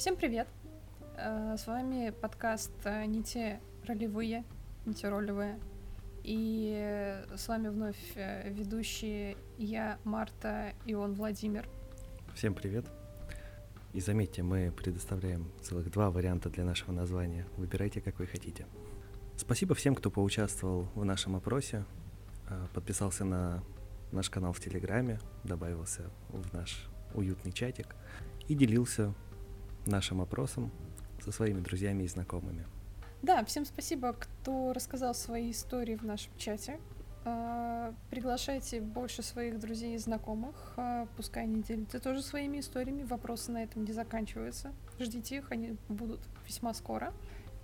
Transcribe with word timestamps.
Всем 0.00 0.16
привет! 0.16 0.48
Э, 1.18 1.56
С 1.58 1.66
вами 1.66 2.08
подкаст 2.08 2.72
э, 2.84 3.04
«Не 3.04 3.22
те 3.22 3.60
ролевые», 3.84 4.44
«Не 4.86 4.94
те 4.94 5.10
ролевые». 5.10 5.60
И 6.24 6.72
э, 6.74 7.36
с 7.36 7.46
вами 7.48 7.68
вновь 7.68 7.98
ведущие 8.46 9.36
я, 9.58 9.98
Марта, 10.04 10.72
и 10.86 10.94
он, 10.94 11.12
Владимир. 11.12 11.68
Всем 12.34 12.54
привет. 12.54 12.86
И 13.92 14.00
заметьте, 14.00 14.42
мы 14.42 14.72
предоставляем 14.74 15.52
целых 15.60 15.90
два 15.90 16.10
варианта 16.10 16.48
для 16.48 16.64
нашего 16.64 16.92
названия. 16.92 17.46
Выбирайте, 17.58 18.00
какой 18.00 18.24
хотите. 18.24 18.66
Спасибо 19.36 19.74
всем, 19.74 19.94
кто 19.94 20.10
поучаствовал 20.10 20.88
в 20.94 21.04
нашем 21.04 21.36
опросе, 21.36 21.84
подписался 22.72 23.26
на 23.26 23.62
наш 24.12 24.30
канал 24.30 24.54
в 24.54 24.60
Телеграме, 24.60 25.20
добавился 25.44 26.08
в 26.30 26.54
наш 26.54 26.88
уютный 27.12 27.52
чатик 27.52 27.94
и 28.48 28.54
делился 28.54 29.12
нашим 29.86 30.20
опросом 30.20 30.70
со 31.22 31.32
своими 31.32 31.60
друзьями 31.60 32.04
и 32.04 32.08
знакомыми. 32.08 32.66
Да, 33.22 33.44
всем 33.44 33.64
спасибо, 33.64 34.14
кто 34.14 34.72
рассказал 34.72 35.14
свои 35.14 35.50
истории 35.50 35.94
в 35.94 36.04
нашем 36.04 36.32
чате. 36.38 36.80
Э, 37.24 37.92
Приглашайте 38.10 38.80
больше 38.80 39.22
своих 39.22 39.58
друзей 39.60 39.94
и 39.94 39.98
знакомых, 39.98 40.72
э, 40.76 41.06
пускай 41.16 41.44
они 41.44 41.62
делятся 41.62 42.00
тоже 42.00 42.22
своими 42.22 42.60
историями, 42.60 43.02
вопросы 43.02 43.52
на 43.52 43.62
этом 43.62 43.84
не 43.84 43.92
заканчиваются. 43.92 44.72
Ждите 44.98 45.36
их, 45.36 45.52
они 45.52 45.76
будут 45.88 46.20
весьма 46.46 46.72
скоро. 46.72 47.12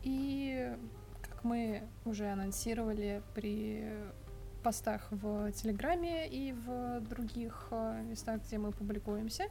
И 0.03 0.77
как 1.23 1.42
мы 1.42 1.83
уже 2.05 2.27
анонсировали 2.30 3.23
при 3.34 3.89
постах 4.62 5.06
в 5.11 5.53
Телеграме 5.53 6.28
и 6.28 6.53
в 6.53 7.00
других 7.00 7.69
э, 7.70 8.03
местах, 8.03 8.42
где 8.47 8.59
мы 8.59 8.72
публикуемся, 8.72 9.44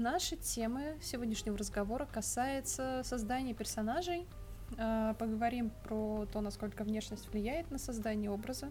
наши 0.00 0.36
темы 0.36 0.98
сегодняшнего 1.00 1.56
разговора 1.56 2.08
касается 2.10 3.02
создания 3.04 3.54
персонажей, 3.54 4.26
Э, 4.76 5.14
поговорим 5.18 5.70
про 5.84 6.26
то, 6.32 6.40
насколько 6.40 6.84
внешность 6.84 7.28
влияет 7.32 7.70
на 7.70 7.78
создание 7.78 8.30
образа, 8.30 8.70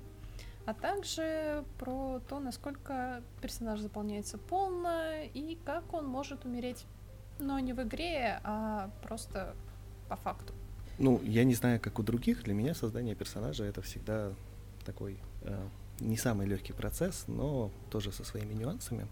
а 0.66 0.74
также 0.74 1.64
про 1.78 2.20
то, 2.28 2.40
насколько 2.40 3.22
персонаж 3.42 3.80
заполняется 3.80 4.38
полно 4.38 5.24
и 5.34 5.58
как 5.66 5.94
он 5.94 6.08
может 6.08 6.46
умереть, 6.46 6.86
но 7.40 7.60
не 7.60 7.74
в 7.74 7.82
игре, 7.82 8.40
а 8.44 8.92
просто 9.04 9.56
по 10.08 10.16
факту. 10.16 10.54
Ну, 10.98 11.22
я 11.24 11.44
не 11.44 11.56
знаю, 11.56 11.80
как 11.80 12.00
у 12.00 12.04
других, 12.04 12.44
для 12.44 12.54
меня 12.54 12.74
создание 12.74 13.16
персонажа 13.16 13.64
это 13.64 13.82
всегда 13.82 14.32
такой 14.86 15.18
э, 15.44 15.68
не 16.00 16.18
самый 16.18 16.48
легкий 16.48 16.74
процесс, 16.74 17.26
но 17.28 17.72
тоже 17.90 18.12
со 18.12 18.24
своими 18.24 18.54
нюансами. 18.54 19.08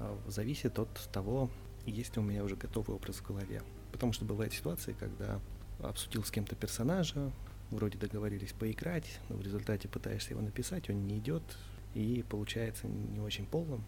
Э, 0.00 0.16
зависит 0.26 0.78
от 0.78 0.92
того, 1.12 1.50
есть 1.86 2.16
ли 2.16 2.22
у 2.22 2.24
меня 2.24 2.42
уже 2.42 2.56
готовый 2.56 2.96
образ 2.96 3.16
в 3.16 3.26
голове. 3.26 3.62
Потому 3.92 4.12
что 4.12 4.24
бывают 4.24 4.52
ситуации, 4.52 4.94
когда 4.98 5.40
обсудил 5.80 6.24
с 6.24 6.30
кем-то 6.30 6.56
персонажа, 6.56 7.30
вроде 7.70 7.98
договорились 7.98 8.52
поиграть, 8.52 9.20
но 9.28 9.36
в 9.36 9.42
результате 9.42 9.88
пытаешься 9.88 10.30
его 10.30 10.42
написать, 10.42 10.90
он 10.90 11.06
не 11.06 11.18
идет 11.18 11.42
и 11.94 12.24
получается 12.28 12.86
не 12.86 13.20
очень 13.20 13.46
полным. 13.46 13.84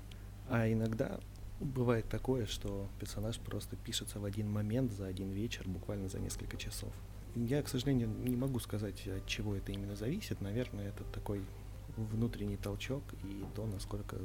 А 0.49 0.71
иногда 0.71 1.21
бывает 1.61 2.09
такое, 2.09 2.47
что 2.47 2.89
персонаж 2.99 3.39
просто 3.39 3.77
пишется 3.77 4.19
в 4.19 4.25
один 4.25 4.51
момент, 4.51 4.93
за 4.93 5.07
один 5.07 5.31
вечер, 5.31 5.67
буквально 5.69 6.09
за 6.09 6.19
несколько 6.19 6.57
часов. 6.57 6.93
Я, 7.35 7.63
к 7.63 7.69
сожалению, 7.69 8.09
не 8.09 8.37
могу 8.37 8.59
сказать, 8.59 9.07
от 9.07 9.27
чего 9.27 9.55
это 9.55 9.73
именно 9.73 9.97
зависит. 9.97 10.41
Наверное, 10.41 10.89
это 10.89 11.05
такой 11.05 11.43
внутренний 11.97 12.57
толчок 12.57 13.03
и 13.25 13.45
то, 13.55 13.67
насколько 13.67 14.17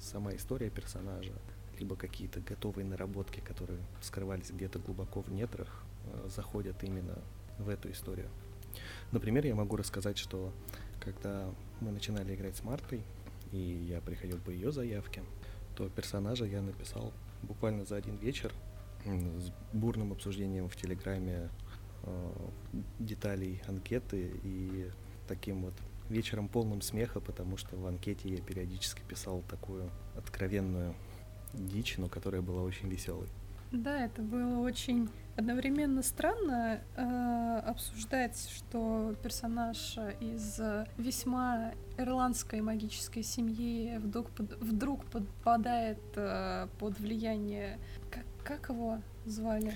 сама 0.00 0.34
история 0.34 0.70
персонажа, 0.70 1.32
либо 1.78 1.96
какие-то 1.96 2.40
готовые 2.40 2.86
наработки, 2.86 3.40
которые 3.40 3.80
скрывались 4.00 4.50
где-то 4.50 4.78
глубоко 4.78 5.22
в 5.22 5.30
нетрах, 5.30 5.84
э, 6.04 6.28
заходят 6.28 6.82
именно 6.82 7.18
в 7.58 7.68
эту 7.68 7.90
историю. 7.90 8.28
Например, 9.12 9.46
я 9.46 9.54
могу 9.54 9.76
рассказать, 9.76 10.18
что 10.18 10.52
когда 11.00 11.48
мы 11.80 11.90
начинали 11.90 12.34
играть 12.34 12.56
с 12.56 12.62
Мартой, 12.62 13.02
и 13.52 13.58
я 13.58 14.00
приходил 14.00 14.38
по 14.38 14.50
ее 14.50 14.72
заявке, 14.72 15.22
то 15.76 15.88
персонажа 15.88 16.44
я 16.44 16.62
написал 16.62 17.12
буквально 17.42 17.84
за 17.84 17.96
один 17.96 18.16
вечер 18.16 18.52
с 19.04 19.50
бурным 19.72 20.12
обсуждением 20.12 20.68
в 20.68 20.76
Телеграме 20.76 21.48
э, 22.02 22.32
деталей 22.98 23.62
анкеты 23.66 24.30
и 24.42 24.90
таким 25.26 25.62
вот 25.62 25.74
вечером 26.10 26.48
полным 26.48 26.82
смеха, 26.82 27.20
потому 27.20 27.56
что 27.56 27.76
в 27.76 27.86
анкете 27.86 28.28
я 28.28 28.40
периодически 28.40 29.02
писал 29.08 29.42
такую 29.48 29.90
откровенную 30.16 30.94
дичь, 31.54 31.96
но 31.98 32.08
которая 32.08 32.42
была 32.42 32.62
очень 32.62 32.88
веселой. 32.88 33.28
Да, 33.72 34.04
это 34.04 34.20
было 34.20 34.58
очень 34.58 35.08
одновременно 35.36 36.02
странно 36.02 36.80
э, 36.96 37.58
обсуждать, 37.64 38.50
что 38.52 39.14
персонаж 39.22 39.96
из 40.20 40.60
весьма 40.96 41.72
ирландской 41.96 42.60
магической 42.62 43.22
семьи 43.22 43.96
вдруг, 43.98 44.30
под- 44.30 44.60
вдруг 44.60 45.04
попадает 45.06 46.00
э, 46.16 46.66
под 46.80 46.98
влияние... 46.98 47.78
Как, 48.10 48.24
как 48.44 48.68
его 48.70 49.00
звали? 49.24 49.72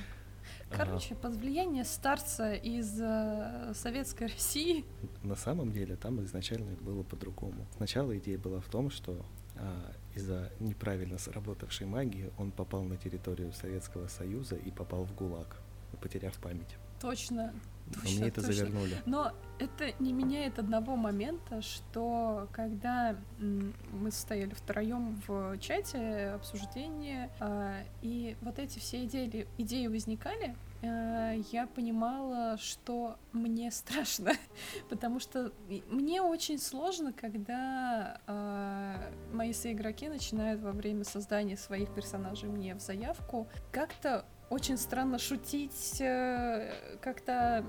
Короче, 0.77 1.15
под 1.15 1.37
влияние 1.37 1.85
старца 1.85 2.55
из 2.55 3.01
э, 3.01 3.73
советской 3.75 4.29
России. 4.29 4.85
На 5.23 5.37
самом 5.37 5.73
деле 5.73 5.97
там 5.97 6.23
изначально 6.25 6.77
было 6.81 7.03
по-другому. 7.03 7.67
Сначала 7.77 8.17
идея 8.19 8.39
была 8.39 8.61
в 8.61 8.67
том, 8.67 8.91
что 8.91 9.25
а, 9.57 9.93
из-за 10.15 10.53
неправильно 10.61 11.19
сработавшей 11.19 11.87
магии 11.87 12.33
он 12.39 12.51
попал 12.51 12.83
на 12.83 12.97
территорию 12.97 13.53
Советского 13.53 14.09
Союза 14.09 14.57
и 14.57 14.71
попал 14.71 15.05
в 15.05 15.15
ГУЛАГ, 15.15 15.57
потеряв 16.01 16.35
память. 16.39 16.77
Точно. 17.01 17.53
Но 17.87 18.01
Точно, 18.01 18.19
мне 18.19 18.29
это 18.29 18.41
точно. 18.41 18.53
завернули. 18.55 18.97
Но 19.07 19.33
это 19.59 19.93
не 20.01 20.13
меняет 20.13 20.59
одного 20.59 20.97
момента, 20.97 21.63
что 21.63 22.49
когда 22.53 23.17
мы 23.39 24.11
стояли 24.11 24.53
втроем 24.55 25.21
в 25.27 25.59
чате 25.59 26.33
обсуждения, 26.35 27.31
а, 27.41 27.83
и 28.03 28.37
вот 28.41 28.59
эти 28.59 28.79
все 28.79 29.05
идеи, 29.05 29.47
идеи 29.59 29.87
возникали, 29.87 30.57
э, 30.83 31.43
я 31.53 31.67
понимала, 31.67 32.57
что 32.59 33.17
мне 33.33 33.71
страшно, 33.71 34.33
потому 34.89 35.21
что 35.21 35.53
мне 35.89 36.21
очень 36.23 36.59
сложно, 36.59 37.13
когда 37.13 38.21
а, 38.27 39.13
мои 39.33 39.53
соигроки 39.53 40.07
начинают 40.07 40.63
во 40.63 40.73
время 40.73 41.05
создания 41.05 41.57
своих 41.57 41.95
персонажей 41.95 42.49
мне 42.49 42.75
в 42.75 42.81
заявку 42.81 43.47
как-то 43.71 44.25
очень 44.51 44.77
странно 44.77 45.19
шутить, 45.19 46.01
э, 46.01 46.99
как-то 47.01 47.65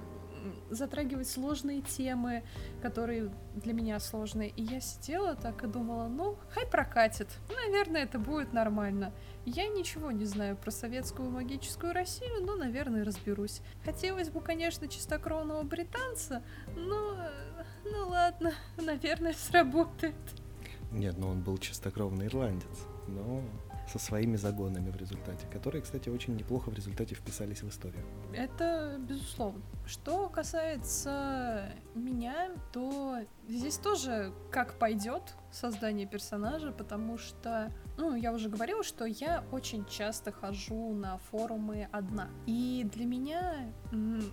затрагивать 0.70 1.28
сложные 1.28 1.82
темы, 1.82 2.44
которые 2.82 3.32
для 3.56 3.74
меня 3.74 4.00
сложные. 4.00 4.50
И 4.50 4.62
я 4.62 4.80
сидела 4.80 5.36
так 5.36 5.64
и 5.64 5.68
думала, 5.68 6.08
ну, 6.08 6.38
хай 6.52 6.68
прокатит. 6.68 7.28
Наверное, 7.50 8.04
это 8.04 8.20
будет 8.20 8.54
нормально. 8.54 9.12
Я 9.46 9.68
ничего 9.68 10.12
не 10.12 10.26
знаю 10.26 10.56
про 10.56 10.70
советскую 10.72 11.32
магическую 11.32 11.94
Россию, 11.94 12.46
но, 12.46 12.56
наверное, 12.56 13.04
разберусь. 13.04 13.62
Хотелось 13.84 14.30
бы, 14.30 14.40
конечно, 14.42 14.88
чистокровного 14.88 15.64
британца, 15.64 16.44
но... 16.76 17.16
э, 17.20 17.64
Ну 17.86 18.10
ладно, 18.10 18.54
наверное, 18.78 19.34
сработает. 19.34 20.16
Нет, 20.92 21.18
но 21.18 21.30
он 21.30 21.42
был 21.42 21.58
чистокровный 21.58 22.28
ирландец, 22.28 22.86
но 23.08 23.42
со 23.88 24.00
своими 24.00 24.36
загонами 24.36 24.90
в 24.90 24.98
результате, 24.98 25.46
которые, 25.52 25.82
кстати, 25.82 26.10
очень 26.10 26.36
неплохо 26.36 26.70
в 26.70 26.74
результате 26.74 27.16
вписались 27.16 27.62
в 27.62 27.70
историю. 27.70 28.04
Это 28.34 28.98
безусловно. 29.00 29.62
Что 29.86 30.30
касается 30.30 31.70
меня, 31.94 32.50
то 32.74 33.20
здесь 33.48 33.78
тоже 33.78 34.34
как 34.52 34.80
пойдет 34.80 35.36
создание 35.52 36.08
персонажа, 36.08 36.72
потому 36.72 37.18
что, 37.18 37.72
ну, 37.98 38.16
я 38.16 38.34
уже 38.34 38.50
говорила, 38.50 38.84
что 38.84 39.06
я 39.06 39.44
очень 39.52 39.86
часто 39.86 40.32
хожу 40.32 40.94
на 40.94 41.18
форумы 41.18 41.88
одна. 41.92 42.30
И 42.46 42.88
для 42.94 43.06
меня 43.06 43.72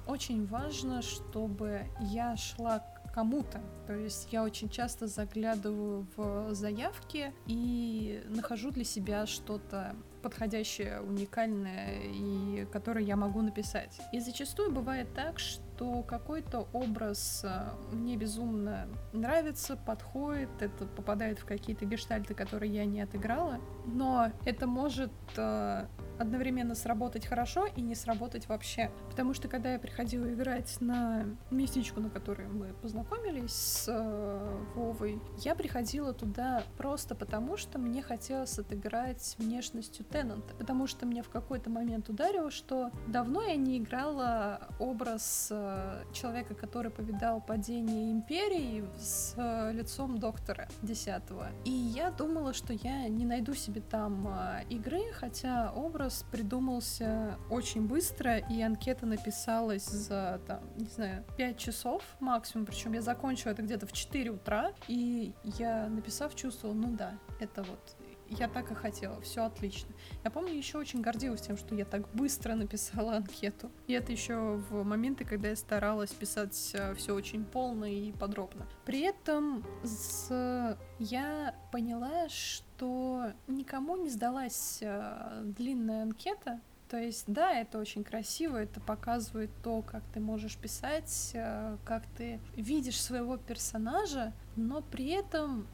очень 0.06 0.46
важно, 0.46 1.02
чтобы 1.02 1.82
я 2.00 2.36
шла 2.36 2.78
кому-то. 3.12 3.60
То 3.86 3.94
есть 3.94 4.28
я 4.32 4.42
очень 4.42 4.68
часто 4.68 5.06
заглядываю 5.06 6.06
в 6.16 6.54
заявки 6.54 7.32
и 7.46 8.22
нахожу 8.28 8.70
для 8.70 8.84
себя 8.84 9.26
что-то 9.26 9.94
подходящее, 10.22 11.00
уникальное 11.00 12.00
и 12.04 12.66
которое 12.72 13.04
я 13.04 13.16
могу 13.16 13.42
написать. 13.42 14.00
И 14.12 14.20
зачастую 14.20 14.70
бывает 14.72 15.12
так, 15.14 15.38
что 15.38 15.62
что 15.74 16.02
какой-то 16.02 16.68
образ 16.72 17.42
э, 17.44 17.94
мне 17.94 18.16
безумно 18.16 18.88
нравится, 19.12 19.76
подходит, 19.76 20.50
это 20.60 20.86
попадает 20.86 21.38
в 21.38 21.44
какие-то 21.44 21.84
гештальты, 21.84 22.34
которые 22.34 22.72
я 22.72 22.84
не 22.84 23.00
отыграла, 23.00 23.58
но 23.86 24.30
это 24.44 24.66
может 24.66 25.12
э, 25.36 25.86
одновременно 26.18 26.74
сработать 26.74 27.26
хорошо 27.26 27.66
и 27.66 27.80
не 27.80 27.94
сработать 27.94 28.48
вообще. 28.48 28.90
Потому 29.10 29.34
что 29.34 29.48
когда 29.48 29.72
я 29.72 29.78
приходила 29.78 30.32
играть 30.32 30.80
на 30.80 31.24
местечку, 31.50 32.00
на 32.00 32.10
которой 32.10 32.46
мы 32.46 32.74
познакомились 32.74 33.52
с 33.52 33.88
э, 33.88 34.62
Вовой, 34.74 35.20
я 35.38 35.54
приходила 35.54 36.12
туда 36.12 36.62
просто 36.76 37.14
потому, 37.14 37.56
что 37.56 37.78
мне 37.78 38.02
хотелось 38.02 38.58
отыграть 38.58 39.36
внешностью 39.38 40.04
Теннанта. 40.04 40.54
Потому 40.54 40.86
что 40.86 41.06
мне 41.06 41.22
в 41.22 41.30
какой-то 41.30 41.70
момент 41.70 42.08
ударило, 42.08 42.50
что 42.50 42.90
давно 43.06 43.42
я 43.42 43.56
не 43.56 43.78
играла 43.78 44.68
образ 44.78 45.48
э, 45.62 46.04
человека, 46.12 46.54
который 46.54 46.90
повидал 46.90 47.40
падение 47.40 48.12
империи 48.12 48.84
с 48.98 49.34
э, 49.36 49.72
лицом 49.72 50.18
доктора 50.18 50.68
десятого. 50.82 51.48
И 51.64 51.70
я 51.70 52.10
думала, 52.10 52.52
что 52.52 52.72
я 52.72 53.08
не 53.08 53.24
найду 53.24 53.54
себе 53.54 53.80
там 53.80 54.28
э, 54.28 54.64
игры, 54.70 55.12
хотя 55.12 55.72
образ 55.72 56.24
придумался 56.30 57.38
очень 57.50 57.86
быстро, 57.86 58.38
и 58.38 58.60
анкета 58.62 59.06
написалась 59.06 59.86
за, 59.86 60.40
там, 60.46 60.60
не 60.76 60.86
знаю, 60.86 61.24
5 61.36 61.58
часов 61.58 62.02
максимум, 62.20 62.66
причем 62.66 62.92
я 62.92 63.02
закончила 63.02 63.52
это 63.52 63.62
где-то 63.62 63.86
в 63.86 63.92
4 63.92 64.30
утра, 64.30 64.72
и 64.88 65.34
я, 65.44 65.88
написав, 65.88 66.34
чувствовала, 66.34 66.76
ну 66.76 66.96
да, 66.96 67.14
это 67.40 67.62
вот 67.62 67.96
я 68.38 68.48
так 68.48 68.70
и 68.70 68.74
хотела, 68.74 69.20
все 69.20 69.44
отлично. 69.44 69.94
Я 70.24 70.30
помню, 70.30 70.54
еще 70.54 70.78
очень 70.78 71.00
гордилась 71.00 71.42
тем, 71.42 71.56
что 71.56 71.74
я 71.74 71.84
так 71.84 72.08
быстро 72.14 72.54
написала 72.54 73.16
анкету. 73.16 73.70
И 73.86 73.92
это 73.92 74.12
еще 74.12 74.62
в 74.70 74.84
моменты, 74.84 75.24
когда 75.24 75.48
я 75.48 75.56
старалась 75.56 76.10
писать 76.10 76.72
э, 76.74 76.94
все 76.94 77.14
очень 77.14 77.44
полно 77.44 77.86
и 77.86 78.12
подробно. 78.12 78.66
При 78.84 79.00
этом 79.00 79.64
с... 79.84 80.78
я 80.98 81.54
поняла, 81.70 82.28
что 82.28 83.32
никому 83.46 83.96
не 83.96 84.10
сдалась 84.10 84.78
э, 84.82 85.42
длинная 85.44 86.02
анкета, 86.02 86.60
то 86.92 86.98
есть, 86.98 87.24
да, 87.26 87.54
это 87.54 87.78
очень 87.78 88.04
красиво, 88.04 88.58
это 88.58 88.78
показывает 88.78 89.48
то, 89.62 89.80
как 89.80 90.02
ты 90.12 90.20
можешь 90.20 90.58
писать, 90.58 91.30
э, 91.32 91.78
как 91.86 92.02
ты 92.18 92.38
видишь 92.54 93.00
своего 93.00 93.38
персонажа, 93.38 94.34
но 94.56 94.82
при 94.82 95.08
этом 95.08 95.66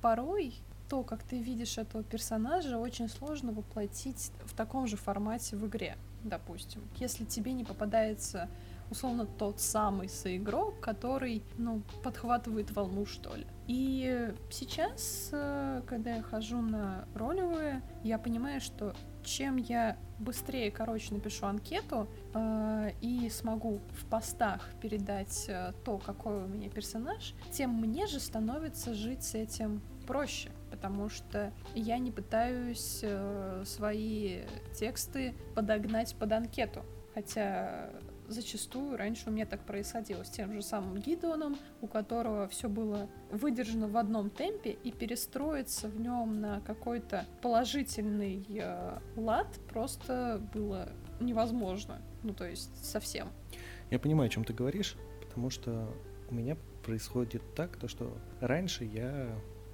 порой 0.00 0.54
то, 0.92 1.02
как 1.04 1.22
ты 1.22 1.38
видишь 1.38 1.78
этого 1.78 2.04
персонажа, 2.04 2.76
очень 2.76 3.08
сложно 3.08 3.50
воплотить 3.52 4.30
в 4.44 4.54
таком 4.54 4.86
же 4.86 4.98
формате 4.98 5.56
в 5.56 5.66
игре, 5.66 5.96
допустим. 6.22 6.82
Если 6.98 7.24
тебе 7.24 7.54
не 7.54 7.64
попадается 7.64 8.50
условно 8.90 9.24
тот 9.24 9.58
самый 9.58 10.10
соигрок, 10.10 10.80
который, 10.80 11.42
ну, 11.56 11.80
подхватывает 12.02 12.72
волну, 12.72 13.06
что 13.06 13.34
ли. 13.34 13.46
И 13.68 14.34
сейчас, 14.50 15.30
э, 15.32 15.80
когда 15.86 16.16
я 16.16 16.22
хожу 16.22 16.60
на 16.60 17.06
ролевые, 17.14 17.80
я 18.04 18.18
понимаю, 18.18 18.60
что 18.60 18.94
чем 19.24 19.56
я 19.56 19.96
быстрее, 20.18 20.70
короче, 20.70 21.14
напишу 21.14 21.46
анкету 21.46 22.06
э, 22.34 22.90
и 23.00 23.30
смогу 23.30 23.80
в 23.98 24.04
постах 24.10 24.68
передать 24.82 25.46
э, 25.48 25.72
то, 25.86 25.96
какой 25.96 26.44
у 26.44 26.46
меня 26.46 26.68
персонаж, 26.68 27.32
тем 27.50 27.70
мне 27.70 28.06
же 28.06 28.20
становится 28.20 28.92
жить 28.92 29.22
с 29.22 29.34
этим 29.34 29.80
проще 30.06 30.50
потому 30.72 31.10
что 31.10 31.52
я 31.74 31.98
не 31.98 32.10
пытаюсь 32.10 33.00
э, 33.02 33.62
свои 33.66 34.40
тексты 34.74 35.34
подогнать 35.54 36.16
под 36.18 36.32
анкету. 36.32 36.82
Хотя 37.12 37.90
зачастую 38.26 38.96
раньше 38.96 39.28
у 39.28 39.32
меня 39.32 39.44
так 39.44 39.60
происходило 39.66 40.24
с 40.24 40.30
тем 40.30 40.54
же 40.54 40.62
самым 40.62 40.96
Гидоном, 40.96 41.58
у 41.82 41.86
которого 41.86 42.48
все 42.48 42.70
было 42.70 43.06
выдержано 43.30 43.86
в 43.86 43.98
одном 43.98 44.30
темпе, 44.30 44.70
и 44.70 44.90
перестроиться 44.90 45.88
в 45.88 46.00
нем 46.00 46.40
на 46.40 46.60
какой-то 46.62 47.26
положительный 47.42 48.42
э, 48.48 48.98
лад 49.16 49.48
просто 49.68 50.40
было 50.54 50.88
невозможно. 51.20 52.00
Ну, 52.22 52.32
то 52.32 52.48
есть 52.48 52.82
совсем. 52.82 53.28
Я 53.90 53.98
понимаю, 53.98 54.28
о 54.28 54.30
чем 54.30 54.44
ты 54.44 54.54
говоришь, 54.54 54.96
потому 55.20 55.50
что 55.50 55.92
у 56.30 56.34
меня 56.34 56.56
происходит 56.82 57.42
так, 57.54 57.76
то 57.76 57.88
что 57.88 58.16
раньше 58.40 58.84
я 58.84 59.28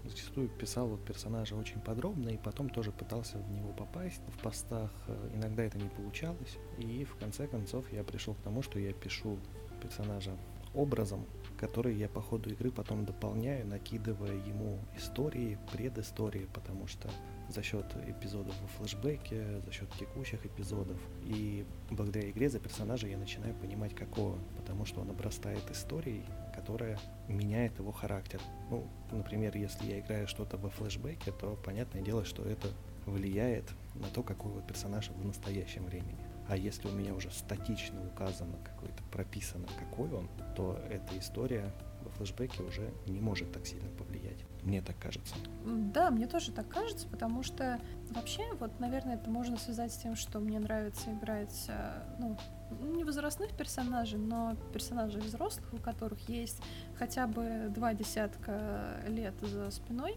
зачастую 0.08 0.48
писал 0.48 0.88
вот 0.88 1.04
персонажа 1.04 1.54
очень 1.54 1.80
подробно 1.80 2.30
и 2.30 2.36
потом 2.36 2.68
тоже 2.68 2.92
пытался 2.92 3.38
в 3.38 3.50
него 3.50 3.72
попасть 3.72 4.22
в 4.36 4.42
постах. 4.42 4.90
Э, 5.06 5.30
иногда 5.34 5.62
это 5.64 5.78
не 5.78 5.88
получалось. 5.88 6.58
И 6.78 7.04
в 7.04 7.16
конце 7.16 7.46
концов 7.46 7.84
я 7.92 8.04
пришел 8.04 8.34
к 8.34 8.38
тому, 8.38 8.62
что 8.62 8.78
я 8.78 8.92
пишу 8.92 9.38
персонажа 9.82 10.36
образом, 10.74 11.24
который 11.58 11.94
я 11.96 12.08
по 12.08 12.22
ходу 12.22 12.50
игры 12.50 12.70
потом 12.70 13.04
дополняю, 13.04 13.66
накидывая 13.66 14.34
ему 14.46 14.78
истории, 14.96 15.58
предыстории, 15.72 16.48
потому 16.54 16.86
что 16.86 17.10
за 17.48 17.62
счет 17.62 17.86
эпизодов 18.06 18.54
во 18.62 18.68
флешбеке, 18.68 19.60
за 19.64 19.72
счет 19.72 19.90
текущих 19.98 20.44
эпизодов. 20.46 20.98
И 21.24 21.66
благодаря 21.90 22.30
игре 22.30 22.48
за 22.48 22.60
персонажа 22.60 23.08
я 23.08 23.18
начинаю 23.18 23.54
понимать, 23.54 23.94
какого, 23.94 24.38
потому 24.56 24.84
что 24.86 25.00
он 25.00 25.10
обрастает 25.10 25.68
историей, 25.70 26.24
которая 26.54 26.98
меняет 27.26 27.78
его 27.78 27.92
характер. 27.92 28.40
Ну, 28.70 28.86
например, 29.10 29.56
если 29.56 29.86
я 29.86 30.00
играю 30.00 30.28
что-то 30.28 30.56
во 30.58 30.70
флешбеке, 30.70 31.32
то 31.32 31.58
понятное 31.64 32.02
дело, 32.02 32.24
что 32.24 32.44
это 32.44 32.68
влияет 33.06 33.64
на 33.94 34.08
то, 34.08 34.22
какой 34.22 34.52
вот 34.52 34.66
персонаж 34.66 35.08
в 35.08 35.24
настоящем 35.24 35.84
времени. 35.84 36.18
А 36.48 36.56
если 36.56 36.88
у 36.88 36.92
меня 36.92 37.14
уже 37.14 37.30
статично 37.30 38.00
указано, 38.06 38.56
какой-то 38.64 38.97
прописано, 39.10 39.66
какой 39.78 40.10
он, 40.12 40.28
то 40.56 40.78
эта 40.90 41.18
история 41.18 41.72
во 42.02 42.10
флешбеке 42.10 42.62
уже 42.62 42.92
не 43.06 43.20
может 43.20 43.52
так 43.52 43.66
сильно 43.66 43.88
повлиять. 43.90 44.38
Мне 44.62 44.82
так 44.82 44.98
кажется. 44.98 45.34
Да, 45.64 46.10
мне 46.10 46.26
тоже 46.26 46.52
так 46.52 46.68
кажется, 46.68 47.06
потому 47.08 47.42
что 47.42 47.80
вообще, 48.10 48.42
вот, 48.54 48.78
наверное, 48.80 49.16
это 49.16 49.30
можно 49.30 49.56
связать 49.56 49.92
с 49.92 49.96
тем, 49.96 50.16
что 50.16 50.40
мне 50.40 50.58
нравится 50.58 51.12
играть, 51.12 51.66
э, 51.68 52.02
ну, 52.18 52.36
не 52.80 53.04
возрастных 53.04 53.56
персонажей, 53.56 54.18
но 54.18 54.56
персонажей 54.72 55.20
взрослых, 55.20 55.72
у 55.72 55.78
которых 55.78 56.28
есть 56.28 56.60
хотя 56.98 57.26
бы 57.26 57.68
два 57.70 57.94
десятка 57.94 59.00
лет 59.06 59.34
за 59.40 59.70
спиной, 59.70 60.16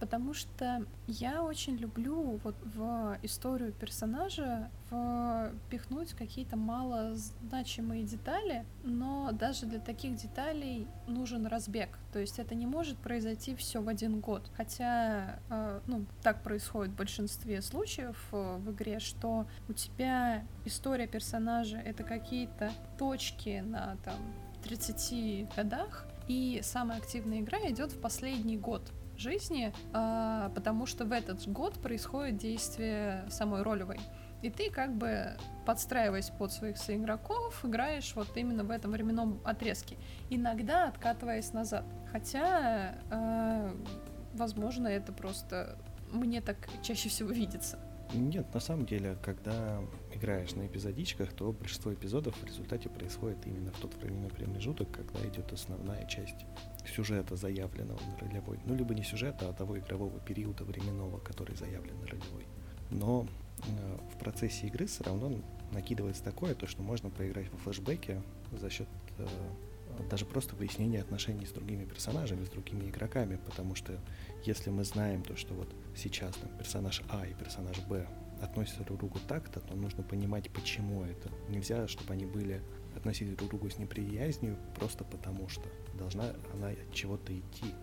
потому 0.00 0.34
что 0.34 0.84
я 1.06 1.42
очень 1.42 1.76
люблю 1.76 2.40
вот 2.42 2.54
в 2.64 3.18
историю 3.22 3.72
персонажа 3.72 4.70
впихнуть 5.66 6.12
какие-то 6.12 6.56
малозначимые 6.56 8.04
детали, 8.04 8.64
но 8.82 9.30
даже 9.32 9.66
для 9.66 9.78
таких 9.78 10.16
деталей 10.16 10.86
нужен 11.06 11.46
разбег. 11.46 11.98
То 12.12 12.18
есть 12.18 12.38
это 12.38 12.54
не 12.54 12.66
может 12.66 12.98
произойти 12.98 13.54
все 13.54 13.80
в 13.80 13.88
один 13.88 14.20
год. 14.20 14.50
Хотя, 14.54 15.40
э, 15.48 15.80
ну, 15.86 16.04
так 16.22 16.42
происходит 16.42 16.92
в 16.92 16.96
большинстве 16.96 17.62
случаев 17.62 18.16
э, 18.32 18.58
в 18.58 18.70
игре, 18.72 18.98
что 18.98 19.46
у 19.68 19.72
тебя 19.72 20.44
история 20.64 21.06
персонажа— 21.06 21.78
это 21.84 22.04
какие-то 22.04 22.70
точки 22.98 23.62
на 23.64 23.96
там 24.04 24.16
30 24.64 25.54
годах, 25.56 26.06
и 26.28 26.60
самая 26.62 26.98
активная 26.98 27.40
игра 27.40 27.58
идет 27.70 27.92
в 27.92 28.00
последний 28.00 28.56
год 28.56 28.82
жизни, 29.22 29.72
э, 29.94 30.50
потому 30.54 30.86
что 30.86 31.04
в 31.04 31.12
этот 31.12 31.46
год 31.48 31.80
происходит 31.80 32.36
действие 32.36 33.24
самой 33.30 33.62
ролевой. 33.62 33.98
И 34.42 34.50
ты 34.50 34.70
как 34.70 34.94
бы 34.94 35.36
подстраиваясь 35.64 36.30
под 36.30 36.52
своих 36.52 36.76
соигроков, 36.76 37.64
играешь 37.64 38.12
вот 38.16 38.36
именно 38.36 38.64
в 38.64 38.70
этом 38.70 38.90
временном 38.90 39.40
отрезке, 39.44 39.96
иногда 40.30 40.88
откатываясь 40.88 41.52
назад. 41.52 41.84
Хотя, 42.10 42.96
э, 43.10 43.74
возможно, 44.34 44.88
это 44.88 45.12
просто 45.12 45.78
мне 46.10 46.40
так 46.40 46.56
чаще 46.82 47.08
всего 47.08 47.30
видится. 47.30 47.78
Нет, 48.14 48.52
на 48.52 48.60
самом 48.60 48.86
деле, 48.86 49.16
когда 49.22 49.80
играешь 50.12 50.54
на 50.54 50.66
эпизодичках, 50.66 51.32
то 51.32 51.52
большинство 51.52 51.94
эпизодов 51.94 52.36
в 52.36 52.44
результате 52.44 52.88
происходит 52.88 53.46
именно 53.46 53.72
в 53.72 53.78
тот 53.78 53.94
временной 53.96 54.30
промежуток, 54.30 54.90
когда 54.90 55.26
идет 55.28 55.52
основная 55.52 56.06
часть 56.06 56.44
сюжета, 56.86 57.36
заявленного 57.36 58.00
на 58.00 58.18
ролевой. 58.18 58.58
Ну, 58.66 58.74
либо 58.74 58.94
не 58.94 59.02
сюжета, 59.02 59.48
а 59.48 59.52
того 59.52 59.78
игрового 59.78 60.20
периода 60.20 60.64
временного, 60.64 61.18
который 61.18 61.56
заявлен 61.56 61.98
на 62.00 62.06
ролевой. 62.06 62.46
Но 62.90 63.26
Э, 63.66 63.98
в 64.14 64.18
процессе 64.18 64.66
игры 64.66 64.86
все 64.86 65.04
равно 65.04 65.32
накидывается 65.72 66.22
такое, 66.22 66.54
то, 66.54 66.66
что 66.66 66.82
можно 66.82 67.10
поиграть 67.10 67.50
во 67.50 67.58
флешбеке 67.58 68.22
за 68.52 68.70
счет 68.70 68.88
э, 69.18 69.26
даже 70.10 70.24
просто 70.24 70.56
выяснения 70.56 71.00
отношений 71.00 71.46
с 71.46 71.52
другими 71.52 71.84
персонажами, 71.84 72.44
с 72.44 72.48
другими 72.48 72.88
игроками, 72.88 73.38
потому 73.46 73.74
что 73.74 73.98
если 74.44 74.70
мы 74.70 74.84
знаем 74.84 75.22
то, 75.22 75.36
что 75.36 75.54
вот 75.54 75.68
сейчас 75.96 76.34
там, 76.36 76.50
персонаж 76.58 77.02
А 77.08 77.26
и 77.26 77.34
персонаж 77.34 77.78
Б 77.86 78.06
относятся 78.40 78.84
друг 78.84 78.98
к 78.98 79.00
другу 79.00 79.18
так-то, 79.28 79.60
то 79.60 79.74
нужно 79.74 80.02
понимать, 80.02 80.50
почему 80.50 81.04
это. 81.04 81.30
Нельзя, 81.48 81.86
чтобы 81.86 82.12
они 82.12 82.26
были 82.26 82.62
относились 82.96 83.36
друг 83.36 83.48
к 83.48 83.50
другу 83.52 83.70
с 83.70 83.78
неприязнью 83.78 84.56
просто 84.76 85.04
потому 85.04 85.48
что. 85.48 85.68
Должна 85.94 86.24
она 86.52 86.68
от 86.68 86.92
чего-то 86.92 87.36
идти. 87.38 87.74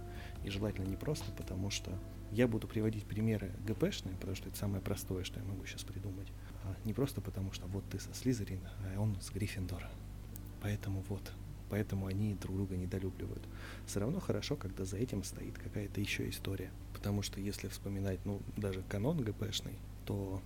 И 0.44 0.50
желательно 0.50 0.86
не 0.86 0.96
просто 0.96 1.32
потому 1.38 1.70
что 1.70 1.92
я 2.32 2.48
буду 2.48 2.68
приводить 2.68 3.06
примеры 3.06 3.52
ГПшные, 3.66 4.16
потому 4.16 4.36
что 4.36 4.50
это 4.50 4.58
самое 4.58 4.82
простое, 4.82 5.24
что 5.24 5.40
я 5.40 5.46
могу 5.46 5.66
сейчас 5.66 5.84
придумать. 5.84 6.28
А 6.64 6.76
не 6.86 6.94
просто 6.94 7.22
потому, 7.22 7.52
что 7.52 7.66
вот 7.68 7.84
ты 7.90 8.00
со 8.00 8.14
Слизерин, 8.14 8.62
а 8.80 9.00
он 9.00 9.20
с 9.22 9.32
Гриффиндора. 9.32 9.90
поэтому 10.62 11.04
вот, 11.10 11.32
поэтому 11.70 12.08
они 12.08 12.34
друг 12.36 12.58
друга 12.58 12.76
недолюбливают. 12.76 13.44
Все 13.86 14.00
равно 14.00 14.20
хорошо, 14.20 14.56
когда 14.56 14.86
за 14.86 14.98
этим 14.98 15.24
стоит 15.24 15.58
какая-то 15.58 16.02
еще 16.02 16.30
история. 16.30 16.72
Потому 16.94 17.22
что 17.22 17.40
если 17.40 17.68
вспоминать, 17.68 18.20
ну, 18.26 18.42
даже 18.58 18.84
канон 18.84 19.22
ГПшный, 19.22 19.78
то 20.06 20.42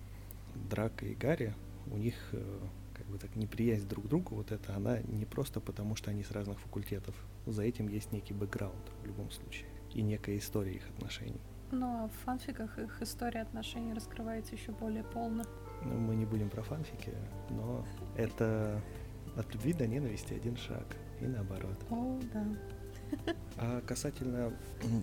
Драка 0.70 1.06
и 1.06 1.14
Гарри, 1.14 1.54
у 1.90 1.96
них 1.96 2.14
э, 2.32 2.58
как 2.94 3.06
бы 3.06 3.18
так 3.18 3.34
неприязнь 3.36 3.88
друг 3.88 4.04
к 4.04 4.08
другу, 4.08 4.36
вот 4.36 4.52
это, 4.52 4.74
она 4.76 5.00
не 5.00 5.24
просто 5.24 5.60
потому, 5.60 5.96
что 5.96 6.10
они 6.10 6.22
с 6.22 6.30
разных 6.30 6.60
факультетов. 6.60 7.14
За 7.46 7.62
этим 7.62 7.88
есть 7.88 8.12
некий 8.12 8.34
бэкграунд 8.34 8.90
в 9.02 9.06
любом 9.06 9.30
случае 9.30 9.68
и 9.94 10.02
некая 10.02 10.36
история 10.38 10.74
их 10.74 10.88
отношений. 10.90 11.40
Ну 11.70 12.04
а 12.04 12.08
в 12.08 12.24
фанфиках 12.24 12.78
их 12.78 13.02
история 13.02 13.42
отношений 13.42 13.94
раскрывается 13.94 14.54
еще 14.54 14.72
более 14.72 15.04
полно. 15.04 15.44
Ну, 15.84 15.94
мы 15.98 16.14
не 16.14 16.26
будем 16.26 16.50
про 16.50 16.62
фанфики, 16.62 17.12
но 17.50 17.86
это 18.16 18.80
от 19.36 19.52
любви 19.52 19.72
до 19.72 19.86
ненависти 19.86 20.34
один 20.34 20.56
шаг, 20.56 20.96
и 21.20 21.26
наоборот. 21.26 21.76
О, 21.90 22.18
да. 22.32 22.44
А 23.56 23.80
касательно 23.82 24.52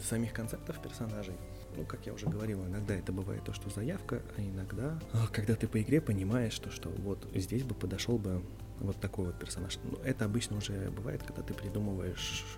самих 0.03 0.33
концептов 0.33 0.81
персонажей, 0.81 1.35
ну, 1.77 1.85
как 1.85 2.05
я 2.05 2.13
уже 2.13 2.27
говорил, 2.27 2.65
иногда 2.65 2.93
это 2.95 3.13
бывает 3.13 3.43
то, 3.43 3.53
что 3.53 3.69
заявка, 3.69 4.21
а 4.37 4.41
иногда, 4.41 4.99
а, 5.13 5.27
когда 5.31 5.55
ты 5.55 5.67
по 5.67 5.81
игре 5.81 6.01
понимаешь, 6.01 6.57
то, 6.59 6.69
что 6.69 6.89
вот 6.89 7.25
здесь 7.33 7.63
бы 7.63 7.73
подошел 7.73 8.17
бы 8.17 8.41
вот 8.79 8.97
такой 8.99 9.27
вот 9.27 9.39
персонаж. 9.39 9.77
Ну, 9.83 9.97
это 10.03 10.25
обычно 10.25 10.57
уже 10.57 10.89
бывает, 10.91 11.23
когда 11.23 11.43
ты 11.43 11.53
придумываешь 11.53 12.57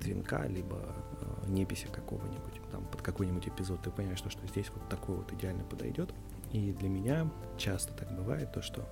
твинка, 0.00 0.46
либо 0.46 0.94
э, 1.20 1.50
неписи 1.50 1.86
какого-нибудь, 1.86 2.60
там, 2.70 2.84
под 2.84 3.00
какой-нибудь 3.00 3.48
эпизод, 3.48 3.82
ты 3.82 3.90
понимаешь, 3.90 4.18
что, 4.18 4.30
что 4.30 4.46
здесь 4.46 4.68
вот 4.74 4.86
такой 4.88 5.16
вот 5.16 5.32
идеально 5.32 5.64
подойдет. 5.64 6.10
И 6.52 6.72
для 6.72 6.88
меня 6.88 7.28
часто 7.56 7.94
так 7.94 8.14
бывает, 8.14 8.52
то, 8.52 8.60
что 8.62 8.86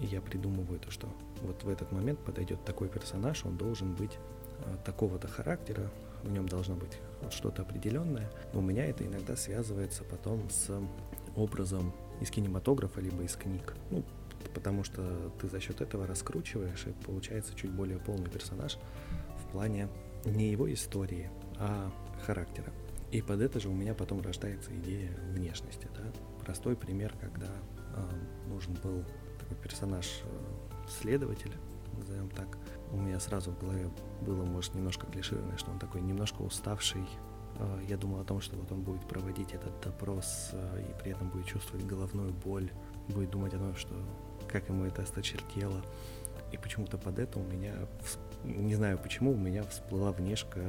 я 0.00 0.20
придумываю 0.22 0.80
то, 0.80 0.90
что 0.90 1.08
вот 1.42 1.62
в 1.62 1.68
этот 1.68 1.92
момент 1.92 2.18
подойдет 2.20 2.64
такой 2.64 2.88
персонаж, 2.88 3.44
он 3.44 3.56
должен 3.56 3.94
быть 3.94 4.18
э, 4.58 4.76
такого-то 4.84 5.28
характера, 5.28 5.90
в 6.22 6.30
нем 6.30 6.48
должно 6.48 6.74
быть 6.74 6.98
что-то 7.30 7.62
определенное. 7.62 8.30
Но 8.52 8.60
у 8.60 8.62
меня 8.62 8.84
это 8.84 9.06
иногда 9.06 9.36
связывается 9.36 10.04
потом 10.04 10.48
с 10.50 10.70
образом 11.36 11.92
из 12.20 12.30
кинематографа, 12.30 13.00
либо 13.00 13.22
из 13.22 13.36
книг. 13.36 13.74
Ну, 13.90 14.04
потому 14.54 14.84
что 14.84 15.30
ты 15.40 15.48
за 15.48 15.60
счет 15.60 15.80
этого 15.80 16.06
раскручиваешь, 16.06 16.86
и 16.86 16.92
получается 17.04 17.54
чуть 17.54 17.70
более 17.70 17.98
полный 17.98 18.28
персонаж 18.28 18.78
в 19.44 19.52
плане 19.52 19.88
не 20.24 20.50
его 20.50 20.72
истории, 20.72 21.30
а 21.58 21.90
характера. 22.24 22.72
И 23.10 23.22
под 23.22 23.40
это 23.40 23.58
же 23.58 23.68
у 23.68 23.74
меня 23.74 23.94
потом 23.94 24.20
рождается 24.20 24.70
идея 24.76 25.10
внешности. 25.32 25.88
Да? 25.96 26.04
Простой 26.44 26.76
пример, 26.76 27.12
когда 27.20 27.48
э, 27.48 28.48
нужен 28.48 28.74
был 28.74 29.04
такой 29.38 29.56
персонаж 29.56 30.22
э, 30.22 30.69
следователь, 30.90 31.52
назовем 31.96 32.28
так. 32.30 32.58
У 32.92 32.96
меня 32.96 33.20
сразу 33.20 33.52
в 33.52 33.58
голове 33.58 33.90
было, 34.20 34.44
может, 34.44 34.74
немножко 34.74 35.06
клишированное, 35.06 35.56
что 35.56 35.70
он 35.70 35.78
такой 35.78 36.00
немножко 36.00 36.42
уставший. 36.42 37.04
Э, 37.58 37.80
я 37.88 37.96
думал 37.96 38.20
о 38.20 38.24
том, 38.24 38.40
что 38.40 38.56
вот 38.56 38.70
он 38.72 38.82
будет 38.82 39.06
проводить 39.06 39.52
этот 39.52 39.80
допрос 39.80 40.50
э, 40.52 40.84
и 40.88 41.02
при 41.02 41.12
этом 41.12 41.28
будет 41.28 41.46
чувствовать 41.46 41.86
головную 41.86 42.32
боль, 42.32 42.70
будет 43.08 43.30
думать 43.30 43.54
о 43.54 43.58
том, 43.58 43.76
что 43.76 43.94
как 44.48 44.68
ему 44.68 44.84
это 44.84 45.02
осточертело. 45.02 45.82
И 46.52 46.56
почему-то 46.56 46.98
под 46.98 47.20
это 47.20 47.38
у 47.38 47.44
меня 47.44 47.74
не 48.44 48.74
знаю 48.74 48.98
почему, 48.98 49.32
у 49.32 49.36
меня 49.36 49.62
всплыла 49.64 50.12
внешка 50.12 50.60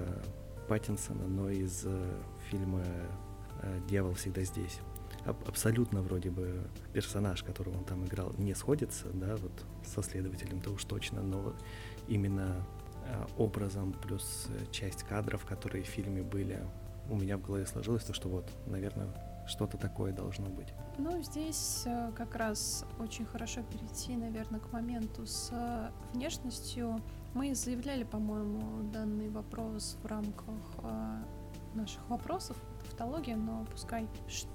Паттинсона, 0.68 1.28
но 1.28 1.50
из 1.50 1.84
э, 1.86 2.22
фильма 2.50 2.84
э, 3.62 3.80
«Дьявол 3.88 4.14
всегда 4.14 4.44
здесь». 4.44 4.80
Аб- 5.26 5.48
абсолютно 5.48 6.02
вроде 6.02 6.30
бы 6.32 6.68
персонаж, 6.94 7.44
которого 7.44 7.78
он 7.78 7.84
там 7.84 8.06
играл, 8.06 8.34
не 8.38 8.56
сходится, 8.56 9.08
да, 9.14 9.36
вот 9.36 9.52
со 9.86 10.02
следователем-то 10.02 10.72
уж 10.72 10.84
точно, 10.86 11.22
но 11.22 11.54
именно 12.08 12.66
э, 13.06 13.26
образом 13.38 13.94
плюс 13.94 14.48
часть 14.72 15.04
кадров, 15.04 15.46
которые 15.46 15.84
в 15.84 15.88
фильме 15.88 16.24
были, 16.24 16.60
у 17.10 17.16
меня 17.16 17.38
в 17.38 17.42
голове 17.42 17.66
сложилось 17.66 18.04
то, 18.04 18.14
что 18.14 18.30
вот, 18.30 18.50
наверное, 18.66 19.08
что-то 19.48 19.78
такое 19.78 20.14
должно 20.14 20.48
быть. 20.48 20.68
Ну, 20.98 21.22
здесь 21.24 21.86
как 22.16 22.36
раз 22.36 22.86
очень 23.00 23.26
хорошо 23.26 23.62
перейти, 23.64 24.16
наверное, 24.16 24.60
к 24.60 24.72
моменту 24.72 25.26
с 25.26 25.52
внешностью. 26.14 27.02
Мы 27.34 27.56
заявляли, 27.56 28.04
по-моему, 28.04 28.84
данный 28.92 29.30
вопрос 29.30 29.98
в 30.04 30.06
рамках 30.06 30.56
э, 30.84 31.24
наших 31.74 32.08
вопросов, 32.10 32.58
тавтология, 32.84 33.36
но 33.36 33.66
пускай, 33.72 34.08
что 34.28 34.50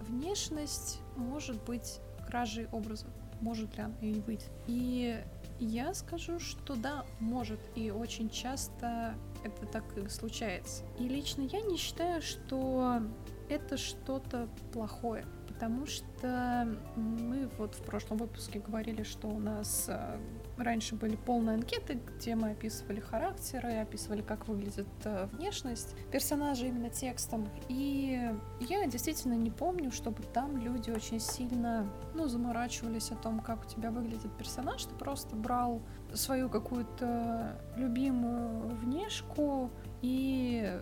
внешность 0.00 1.00
может 1.16 1.62
быть 1.64 2.00
кражей 2.26 2.68
образа. 2.72 3.06
Может 3.40 3.76
ли 3.76 3.84
она 3.84 3.94
и 4.00 4.14
быть? 4.14 4.46
И 4.66 5.20
я 5.60 5.94
скажу, 5.94 6.40
что 6.40 6.74
да, 6.74 7.04
может, 7.20 7.60
и 7.76 7.90
очень 7.90 8.28
часто 8.30 9.14
это 9.44 9.66
так 9.66 9.84
и 9.96 10.08
случается. 10.08 10.84
И 10.98 11.08
лично 11.08 11.42
я 11.42 11.60
не 11.62 11.76
считаю, 11.76 12.20
что 12.20 13.00
это 13.48 13.76
что-то 13.76 14.48
плохое 14.72 15.24
потому 15.58 15.86
что 15.86 16.68
мы 16.94 17.48
вот 17.58 17.74
в 17.74 17.82
прошлом 17.82 18.18
выпуске 18.18 18.60
говорили, 18.60 19.02
что 19.02 19.26
у 19.26 19.40
нас 19.40 19.86
э, 19.88 20.16
раньше 20.58 20.94
были 20.94 21.16
полные 21.16 21.54
анкеты, 21.54 22.00
где 22.16 22.34
мы 22.34 22.50
описывали 22.50 23.00
характеры, 23.00 23.78
описывали, 23.78 24.22
как 24.22 24.48
выглядит 24.48 24.88
э, 25.04 25.28
внешность 25.32 25.94
персонажа 26.10 26.66
именно 26.66 26.90
текстом. 26.90 27.48
И 27.68 28.30
я 28.60 28.86
действительно 28.86 29.34
не 29.34 29.50
помню, 29.50 29.90
чтобы 29.90 30.22
там 30.22 30.56
люди 30.58 30.90
очень 30.90 31.20
сильно, 31.20 31.86
ну, 32.14 32.26
заморачивались 32.26 33.10
о 33.10 33.16
том, 33.16 33.40
как 33.40 33.64
у 33.64 33.68
тебя 33.68 33.90
выглядит 33.90 34.36
персонаж. 34.36 34.84
Ты 34.84 34.94
просто 34.94 35.36
брал 35.36 35.82
свою 36.14 36.48
какую-то 36.48 37.60
любимую 37.76 38.68
внешку 38.76 39.70
и 40.02 40.78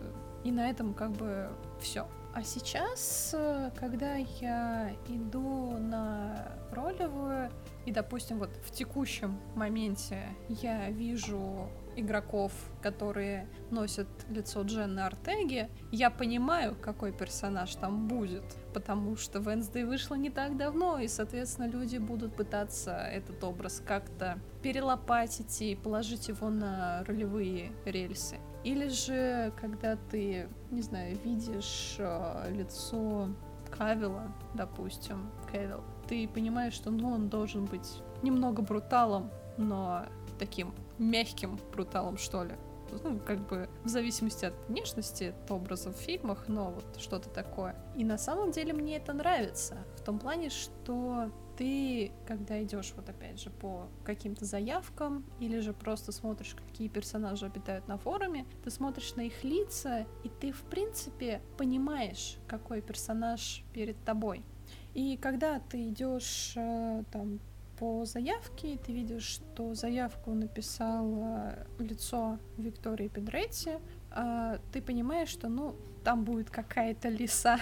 и 0.46 0.52
на 0.52 0.70
этом 0.70 0.94
как 0.94 1.10
бы 1.10 1.50
все. 1.80 2.06
А 2.36 2.42
сейчас, 2.42 3.30
э, 3.32 3.70
когда 3.80 4.16
я 4.16 4.94
иду 5.08 5.78
на 5.78 6.54
ролевую, 6.70 7.50
и, 7.86 7.92
допустим, 7.92 8.38
вот 8.38 8.50
в 8.62 8.72
текущем 8.72 9.40
моменте 9.54 10.22
я 10.50 10.90
вижу 10.90 11.70
игроков, 11.96 12.52
которые 12.82 13.48
носят 13.70 14.06
лицо 14.28 14.60
Дженны 14.60 15.00
Артеги, 15.00 15.70
я 15.92 16.10
понимаю, 16.10 16.76
какой 16.78 17.10
персонаж 17.10 17.74
там 17.76 18.06
будет, 18.06 18.44
потому 18.74 19.16
что 19.16 19.38
Венсдей 19.38 19.84
вышла 19.84 20.14
не 20.14 20.28
так 20.28 20.58
давно, 20.58 20.98
и, 20.98 21.08
соответственно, 21.08 21.68
люди 21.68 21.96
будут 21.96 22.36
пытаться 22.36 22.98
этот 22.98 23.42
образ 23.44 23.82
как-то 23.82 24.38
перелопатить 24.62 25.62
и 25.62 25.74
положить 25.74 26.28
его 26.28 26.50
на 26.50 27.02
ролевые 27.04 27.72
рельсы. 27.86 28.36
Или 28.66 28.88
же, 28.88 29.52
когда 29.60 29.94
ты, 30.10 30.48
не 30.72 30.82
знаю, 30.82 31.16
видишь 31.22 31.94
э, 32.00 32.50
лицо 32.50 33.28
Кавила, 33.70 34.24
допустим, 34.54 35.30
Кевилл, 35.52 35.84
ты 36.08 36.26
понимаешь, 36.26 36.72
что 36.72 36.90
ну, 36.90 37.12
он 37.12 37.28
должен 37.28 37.66
быть 37.66 38.02
немного 38.22 38.62
бруталом, 38.62 39.30
но 39.56 40.06
таким 40.40 40.74
мягким 40.98 41.60
бруталом, 41.72 42.18
что 42.18 42.42
ли. 42.42 42.56
Ну, 43.04 43.20
как 43.20 43.38
бы 43.46 43.68
в 43.84 43.88
зависимости 43.88 44.46
от 44.46 44.54
внешности, 44.66 45.32
от 45.44 45.48
образа 45.48 45.92
в 45.92 45.96
фильмах, 45.96 46.48
но 46.48 46.72
вот 46.72 46.96
что-то 46.98 47.28
такое. 47.28 47.76
И 47.94 48.04
на 48.04 48.18
самом 48.18 48.50
деле 48.50 48.72
мне 48.72 48.96
это 48.96 49.12
нравится. 49.12 49.76
В 49.94 50.00
том 50.00 50.18
плане, 50.18 50.50
что 50.50 51.30
ты, 51.56 52.12
когда 52.26 52.62
идешь 52.62 52.92
вот 52.96 53.08
опять 53.08 53.40
же 53.40 53.50
по 53.50 53.88
каким-то 54.04 54.44
заявкам 54.44 55.24
или 55.40 55.60
же 55.60 55.72
просто 55.72 56.12
смотришь, 56.12 56.54
какие 56.54 56.88
персонажи 56.88 57.46
обитают 57.46 57.88
на 57.88 57.98
форуме, 57.98 58.46
ты 58.62 58.70
смотришь 58.70 59.14
на 59.16 59.22
их 59.22 59.42
лица, 59.44 60.06
и 60.22 60.28
ты, 60.28 60.52
в 60.52 60.62
принципе, 60.62 61.40
понимаешь, 61.56 62.38
какой 62.46 62.82
персонаж 62.82 63.64
перед 63.72 64.02
тобой. 64.04 64.42
И 64.94 65.16
когда 65.16 65.60
ты 65.60 65.88
идешь 65.88 66.54
э, 66.56 67.04
там 67.12 67.40
по 67.78 68.04
заявке, 68.04 68.78
ты 68.78 68.92
видишь, 68.92 69.24
что 69.24 69.74
заявку 69.74 70.32
написало 70.32 71.66
лицо 71.78 72.38
Виктории 72.56 73.08
Педретти, 73.08 73.72
а 74.10 74.58
ты 74.72 74.80
понимаешь, 74.80 75.28
что, 75.28 75.48
ну, 75.48 75.76
там 76.04 76.24
будет 76.24 76.50
какая-то 76.50 77.08
лиса, 77.08 77.58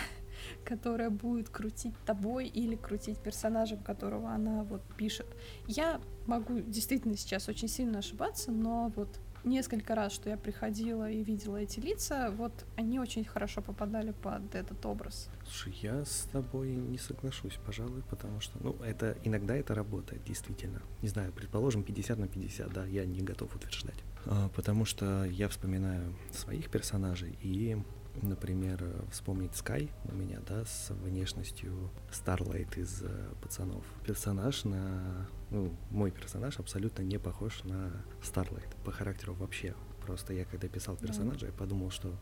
которая 0.64 1.10
будет 1.10 1.48
крутить 1.48 1.94
тобой 2.06 2.46
или 2.46 2.76
крутить 2.76 3.18
персонажем, 3.18 3.78
которого 3.78 4.30
она 4.30 4.64
вот 4.64 4.82
пишет. 4.96 5.26
Я 5.66 6.00
могу 6.26 6.60
действительно 6.60 7.16
сейчас 7.16 7.48
очень 7.48 7.68
сильно 7.68 7.98
ошибаться, 7.98 8.52
но 8.52 8.92
вот 8.96 9.20
несколько 9.44 9.94
раз, 9.94 10.12
что 10.12 10.30
я 10.30 10.36
приходила 10.36 11.10
и 11.10 11.22
видела 11.22 11.58
эти 11.58 11.80
лица, 11.80 12.30
вот 12.30 12.52
они 12.76 12.98
очень 12.98 13.24
хорошо 13.24 13.62
попадали 13.62 14.12
под 14.12 14.54
этот 14.54 14.84
образ. 14.86 15.28
Слушай, 15.44 15.76
я 15.82 16.04
с 16.04 16.28
тобой 16.32 16.70
не 16.74 16.98
соглашусь, 16.98 17.58
пожалуй, 17.64 18.02
потому 18.08 18.40
что, 18.40 18.58
ну, 18.62 18.76
это 18.82 19.16
иногда 19.24 19.54
это 19.54 19.74
работает, 19.74 20.24
действительно. 20.24 20.82
Не 21.02 21.08
знаю, 21.08 21.32
предположим, 21.32 21.82
50 21.82 22.18
на 22.18 22.28
50, 22.28 22.72
да, 22.72 22.86
я 22.86 23.04
не 23.04 23.20
готов 23.20 23.54
утверждать. 23.54 24.02
А, 24.26 24.48
потому 24.50 24.84
что 24.84 25.24
я 25.24 25.48
вспоминаю 25.48 26.14
своих 26.32 26.70
персонажей, 26.70 27.38
и 27.42 27.76
например, 28.22 28.84
вспомнить 29.10 29.52
Sky 29.52 29.90
у 30.04 30.14
меня, 30.14 30.40
да, 30.46 30.64
с 30.64 30.90
внешностью 30.90 31.90
Starlight 32.10 32.78
из 32.78 33.02
э, 33.02 33.08
пацанов. 33.42 33.84
Персонаж 34.04 34.64
на 34.64 35.26
ну, 35.50 35.74
мой 35.90 36.10
персонаж 36.10 36.58
абсолютно 36.58 37.02
не 37.02 37.18
похож 37.18 37.64
на 37.64 37.92
Старлайт 38.22 38.74
по 38.84 38.92
характеру 38.92 39.34
вообще. 39.34 39.74
Просто 40.04 40.32
я 40.32 40.44
когда 40.44 40.68
писал 40.68 40.96
персонажа, 40.96 41.46
я 41.46 41.52
подумал, 41.52 41.90
что, 41.90 42.14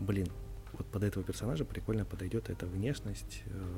блин, 0.00 0.28
вот 0.72 0.86
под 0.86 1.02
этого 1.02 1.24
персонажа 1.24 1.64
прикольно 1.64 2.04
подойдет 2.04 2.50
эта 2.50 2.66
внешность. 2.66 3.42
Э, 3.46 3.76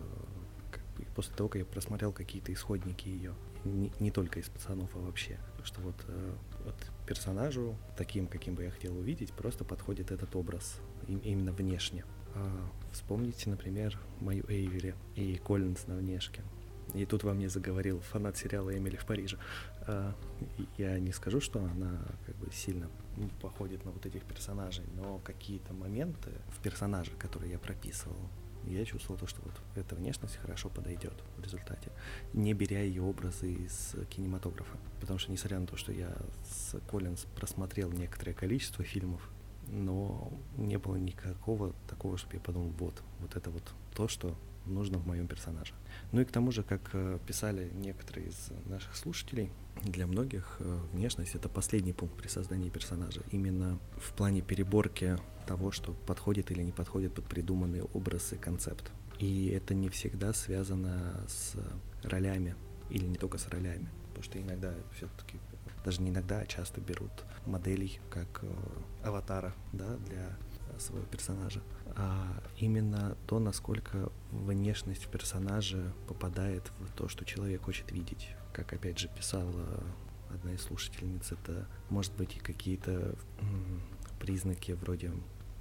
бы 1.01 1.07
после 1.15 1.35
того, 1.35 1.49
как 1.49 1.61
я 1.61 1.65
просмотрел 1.65 2.13
какие-то 2.13 2.53
исходники 2.53 3.09
ее, 3.09 3.35
не, 3.65 3.93
не 4.01 4.11
только 4.11 4.41
из 4.41 4.49
пацанов, 4.49 4.91
а 4.95 4.99
вообще, 4.99 5.39
что 5.65 5.81
вот, 5.81 5.97
э, 6.09 6.35
вот 6.65 6.75
персонажу 7.07 7.77
таким, 7.97 8.27
каким 8.27 8.55
бы 8.55 8.65
я 8.65 8.71
хотел 8.71 8.97
увидеть, 8.97 9.33
просто 9.33 9.65
подходит 9.65 10.11
этот 10.11 10.35
образ 10.37 10.81
именно 11.09 11.53
внешне. 11.53 12.05
А, 12.35 12.69
вспомните, 12.93 13.51
например, 13.51 13.99
мою 14.21 14.45
Эйвери 14.49 14.95
и 15.17 15.37
Коллинз 15.37 15.87
на 15.87 15.97
внешке. 15.97 16.43
И 16.95 17.07
тут 17.07 17.23
во 17.23 17.35
мне 17.35 17.49
заговорил 17.49 18.01
фанат 18.01 18.37
сериала 18.37 18.77
«Эмили 18.77 18.97
в 18.97 19.07
Париже». 19.07 19.39
А, 19.87 20.15
я 20.77 20.99
не 20.99 21.13
скажу, 21.13 21.41
что 21.41 21.63
она 21.63 22.01
как 22.27 22.37
бы 22.37 22.53
сильно 22.53 22.89
походит 23.41 23.85
на 23.85 23.91
вот 23.91 24.07
этих 24.07 24.25
персонажей, 24.25 24.85
но 24.97 25.19
какие-то 25.19 25.73
моменты 25.73 26.31
в 26.49 26.63
персонаже, 26.63 27.13
которые 27.19 27.53
я 27.53 27.59
прописывал, 27.59 28.17
я 28.67 28.85
чувствовал 28.85 29.19
то, 29.19 29.27
что 29.27 29.41
вот 29.43 29.55
эта 29.75 29.95
внешность 29.95 30.37
хорошо 30.37 30.69
подойдет 30.69 31.15
в 31.37 31.43
результате, 31.43 31.91
не 32.35 32.53
беря 32.53 32.83
ее 32.83 33.03
образы 33.03 33.53
из 33.53 33.97
кинематографа. 34.11 34.77
Потому 35.01 35.19
что, 35.19 35.33
несмотря 35.33 35.61
на 35.61 35.67
то, 35.67 35.77
что 35.77 35.93
я 35.93 36.15
с 36.45 36.79
Коллинз 36.91 37.25
просмотрел 37.37 37.91
некоторое 37.91 38.35
количество 38.35 38.85
фильмов, 38.85 39.31
но 39.71 40.33
не 40.57 40.79
было 40.79 40.97
никакого 40.97 41.73
такого, 41.89 42.19
чтобы 42.19 42.35
я 42.35 42.41
подумал, 42.41 42.73
вот, 42.79 43.03
вот 43.21 43.37
это 43.37 43.51
вот 43.51 43.63
то, 43.95 44.09
что 44.09 44.37
нужно 44.67 44.99
в 44.99 45.07
моем 45.07 45.27
персонаже. 45.27 45.75
Ну 46.13 46.21
и 46.21 46.25
к 46.25 46.31
тому 46.31 46.53
же, 46.53 46.63
как 46.63 46.91
э, 46.93 47.19
писали 47.27 47.71
некоторые 47.75 48.29
из 48.29 48.51
наших 48.67 48.97
слушателей, 48.97 49.51
для 49.83 50.07
многих 50.07 50.57
э, 50.61 50.79
внешность 50.93 51.35
это 51.35 51.49
последний 51.49 51.93
пункт 51.93 52.17
при 52.17 52.29
создании 52.29 52.69
персонажа. 52.69 53.23
Именно 53.31 53.79
в 53.97 54.13
плане 54.13 54.43
переборки 54.43 55.19
того, 55.47 55.71
что 55.71 55.93
подходит 55.93 56.51
или 56.51 56.63
не 56.63 56.73
подходит 56.73 57.15
под 57.15 57.25
придуманный 57.27 57.83
образ 57.83 58.33
и 58.33 58.37
концепт. 58.37 58.91
И 59.19 59.49
это 59.49 59.75
не 59.75 59.89
всегда 59.89 60.33
связано 60.33 61.25
с 61.29 61.55
ролями, 62.03 62.55
или 62.89 63.05
не 63.05 63.17
только 63.17 63.39
с 63.39 63.49
ролями. 63.49 63.89
Потому 64.09 64.25
что 64.25 64.41
иногда 64.41 64.75
все-таки, 64.95 65.39
даже 65.85 66.03
не 66.03 66.11
иногда, 66.11 66.41
а 66.41 66.47
часто 66.47 66.81
берут 66.81 67.13
моделей 67.47 68.01
как 68.11 68.41
э, 68.43 68.49
аватара 69.05 69.55
да, 69.73 69.97
для 69.97 70.37
своего 70.79 71.07
персонажа, 71.07 71.63
а 71.97 72.43
именно 72.59 73.17
то, 73.27 73.39
насколько 73.39 74.11
внешность 74.31 75.09
персонажа 75.09 75.93
попадает 76.09 76.71
в 76.81 76.93
то, 76.93 77.09
что 77.09 77.25
человек 77.25 77.65
хочет 77.65 77.93
видеть. 77.93 78.31
Как 78.53 78.73
опять 78.73 78.99
же 78.99 79.09
писала 79.09 79.85
одна 80.33 80.53
из 80.53 80.63
слушательниц, 80.63 81.33
это 81.33 81.67
может 81.89 82.15
быть 82.15 82.37
и 82.37 82.41
какие-то 82.41 83.15
признаки 84.19 84.73
вроде 84.73 85.13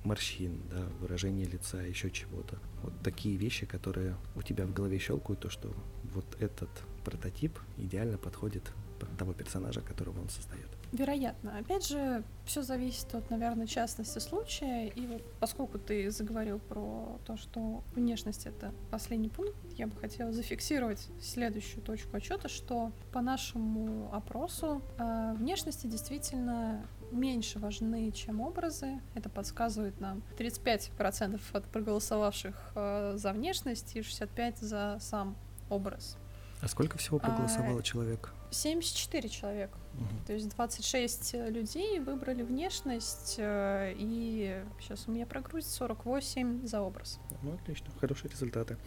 морщин, 0.04 0.62
да, 0.70 0.88
выражение 1.00 1.46
лица, 1.46 1.82
еще 1.82 2.10
чего-то. 2.10 2.58
Вот 2.84 2.94
такие 3.04 3.36
вещи, 3.36 3.66
которые 3.66 4.16
у 4.36 4.42
тебя 4.42 4.66
в 4.66 4.74
голове 4.74 4.98
щелкают, 4.98 5.42
то, 5.42 5.50
что 5.50 5.74
вот 6.14 6.26
этот 6.40 6.70
прототип 7.04 7.60
идеально 7.78 8.18
подходит 8.18 8.64
под 8.64 8.89
того 9.18 9.34
персонажа, 9.34 9.82
которого 9.82 10.20
он 10.20 10.30
создает. 10.30 10.68
Вероятно. 10.92 11.58
Опять 11.60 11.88
же, 11.88 12.24
все 12.46 12.64
зависит 12.64 13.14
от, 13.14 13.30
наверное, 13.30 13.68
частности 13.68 14.20
случая. 14.20 14.88
И 14.88 15.06
вот 15.06 15.22
поскольку 15.40 15.78
ты 15.78 16.10
заговорил 16.10 16.60
про 16.60 17.20
то, 17.26 17.38
что 17.38 17.84
внешность 17.94 18.48
это 18.48 18.74
последний 18.90 19.30
пункт, 19.30 19.56
я 19.78 19.88
бы 19.88 19.96
хотела 19.96 20.32
зафиксировать 20.32 21.08
следующую 21.22 21.84
точку 21.84 22.18
отчета, 22.18 22.50
что 22.50 22.92
по 23.12 23.22
нашему 23.22 24.10
опросу 24.14 24.82
э, 24.98 25.34
внешности 25.38 25.86
действительно 25.86 26.84
меньше 27.12 27.60
важны, 27.60 28.12
чем 28.12 28.42
образы. 28.42 29.00
Это 29.14 29.30
подсказывает 29.30 30.00
нам 30.00 30.24
35% 30.38 31.40
от 31.54 31.66
проголосовавших 31.66 32.72
э, 32.76 33.14
за 33.16 33.34
внешность 33.34 33.96
и 33.96 34.00
65% 34.00 34.56
за 34.62 34.98
сам 35.00 35.36
образ. 35.70 36.18
А 36.62 36.68
сколько 36.68 36.98
всего 36.98 37.20
проголосовало 37.20 37.80
а, 37.80 37.84
человек? 37.84 38.34
74 38.52 39.30
человека. 39.30 39.78
Угу. 39.94 40.26
То 40.28 40.34
есть 40.34 40.50
26 40.50 41.34
людей 41.34 42.00
выбрали 42.00 42.44
внешность, 42.44 43.36
э, 43.38 43.94
и 43.98 44.64
сейчас 44.80 45.08
у 45.08 45.12
меня 45.12 45.26
прогрузит 45.26 45.70
48 45.72 46.66
за 46.66 46.82
образ. 46.82 47.20
Ну, 47.42 47.54
отлично, 47.54 47.88
хорошие 48.00 48.32
результаты. 48.32 48.78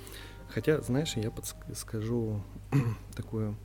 Хотя, 0.48 0.80
знаешь, 0.82 1.16
я 1.16 1.30
подскажу 1.30 2.42
такую, 3.16 3.56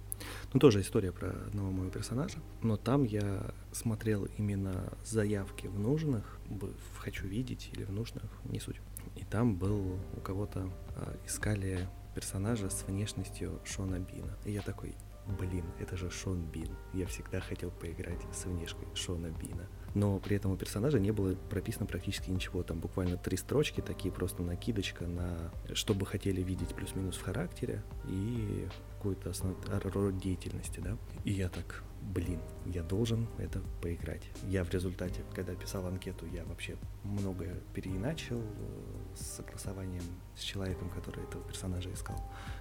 ну, 0.54 0.60
тоже 0.60 0.82
история 0.82 1.12
про 1.12 1.30
одного 1.30 1.72
моего 1.72 1.92
персонажа, 1.92 2.40
но 2.62 2.78
там 2.78 3.04
я 3.04 3.54
смотрел 3.72 4.26
именно 4.38 4.94
заявки 5.04 5.68
в 5.68 5.80
нужных, 5.80 6.40
в 6.48 6.98
«хочу 6.98 7.28
видеть» 7.28 7.70
или 7.74 7.84
в 7.84 7.92
нужных, 7.92 8.24
не 8.46 8.60
суть. 8.60 8.80
И 9.16 9.24
там 9.24 9.56
был 9.56 10.00
у 10.16 10.20
кого-то, 10.22 10.72
а, 10.96 11.18
искали 11.26 11.88
персонажа 12.16 12.70
с 12.70 12.84
внешностью 12.84 13.60
Шона 13.64 14.00
Бина. 14.00 14.38
И 14.46 14.52
я 14.52 14.62
такой, 14.62 14.96
блин, 15.40 15.66
это 15.80 15.98
же 15.98 16.10
Шон 16.10 16.44
Бин. 16.44 16.70
Я 16.94 17.06
всегда 17.08 17.40
хотел 17.40 17.72
поиграть 17.72 18.22
с 18.34 18.46
внешкой 18.46 18.88
Шона 18.94 19.28
Бина. 19.28 19.68
Но 19.94 20.20
при 20.20 20.38
этом 20.38 20.52
у 20.52 20.58
персонажа 20.58 21.00
не 21.00 21.12
было 21.12 21.34
прописано 21.34 21.86
практически 21.86 22.30
ничего. 22.30 22.64
Там 22.64 22.80
буквально 22.80 23.18
три 23.18 23.36
строчки, 23.38 23.82
такие 23.82 24.14
просто 24.14 24.44
накидочка 24.44 25.08
на 25.08 25.52
что 25.74 25.94
бы 25.94 26.06
хотели 26.06 26.42
видеть 26.42 26.76
плюс-минус 26.76 27.16
в 27.16 27.24
характере 27.24 27.84
и 28.08 28.68
какую-то 28.98 29.34
род 29.90 30.18
деятельности, 30.18 30.80
да. 30.80 30.98
И 31.24 31.32
я 31.32 31.50
так, 31.50 31.84
блин, 32.02 32.40
я 32.66 32.84
должен 32.84 33.28
это 33.38 33.62
поиграть. 33.82 34.24
Я 34.48 34.64
в 34.64 34.70
результате, 34.72 35.24
когда 35.34 35.56
писал 35.56 35.88
анкету, 35.88 36.26
я 36.28 36.44
вообще 36.46 36.76
многое 37.04 37.56
переиначил 37.74 38.42
э, 38.42 39.16
с 39.16 39.38
согласованием 39.38 40.04
с 40.36 40.42
человеком, 40.42 40.90
который 40.90 41.24
этого 41.24 41.44
персонажа 41.44 41.92
искал. 41.94 42.18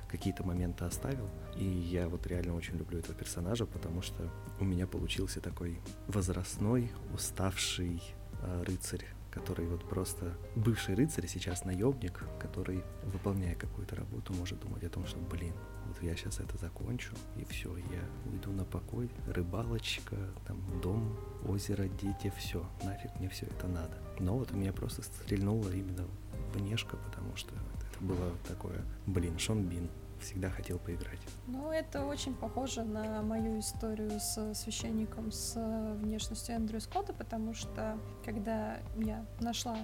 Какие-то 0.08 0.44
моменты 0.44 0.84
оставил. 0.84 1.28
И 1.56 1.64
я 1.64 2.08
вот 2.08 2.26
реально 2.26 2.54
очень 2.54 2.76
люблю 2.76 2.98
этого 2.98 3.14
персонажа, 3.14 3.66
потому 3.66 4.02
что 4.02 4.30
у 4.60 4.64
меня 4.64 4.86
получился 4.86 5.40
такой 5.40 5.80
возрастной, 6.06 6.90
уставший 7.12 8.02
э, 8.42 8.62
рыцарь 8.64 9.06
который 9.36 9.66
вот 9.66 9.86
просто 9.86 10.32
бывший 10.54 10.94
рыцарь, 10.94 11.26
сейчас 11.26 11.66
наемник, 11.66 12.24
который, 12.40 12.82
выполняя 13.04 13.54
какую-то 13.54 13.94
работу, 13.94 14.32
может 14.32 14.58
думать 14.60 14.82
о 14.82 14.88
том, 14.88 15.06
что, 15.06 15.18
блин, 15.18 15.52
вот 15.86 16.02
я 16.02 16.16
сейчас 16.16 16.40
это 16.40 16.56
закончу, 16.56 17.12
и 17.36 17.44
все, 17.44 17.76
я 17.76 18.32
уйду 18.32 18.50
на 18.52 18.64
покой, 18.64 19.10
рыбалочка, 19.26 20.16
там, 20.46 20.58
дом, 20.80 21.14
озеро, 21.46 21.86
дети, 21.86 22.32
все, 22.38 22.66
нафиг 22.82 23.14
мне 23.18 23.28
все 23.28 23.44
это 23.44 23.68
надо. 23.68 23.98
Но 24.18 24.38
вот 24.38 24.52
у 24.52 24.56
меня 24.56 24.72
просто 24.72 25.02
стрельнуло 25.02 25.68
именно 25.70 26.06
внешка, 26.54 26.96
потому 26.96 27.36
что 27.36 27.54
это 27.54 27.85
было 28.00 28.32
такое, 28.46 28.84
блин, 29.06 29.38
Шон 29.38 29.64
Бин, 29.64 29.88
всегда 30.20 30.50
хотел 30.50 30.78
поиграть. 30.78 31.18
Ну, 31.46 31.70
это 31.70 32.04
очень 32.04 32.34
похоже 32.34 32.84
на 32.84 33.22
мою 33.22 33.58
историю 33.58 34.18
с 34.20 34.54
священником 34.54 35.32
с 35.32 35.54
внешностью 36.02 36.54
Эндрю 36.54 36.80
Скотта, 36.80 37.12
потому 37.12 37.54
что 37.54 37.98
когда 38.24 38.78
я 38.96 39.24
нашла 39.40 39.76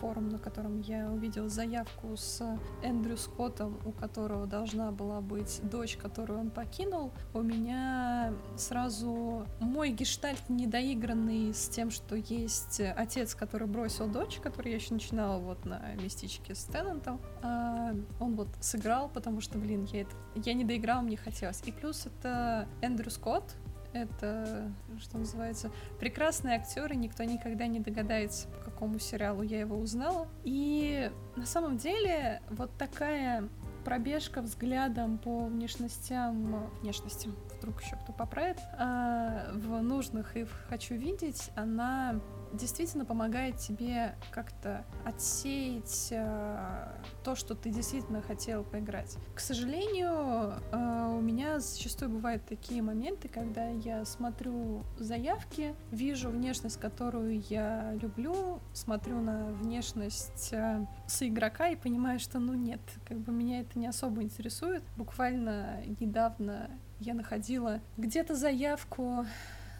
форум, 0.00 0.28
на 0.28 0.38
котором 0.38 0.80
я 0.80 1.10
увидела 1.10 1.48
заявку 1.48 2.16
с 2.16 2.42
Эндрю 2.82 3.16
Скоттом, 3.16 3.78
у 3.84 3.92
которого 3.92 4.46
должна 4.46 4.90
была 4.90 5.20
быть 5.20 5.60
дочь, 5.62 5.96
которую 5.96 6.40
он 6.40 6.50
покинул, 6.50 7.12
у 7.34 7.42
меня 7.42 8.32
сразу 8.56 9.46
мой 9.60 9.90
гештальт 9.90 10.48
недоигранный 10.48 11.54
с 11.54 11.68
тем, 11.68 11.90
что 11.90 12.16
есть 12.16 12.80
отец, 12.80 13.34
который 13.34 13.66
бросил 13.66 14.08
дочь, 14.08 14.38
который 14.42 14.70
я 14.70 14.76
еще 14.76 14.94
начинала 14.94 15.38
вот 15.38 15.64
на 15.64 15.94
местечке 15.94 16.54
с 16.54 16.64
Теннантом, 16.64 17.20
а 17.42 17.94
он 18.20 18.36
вот 18.36 18.48
сыграл, 18.60 19.08
потому 19.08 19.35
что, 19.40 19.58
блин, 19.58 19.86
я, 19.92 20.02
это, 20.02 20.10
я 20.34 20.54
не 20.54 20.64
доиграла, 20.64 21.02
мне 21.02 21.16
хотелось. 21.16 21.62
И 21.66 21.72
плюс 21.72 22.06
это 22.06 22.68
Эндрю 22.82 23.10
Скотт, 23.10 23.56
это, 23.92 24.70
что 25.00 25.18
называется, 25.18 25.70
прекрасный 25.98 26.54
актер, 26.54 26.92
и 26.92 26.96
никто 26.96 27.24
никогда 27.24 27.66
не 27.66 27.80
догадается, 27.80 28.48
по 28.48 28.70
какому 28.70 28.98
сериалу 28.98 29.42
я 29.42 29.60
его 29.60 29.76
узнала. 29.76 30.28
И 30.44 31.10
на 31.36 31.46
самом 31.46 31.78
деле 31.78 32.42
вот 32.50 32.70
такая 32.76 33.48
пробежка 33.84 34.42
взглядом 34.42 35.18
по 35.18 35.46
внешностям, 35.46 36.68
внешностям, 36.80 37.36
вдруг 37.56 37.80
еще 37.82 37.96
кто 37.96 38.12
поправит, 38.12 38.58
а, 38.78 39.52
в 39.54 39.80
нужных 39.80 40.36
и 40.36 40.44
в 40.44 40.50
хочу 40.68 40.94
видеть, 40.94 41.50
она 41.54 42.20
действительно 42.52 43.04
помогает 43.04 43.56
тебе 43.56 44.14
как-то 44.30 44.84
отсеять 45.04 46.08
э, 46.10 46.88
то, 47.24 47.34
что 47.34 47.54
ты 47.54 47.70
действительно 47.70 48.22
хотел 48.22 48.64
поиграть. 48.64 49.16
К 49.34 49.40
сожалению, 49.40 50.54
э, 50.72 51.16
у 51.16 51.20
меня 51.20 51.60
зачастую 51.60 52.10
бывают 52.10 52.44
такие 52.46 52.82
моменты, 52.82 53.28
когда 53.28 53.68
я 53.68 54.04
смотрю 54.04 54.84
заявки, 54.98 55.74
вижу 55.90 56.30
внешность, 56.30 56.78
которую 56.78 57.40
я 57.48 57.94
люблю, 58.00 58.60
смотрю 58.72 59.20
на 59.20 59.46
внешность 59.46 60.52
э, 60.52 60.86
игрока 61.20 61.68
и 61.68 61.76
понимаю, 61.76 62.18
что 62.18 62.38
ну 62.38 62.54
нет, 62.54 62.80
как 63.06 63.18
бы 63.18 63.32
меня 63.32 63.60
это 63.60 63.78
не 63.78 63.86
особо 63.86 64.22
интересует. 64.22 64.82
Буквально 64.96 65.82
недавно 66.00 66.70
я 67.00 67.14
находила 67.14 67.80
где-то 67.96 68.34
заявку 68.34 69.26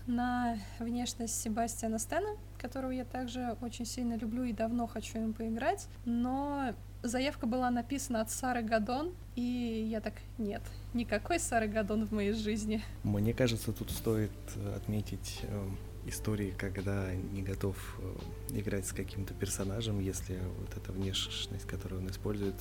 на 0.07 0.59
внешность 0.79 1.40
Себастьяна 1.40 1.98
Стена, 1.98 2.37
которого 2.66 2.90
я 2.90 3.05
также 3.05 3.57
очень 3.61 3.87
сильно 3.87 4.16
люблю 4.16 4.42
и 4.42 4.52
давно 4.52 4.88
хочу 4.88 5.18
им 5.18 5.33
поиграть, 5.35 5.87
но 6.05 6.74
заявка 7.05 7.46
была 7.46 7.70
написана 7.70 8.20
от 8.20 8.31
Сары 8.33 8.62
Гадон, 8.62 9.14
и 9.37 9.87
я 9.88 10.00
так, 10.00 10.14
нет, 10.37 10.62
никакой 10.92 11.38
Сары 11.38 11.68
Гадон 11.68 12.07
в 12.07 12.12
моей 12.12 12.33
жизни. 12.33 12.83
Мне 13.05 13.33
кажется, 13.33 13.72
тут 13.72 13.92
стоит 13.92 14.33
отметить 14.74 15.42
э, 15.44 15.68
истории, 16.07 16.52
когда 16.59 17.14
не 17.14 17.42
готов 17.42 17.76
э, 18.50 18.59
играть 18.59 18.87
с 18.87 18.92
каким-то 18.92 19.33
персонажем, 19.33 20.00
если 20.00 20.40
вот 20.59 20.76
эта 20.76 20.90
внешность, 20.90 21.68
которую 21.68 22.02
он 22.02 22.11
использует, 22.11 22.57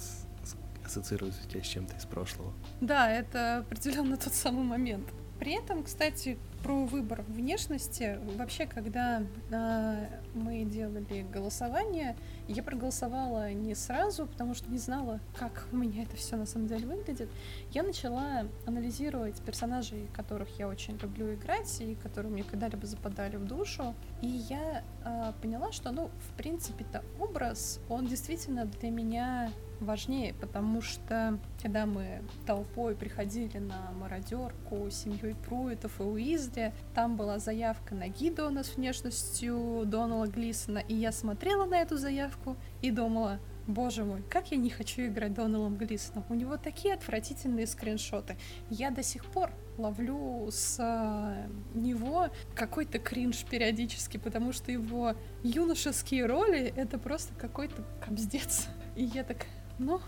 ассоциируется 0.86 1.42
у 1.44 1.50
тебя 1.50 1.64
с 1.64 1.68
чем-то 1.68 1.96
из 1.96 2.06
прошлого. 2.06 2.54
Да, 2.80 3.10
это 3.10 3.58
определенно 3.58 4.18
тот 4.18 4.36
самый 4.36 4.64
момент. 4.64 5.08
При 5.40 5.54
этом, 5.54 5.84
кстати, 5.84 6.38
про 6.66 6.86
выбор 6.86 7.24
внешности. 7.28 8.18
Вообще, 8.38 8.66
когда 8.66 9.22
э, 9.52 10.08
мы 10.34 10.64
делали 10.64 11.24
голосование, 11.32 12.16
я 12.48 12.64
проголосовала 12.64 13.52
не 13.54 13.76
сразу, 13.76 14.26
потому 14.26 14.56
что 14.56 14.72
не 14.72 14.80
знала, 14.80 15.20
как 15.38 15.68
у 15.72 15.76
меня 15.76 16.02
это 16.02 16.16
все 16.16 16.38
на 16.38 16.48
самом 16.48 16.68
деле 16.68 16.88
выглядит. 16.88 17.30
Я 17.72 17.84
начала 17.84 18.48
анализировать 18.66 19.40
персонажей, 19.42 20.08
которых 20.16 20.58
я 20.58 20.68
очень 20.68 20.98
люблю 20.98 21.36
играть 21.36 21.82
и 21.82 21.94
которые 21.94 22.32
мне 22.32 22.44
когда-либо 22.44 22.88
западали 22.88 23.36
в 23.36 23.46
душу. 23.46 23.94
И 24.24 24.28
я 24.28 24.84
э, 25.04 25.34
поняла, 25.42 25.72
что, 25.72 25.92
ну, 25.92 26.10
в 26.30 26.38
принципе-то 26.38 27.04
образ, 27.20 27.80
он 27.90 28.08
действительно 28.08 28.66
для 28.66 28.90
меня 28.90 29.52
важнее, 29.80 30.34
потому 30.34 30.82
что 30.82 31.40
когда 31.62 31.86
мы 31.86 32.22
толпой 32.46 32.96
приходили 32.96 33.58
на 33.58 33.92
мародерку 34.00 34.90
семьей 34.90 35.36
Пруитов 35.36 36.00
и 36.00 36.04
Уизли, 36.04 36.74
там 36.94 37.16
была 37.16 37.40
заявка 37.40 37.96
на 37.96 38.08
Гидона 38.08 38.64
с 38.64 38.76
внешностью 38.76 39.84
Донала 39.86 40.28
Глисона, 40.28 40.80
и 40.80 40.96
я 40.96 41.12
смотрела 41.12 41.66
на 41.66 41.82
эту 41.82 41.98
заявку 41.98 42.56
и 42.82 42.92
думала, 42.92 43.40
Боже 43.68 44.04
мой, 44.04 44.22
как 44.30 44.52
я 44.52 44.58
не 44.58 44.70
хочу 44.70 45.08
играть 45.08 45.34
Доналом 45.34 45.76
Глисоном. 45.76 46.24
У 46.30 46.36
него 46.36 46.58
такие 46.58 46.94
отвратительные 46.94 47.66
скриншоты. 47.66 48.38
Я 48.70 48.92
до 48.92 49.02
сих 49.02 49.26
пор 49.26 49.50
ловлю 49.78 50.48
с 50.52 50.78
э, 50.80 51.48
него 51.74 52.28
какой-то 52.54 53.00
кринж 53.00 53.44
периодически, 53.46 54.18
потому 54.18 54.54
что 54.54 54.72
его 54.72 55.16
юношеские 55.42 56.28
роли— 56.28 56.74
это 56.76 57.00
просто 57.00 57.34
какой-то 57.34 57.84
кобздец. 58.06 58.68
И 58.96 59.04
я 59.04 59.24
так, 59.24 59.48
ну, 59.80 60.00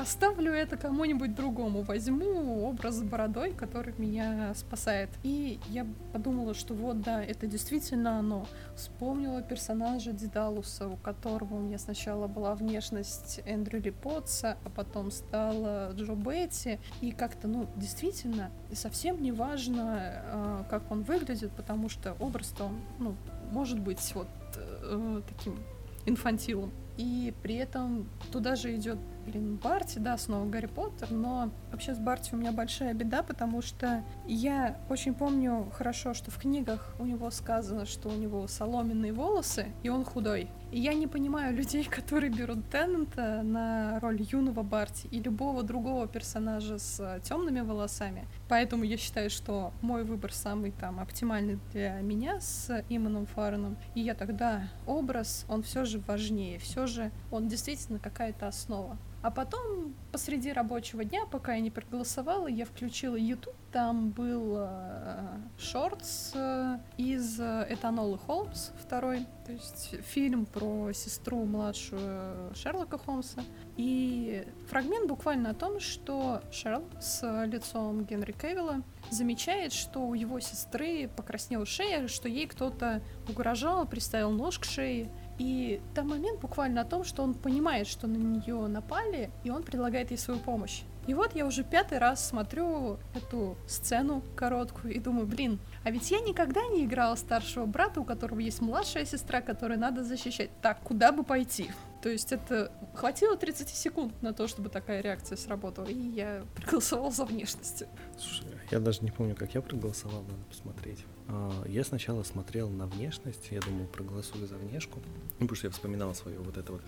оставлю 0.00 0.52
это 0.52 0.76
кому-нибудь 0.76 1.34
другому. 1.34 1.82
Возьму 1.82 2.66
образ 2.66 2.96
с 2.96 3.02
бородой, 3.02 3.52
который 3.52 3.94
меня 3.98 4.54
спасает. 4.54 5.10
И 5.22 5.60
я 5.68 5.86
подумала, 6.12 6.54
что 6.54 6.74
вот, 6.74 7.02
да, 7.02 7.22
это 7.22 7.46
действительно 7.46 8.18
оно. 8.18 8.46
Вспомнила 8.76 9.42
персонажа 9.42 10.12
Дедалуса, 10.12 10.88
у 10.88 10.96
которого 10.96 11.54
у 11.54 11.60
меня 11.60 11.78
сначала 11.78 12.26
была 12.26 12.54
внешность 12.54 13.40
Эндрю 13.44 13.80
Липотса, 13.80 14.56
а 14.64 14.70
потом 14.70 15.10
стала 15.10 15.92
Джо 15.94 16.14
Бетти. 16.14 16.78
И 17.00 17.12
как-то, 17.12 17.48
ну, 17.48 17.68
действительно, 17.76 18.50
совсем 18.72 19.22
не 19.22 19.32
важно, 19.32 19.82
а, 19.86 20.66
как 20.70 20.90
он 20.90 21.02
выглядит, 21.02 21.52
потому 21.52 21.88
что 21.88 22.14
образ-то 22.20 22.64
он, 22.64 22.80
ну, 22.98 23.14
может 23.52 23.78
быть 23.78 24.12
вот 24.14 24.28
э, 24.56 25.20
таким 25.28 25.58
инфантилом. 26.06 26.72
И 26.96 27.32
при 27.42 27.56
этом 27.56 28.08
туда 28.30 28.56
же 28.56 28.74
идет 28.76 28.98
блин, 29.26 29.56
Барти, 29.56 29.98
да, 29.98 30.16
снова 30.18 30.48
Гарри 30.48 30.66
Поттер, 30.66 31.10
но 31.10 31.50
вообще 31.70 31.94
с 31.94 31.98
Барти 31.98 32.34
у 32.34 32.36
меня 32.36 32.52
большая 32.52 32.94
беда, 32.94 33.22
потому 33.22 33.62
что 33.62 34.02
я 34.26 34.76
очень 34.88 35.14
помню 35.14 35.70
хорошо, 35.74 36.14
что 36.14 36.30
в 36.30 36.38
книгах 36.38 36.94
у 36.98 37.04
него 37.04 37.30
сказано, 37.30 37.86
что 37.86 38.08
у 38.08 38.14
него 38.14 38.46
соломенные 38.46 39.12
волосы, 39.12 39.72
и 39.82 39.88
он 39.88 40.04
худой. 40.04 40.50
Я 40.72 40.94
не 40.94 41.08
понимаю 41.08 41.56
людей, 41.56 41.84
которые 41.90 42.30
берут 42.30 42.68
Теннанта 42.70 43.42
на 43.42 43.98
роль 44.00 44.22
юного 44.22 44.62
Барти 44.62 45.08
и 45.10 45.20
любого 45.20 45.64
другого 45.64 46.06
персонажа 46.06 46.78
с 46.78 47.20
темными 47.24 47.60
волосами. 47.60 48.26
Поэтому 48.48 48.84
я 48.84 48.96
считаю, 48.96 49.30
что 49.30 49.72
мой 49.82 50.04
выбор 50.04 50.32
самый 50.32 50.70
там 50.70 51.00
оптимальный 51.00 51.58
для 51.72 52.00
меня 52.00 52.40
с 52.40 52.84
Иманом 52.88 53.26
Фареном. 53.26 53.76
И 53.96 54.00
я 54.00 54.14
тогда 54.14 54.68
образ, 54.86 55.44
он 55.48 55.64
все 55.64 55.84
же 55.84 55.98
важнее, 56.06 56.58
все 56.58 56.86
же 56.86 57.10
он 57.32 57.48
действительно 57.48 57.98
какая-то 57.98 58.46
основа. 58.46 58.96
А 59.22 59.30
потом 59.30 59.94
посреди 60.12 60.52
рабочего 60.52 61.04
дня, 61.04 61.26
пока 61.26 61.54
я 61.54 61.60
не 61.60 61.70
проголосовала, 61.70 62.46
я 62.46 62.64
включила 62.64 63.16
YouTube. 63.16 63.54
Там 63.72 64.10
был 64.10 64.56
э, 64.58 65.38
шортс 65.56 66.32
э, 66.34 66.78
из 66.96 67.38
э, 67.38 67.66
Этанола 67.70 68.18
Холмс 68.18 68.70
второй, 68.82 69.26
то 69.46 69.52
есть 69.52 69.94
фильм 70.06 70.44
про 70.44 70.92
сестру 70.92 71.44
младшую 71.44 72.52
Шерлока 72.56 72.98
Холмса. 72.98 73.42
И 73.76 74.44
фрагмент 74.68 75.08
буквально 75.08 75.50
о 75.50 75.54
том, 75.54 75.78
что 75.78 76.42
Шерлок 76.50 77.00
с 77.00 77.44
лицом 77.46 78.04
Генри 78.04 78.32
Кевилла 78.32 78.82
замечает, 79.12 79.72
что 79.72 80.00
у 80.00 80.14
его 80.14 80.40
сестры 80.40 81.08
покраснела 81.16 81.64
шея, 81.64 82.08
что 82.08 82.28
ей 82.28 82.48
кто-то 82.48 83.02
угрожал, 83.28 83.86
приставил 83.86 84.30
нож 84.32 84.58
к 84.58 84.64
шее. 84.64 85.12
И 85.38 85.80
там 85.94 86.08
момент 86.08 86.40
буквально 86.40 86.80
о 86.80 86.84
том, 86.84 87.04
что 87.04 87.22
он 87.22 87.34
понимает, 87.34 87.86
что 87.86 88.08
на 88.08 88.16
нее 88.16 88.66
напали, 88.66 89.30
и 89.44 89.50
он 89.50 89.62
предлагает 89.62 90.10
ей 90.10 90.16
свою 90.16 90.40
помощь. 90.40 90.82
И 91.06 91.14
вот 91.14 91.34
я 91.34 91.46
уже 91.46 91.64
пятый 91.64 91.98
раз 91.98 92.28
смотрю 92.28 92.98
эту 93.14 93.56
сцену 93.66 94.22
короткую 94.36 94.94
и 94.94 94.98
думаю, 94.98 95.26
блин, 95.26 95.58
а 95.84 95.90
ведь 95.90 96.10
я 96.10 96.20
никогда 96.20 96.66
не 96.66 96.84
играла 96.84 97.16
старшего 97.16 97.66
брата, 97.66 98.00
у 98.00 98.04
которого 98.04 98.40
есть 98.40 98.60
младшая 98.60 99.04
сестра, 99.04 99.40
которую 99.40 99.80
надо 99.80 100.04
защищать. 100.04 100.50
Так, 100.60 100.80
куда 100.80 101.12
бы 101.12 101.24
пойти? 101.24 101.70
То 102.02 102.08
есть 102.08 102.32
это 102.32 102.72
хватило 102.94 103.36
30 103.36 103.68
секунд 103.68 104.22
на 104.22 104.32
то, 104.32 104.48
чтобы 104.48 104.70
такая 104.70 105.02
реакция 105.02 105.36
сработала, 105.36 105.86
и 105.86 105.94
я 105.94 106.44
проголосовал 106.56 107.12
за 107.12 107.26
внешность. 107.26 107.84
Слушай, 108.18 108.46
я 108.70 108.80
даже 108.80 109.02
не 109.02 109.10
помню, 109.10 109.34
как 109.34 109.54
я 109.54 109.60
проголосовал, 109.60 110.22
надо 110.22 110.42
посмотреть. 110.48 111.04
А, 111.28 111.64
я 111.66 111.84
сначала 111.84 112.22
смотрел 112.22 112.70
на 112.70 112.86
внешность, 112.86 113.48
я 113.50 113.60
думал, 113.60 113.86
проголосую 113.86 114.46
за 114.46 114.56
внешку, 114.56 115.00
ну, 115.38 115.46
потому 115.46 115.56
что 115.56 115.66
я 115.66 115.72
вспоминал 115.72 116.14
свое 116.14 116.38
вот 116.38 116.56
это 116.56 116.72
вот, 116.72 116.82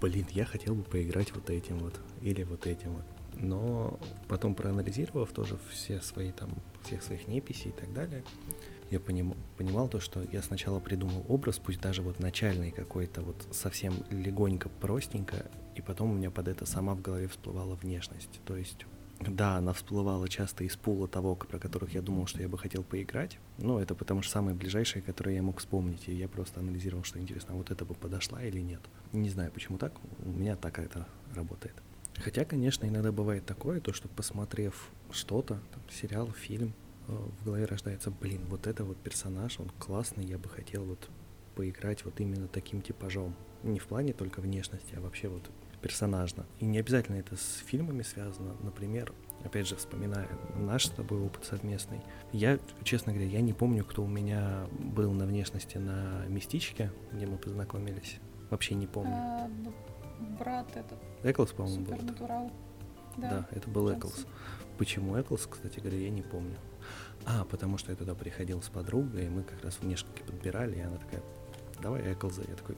блин, 0.00 0.26
я 0.30 0.46
хотел 0.46 0.74
бы 0.74 0.82
поиграть 0.82 1.34
вот 1.34 1.50
этим 1.50 1.78
вот, 1.78 2.00
или 2.22 2.42
вот 2.42 2.66
этим 2.66 2.92
вот. 2.92 3.04
Но 3.38 3.98
потом 4.28 4.54
проанализировав 4.54 5.32
тоже 5.32 5.58
все 5.70 6.00
свои 6.00 6.32
там, 6.32 6.50
всех 6.84 7.02
своих 7.02 7.28
неписей 7.28 7.70
и 7.70 7.72
так 7.72 7.92
далее, 7.92 8.24
я 8.90 9.00
поним, 9.00 9.34
понимал 9.56 9.88
то, 9.88 10.00
что 10.00 10.22
я 10.32 10.42
сначала 10.42 10.80
придумал 10.80 11.24
образ, 11.28 11.58
пусть 11.58 11.80
даже 11.80 12.02
вот 12.02 12.20
начальный 12.20 12.70
какой-то, 12.70 13.22
вот 13.22 13.36
совсем 13.50 13.94
легонько, 14.10 14.68
простенько, 14.68 15.46
и 15.74 15.82
потом 15.82 16.10
у 16.10 16.14
меня 16.14 16.30
под 16.30 16.48
это 16.48 16.66
сама 16.66 16.94
в 16.94 17.02
голове 17.02 17.28
всплывала 17.28 17.74
внешность. 17.74 18.40
То 18.44 18.56
есть 18.56 18.86
да, 19.20 19.56
она 19.56 19.72
всплывала 19.72 20.28
часто 20.28 20.64
из 20.64 20.76
пула 20.76 21.08
того, 21.08 21.36
про 21.36 21.58
которых 21.58 21.94
я 21.94 22.02
думал, 22.02 22.26
что 22.26 22.42
я 22.42 22.48
бы 22.48 22.58
хотел 22.58 22.82
поиграть. 22.82 23.38
Но 23.58 23.80
это 23.80 23.94
потому 23.94 24.22
что 24.22 24.32
самые 24.32 24.54
ближайшие, 24.54 25.02
которые 25.02 25.36
я 25.36 25.42
мог 25.42 25.58
вспомнить. 25.58 26.08
И 26.08 26.14
я 26.14 26.28
просто 26.28 26.60
анализировал, 26.60 27.04
что 27.04 27.18
интересно, 27.20 27.54
а 27.54 27.56
вот 27.56 27.70
это 27.70 27.84
бы 27.84 27.94
подошла 27.94 28.42
или 28.42 28.60
нет. 28.60 28.80
Не 29.12 29.30
знаю, 29.30 29.50
почему 29.52 29.78
так. 29.78 29.94
У 30.24 30.30
меня 30.30 30.56
так 30.56 30.78
это 30.78 31.06
работает. 31.34 31.74
Хотя, 32.18 32.44
конечно, 32.44 32.86
иногда 32.86 33.12
бывает 33.12 33.44
такое, 33.44 33.80
то, 33.80 33.92
что 33.92 34.08
посмотрев 34.08 34.90
что-то, 35.10 35.60
там, 35.72 35.82
сериал, 35.90 36.30
фильм, 36.30 36.72
э, 37.08 37.12
в 37.12 37.44
голове 37.44 37.64
рождается, 37.64 38.10
блин, 38.10 38.42
вот 38.48 38.66
это 38.66 38.84
вот 38.84 38.96
персонаж, 38.96 39.58
он 39.58 39.70
классный, 39.78 40.24
я 40.24 40.38
бы 40.38 40.48
хотел 40.48 40.84
вот 40.84 41.08
поиграть 41.54 42.04
вот 42.04 42.20
именно 42.20 42.48
таким 42.48 42.82
типажом. 42.82 43.34
Не 43.62 43.78
в 43.78 43.86
плане 43.86 44.12
только 44.12 44.40
внешности, 44.40 44.94
а 44.96 45.00
вообще 45.00 45.28
вот 45.28 45.50
персонажно. 45.80 46.46
И 46.60 46.64
не 46.64 46.78
обязательно 46.78 47.16
это 47.16 47.36
с 47.36 47.62
фильмами 47.66 48.02
связано. 48.02 48.54
Например, 48.62 49.12
опять 49.44 49.68
же, 49.68 49.76
вспоминая 49.76 50.28
наш 50.56 50.86
с 50.86 50.90
тобой 50.90 51.20
опыт 51.20 51.44
совместный, 51.44 52.00
я, 52.32 52.58
честно 52.84 53.12
говоря, 53.12 53.28
я 53.28 53.40
не 53.40 53.52
помню, 53.52 53.84
кто 53.84 54.02
у 54.02 54.08
меня 54.08 54.66
был 54.78 55.12
на 55.12 55.26
внешности 55.26 55.76
на 55.76 56.24
«Мистичке», 56.28 56.90
где 57.12 57.26
мы 57.26 57.36
познакомились. 57.36 58.18
Вообще 58.50 58.74
не 58.74 58.86
помню. 58.86 59.50
Брат 60.38 60.66
этот. 60.74 60.98
Эклс, 61.22 61.52
по-моему, 61.52 61.84
был. 61.84 62.50
Да. 63.16 63.30
да, 63.30 63.48
это 63.52 63.68
был 63.70 63.92
Эклс. 63.92 64.26
Почему 64.78 65.18
Эклс, 65.20 65.46
кстати 65.46 65.80
говоря, 65.80 65.98
я 65.98 66.10
не 66.10 66.22
помню. 66.22 66.56
А, 67.26 67.44
потому 67.44 67.78
что 67.78 67.90
я 67.90 67.96
туда 67.96 68.14
приходил 68.14 68.60
с 68.60 68.68
подругой, 68.68 69.26
и 69.26 69.28
мы 69.28 69.42
как 69.44 69.62
раз 69.64 69.78
внешники 69.80 70.22
подбирали, 70.22 70.76
и 70.76 70.80
она 70.80 70.96
такая, 70.96 71.22
давай 71.80 72.12
Эклза. 72.12 72.42
Я 72.42 72.56
такой, 72.56 72.76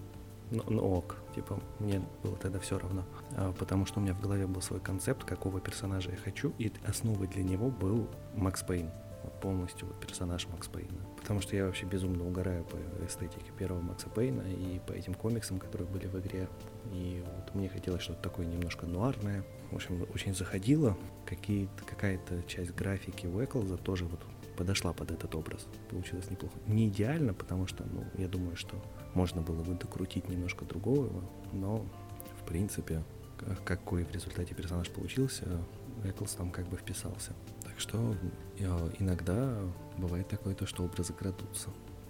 ну, 0.50 0.62
ну 0.68 0.92
ок, 0.92 1.16
типа, 1.34 1.58
мне 1.78 2.02
было 2.22 2.36
тогда 2.36 2.58
все 2.60 2.78
равно, 2.78 3.04
а, 3.32 3.52
потому 3.52 3.86
что 3.86 3.98
у 3.98 4.02
меня 4.02 4.14
в 4.14 4.20
голове 4.20 4.46
был 4.46 4.60
свой 4.60 4.80
концепт, 4.80 5.24
какого 5.24 5.60
персонажа 5.60 6.10
я 6.10 6.16
хочу, 6.16 6.52
и 6.58 6.72
основой 6.86 7.26
для 7.26 7.42
него 7.42 7.70
был 7.70 8.08
Макс 8.34 8.62
Пейн. 8.62 8.90
Полностью 9.30 9.88
вот 9.88 10.00
персонаж 10.00 10.46
Макс 10.48 10.68
Пейна. 10.68 10.98
Потому 11.18 11.40
что 11.40 11.56
я 11.56 11.66
вообще 11.66 11.86
безумно 11.86 12.26
угораю 12.26 12.64
по 12.64 12.76
эстетике 13.04 13.50
первого 13.58 13.80
Макса 13.80 14.08
Пейна 14.08 14.42
и 14.42 14.80
по 14.86 14.92
этим 14.92 15.14
комиксам, 15.14 15.58
которые 15.58 15.88
были 15.88 16.06
в 16.06 16.18
игре. 16.18 16.48
И 16.92 17.24
вот 17.36 17.54
мне 17.54 17.68
хотелось 17.68 18.02
что-то 18.02 18.22
такое 18.22 18.46
немножко 18.46 18.86
нуарное. 18.86 19.44
В 19.70 19.76
общем, 19.76 20.06
очень 20.14 20.34
заходило. 20.34 20.96
Какая-то 21.26 22.42
часть 22.44 22.74
графики 22.74 23.26
у 23.26 23.42
Эклза 23.42 23.76
тоже 23.76 24.04
вот 24.04 24.20
подошла 24.56 24.92
под 24.92 25.10
этот 25.10 25.34
образ. 25.34 25.66
Получилось 25.90 26.30
неплохо. 26.30 26.54
Не 26.66 26.88
идеально, 26.88 27.34
потому 27.34 27.66
что, 27.66 27.84
ну, 27.84 28.04
я 28.16 28.28
думаю, 28.28 28.56
что 28.56 28.82
можно 29.14 29.42
было 29.42 29.62
бы 29.62 29.74
докрутить 29.74 30.28
немножко 30.28 30.64
другого, 30.64 31.10
но, 31.52 31.84
в 32.40 32.46
принципе, 32.46 33.02
какой 33.64 34.04
в 34.04 34.12
результате 34.12 34.54
персонаж 34.54 34.88
получился, 34.88 35.44
Эклс 36.04 36.34
там 36.34 36.50
как 36.50 36.68
бы 36.68 36.76
вписался. 36.76 37.32
Так 37.76 37.82
что 37.82 38.16
иногда 38.98 39.54
бывает 39.98 40.26
такое 40.28 40.54
то, 40.54 40.64
что 40.64 40.82
образы 40.82 41.12
крадутся, 41.12 41.68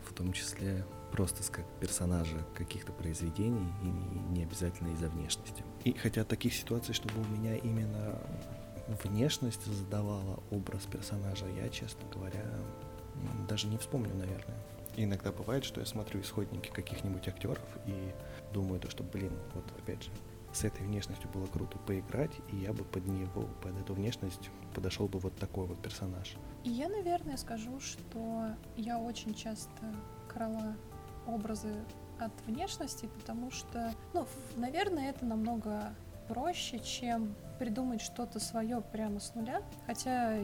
в 0.09 0.13
том 0.13 0.33
числе 0.33 0.87
просто 1.11 1.43
как 1.51 1.65
персонажа 1.81 2.37
каких-то 2.55 2.93
произведений 2.93 3.73
и 3.83 3.87
не 4.33 4.45
обязательно 4.45 4.93
из-за 4.93 5.09
внешности. 5.09 5.65
И 5.83 5.93
хотя 5.93 6.23
таких 6.23 6.55
ситуаций, 6.55 6.95
чтобы 6.95 7.21
у 7.21 7.25
меня 7.25 7.57
именно 7.57 8.17
внешность 9.03 9.67
задавала 9.67 10.39
образ 10.53 10.85
персонажа, 10.85 11.47
я, 11.61 11.69
честно 11.69 12.09
говоря, 12.15 12.45
даже 13.49 13.67
не 13.67 13.77
вспомню, 13.77 14.15
наверное. 14.15 14.57
иногда 14.97 15.33
бывает, 15.33 15.65
что 15.65 15.81
я 15.81 15.87
смотрю 15.87 16.21
исходники 16.21 16.71
каких-нибудь 16.71 17.27
актеров 17.27 17.67
и 17.87 18.13
думаю 18.55 18.79
то, 18.79 18.89
что, 18.89 19.03
блин, 19.03 19.33
вот 19.55 19.65
опять 19.79 20.05
же, 20.05 20.11
с 20.57 20.65
этой 20.65 20.87
внешностью 20.87 21.29
было 21.31 21.47
круто 21.47 21.79
поиграть, 21.79 22.33
и 22.51 22.57
я 22.57 22.73
бы 22.73 22.83
под 22.85 23.07
него, 23.07 23.47
под 23.63 23.79
эту 23.79 23.95
внешность 23.95 24.51
подошел 24.75 25.07
бы 25.07 25.19
вот 25.19 25.37
такой 25.37 25.67
вот 25.67 25.79
персонаж. 25.79 26.37
И 26.65 26.71
я, 26.71 26.89
наверное, 26.89 27.37
скажу, 27.37 27.79
что 27.79 28.55
я 28.77 28.99
очень 28.99 29.35
часто 29.35 29.95
крала 30.29 30.75
образы 31.27 31.75
от 32.19 32.33
внешности, 32.47 33.09
потому 33.21 33.51
что, 33.51 33.93
ну, 34.15 34.27
наверное, 34.57 35.11
это 35.11 35.27
намного 35.27 35.95
проще, 36.29 36.79
чем 36.79 37.35
придумать 37.59 38.01
что-то 38.01 38.41
свое 38.41 38.81
прямо 38.81 39.21
с 39.21 39.35
нуля. 39.35 39.63
Хотя, 39.87 40.41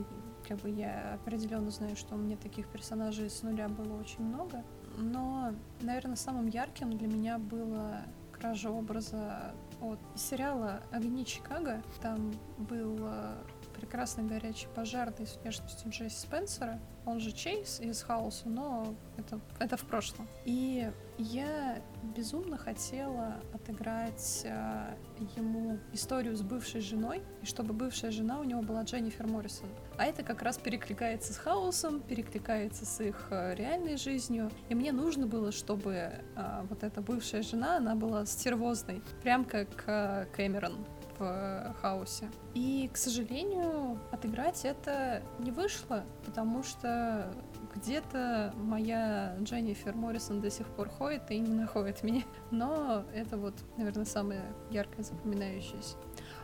как 0.46 0.58
бы 0.58 0.68
я 0.68 1.14
определенно 1.14 1.70
знаю, 1.70 1.96
что 1.96 2.14
у 2.14 2.18
меня 2.18 2.36
таких 2.36 2.68
персонажей 2.68 3.30
с 3.30 3.42
нуля 3.42 3.68
было 3.68 3.98
очень 3.98 4.22
много. 4.22 4.62
Но, 4.98 5.54
наверное, 5.80 6.16
самым 6.16 6.48
ярким 6.48 6.96
для 6.98 7.08
меня 7.08 7.38
было 7.38 8.02
кража 8.32 8.70
образа 8.70 9.54
от 9.82 9.98
сериала 10.14 10.80
«Огни 10.92 11.24
Чикаго». 11.24 11.82
Там 12.00 12.32
был 12.58 12.96
э, 13.00 13.34
прекрасный 13.82 14.22
горячий 14.24 14.68
пожарный 14.74 15.26
с 15.26 15.36
внешностью 15.42 15.90
Джесси 15.90 16.20
Спенсера, 16.20 16.78
он 17.04 17.18
же 17.18 17.32
Чейз 17.32 17.80
из 17.80 18.00
Хауса, 18.02 18.48
но 18.48 18.94
это, 19.16 19.40
это 19.58 19.76
в 19.76 19.84
прошлом. 19.84 20.28
И 20.44 20.88
я 21.18 21.82
безумно 22.16 22.56
хотела 22.56 23.40
отыграть 23.52 24.42
э, 24.44 24.94
ему 25.36 25.80
историю 25.92 26.36
с 26.36 26.42
бывшей 26.42 26.80
женой, 26.80 27.22
и 27.42 27.46
чтобы 27.46 27.74
бывшая 27.74 28.12
жена 28.12 28.38
у 28.38 28.44
него 28.44 28.62
была 28.62 28.84
Дженнифер 28.84 29.26
Моррисон. 29.26 29.68
А 29.98 30.04
это 30.04 30.22
как 30.22 30.42
раз 30.42 30.58
перекликается 30.58 31.32
с 31.32 31.38
Хаусом, 31.38 32.00
перекликается 32.02 32.86
с 32.86 33.00
их 33.00 33.26
э, 33.30 33.56
реальной 33.56 33.96
жизнью. 33.96 34.48
И 34.68 34.76
мне 34.76 34.92
нужно 34.92 35.26
было, 35.26 35.50
чтобы 35.50 35.92
э, 35.92 36.66
вот 36.70 36.84
эта 36.84 37.00
бывшая 37.00 37.42
жена, 37.42 37.78
она 37.78 37.96
была 37.96 38.26
стервозной, 38.26 39.02
прям 39.22 39.44
как 39.44 39.84
э, 39.88 40.26
Кэмерон 40.36 40.86
в 41.22 41.74
хаосе. 41.80 42.30
И, 42.54 42.88
к 42.92 42.96
сожалению, 42.96 43.98
отыграть 44.10 44.64
это 44.64 45.22
не 45.38 45.50
вышло, 45.50 46.04
потому 46.24 46.62
что 46.62 47.32
где-то 47.74 48.52
моя 48.56 49.36
Дженнифер 49.40 49.94
Моррисон 49.94 50.40
до 50.40 50.50
сих 50.50 50.66
пор 50.68 50.88
ходит 50.88 51.30
и 51.30 51.38
не 51.38 51.54
находит 51.54 52.02
меня. 52.02 52.22
Но 52.50 53.04
это 53.14 53.36
вот, 53.36 53.54
наверное, 53.76 54.04
самое 54.04 54.42
яркое 54.70 55.04
запоминающееся. 55.04 55.96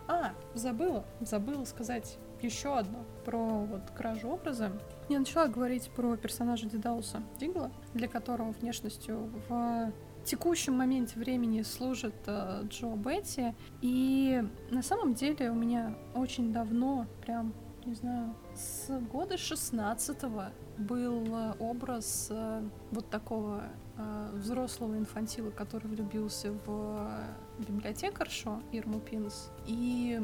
А, 0.07 0.33
забыла, 0.55 1.05
забыла 1.21 1.64
сказать 1.64 2.19
еще 2.41 2.79
одно 2.79 3.05
про 3.25 3.38
вот 3.38 3.83
кражу 3.97 4.29
образа. 4.29 4.73
Я 5.09 5.19
начала 5.19 5.49
говорить 5.49 5.91
про 5.91 6.17
персонажа 6.17 6.67
Дедауса 6.67 7.23
Дигла, 7.38 7.71
для 7.95 8.09
которого 8.09 8.53
внешностью 8.53 9.31
в 9.49 9.93
текущем 10.29 10.75
моменте 10.75 11.19
времени 11.19 11.62
служит 11.62 12.14
э, 12.27 12.62
Джо 12.69 12.95
Бетти. 12.97 13.55
И 13.81 14.45
на 14.71 14.83
самом 14.83 15.14
деле 15.14 15.51
у 15.51 15.55
меня 15.55 15.95
очень 16.14 16.53
давно, 16.53 17.07
прям, 17.23 17.55
не 17.87 17.95
знаю, 17.95 18.35
с 18.55 18.91
года 19.11 19.37
16-го 19.37 20.45
был 20.77 21.35
э, 21.35 21.55
образ 21.59 22.29
э, 22.31 22.62
вот 22.91 23.09
такого 23.09 23.64
э, 23.97 24.31
взрослого 24.35 24.99
инфантила, 24.99 25.51
который 25.51 25.87
влюбился 25.87 26.53
в 26.53 26.67
э, 26.69 27.64
библиотекаршу 27.67 28.62
Ирму 28.73 29.01
Пинс. 29.01 29.51
И 29.67 30.21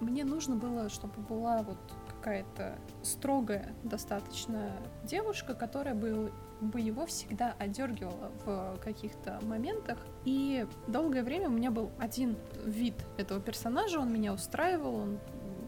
мне 0.00 0.24
нужно 0.24 0.56
было, 0.56 0.88
чтобы 0.88 1.22
была 1.22 1.62
вот 1.62 1.78
какая-то 2.08 2.78
строгая 3.02 3.74
достаточно 3.82 4.72
девушка, 5.04 5.54
которая 5.54 5.94
бы 5.94 6.30
бы 6.62 6.80
его 6.80 7.06
всегда 7.06 7.54
одергивала 7.58 8.30
в 8.44 8.78
каких-то 8.82 9.38
моментах. 9.42 9.98
И 10.24 10.66
долгое 10.86 11.22
время 11.22 11.48
у 11.48 11.52
меня 11.52 11.70
был 11.70 11.90
один 11.98 12.36
вид 12.64 12.94
этого 13.16 13.40
персонажа, 13.40 13.98
он 13.98 14.12
меня 14.12 14.32
устраивал, 14.32 14.94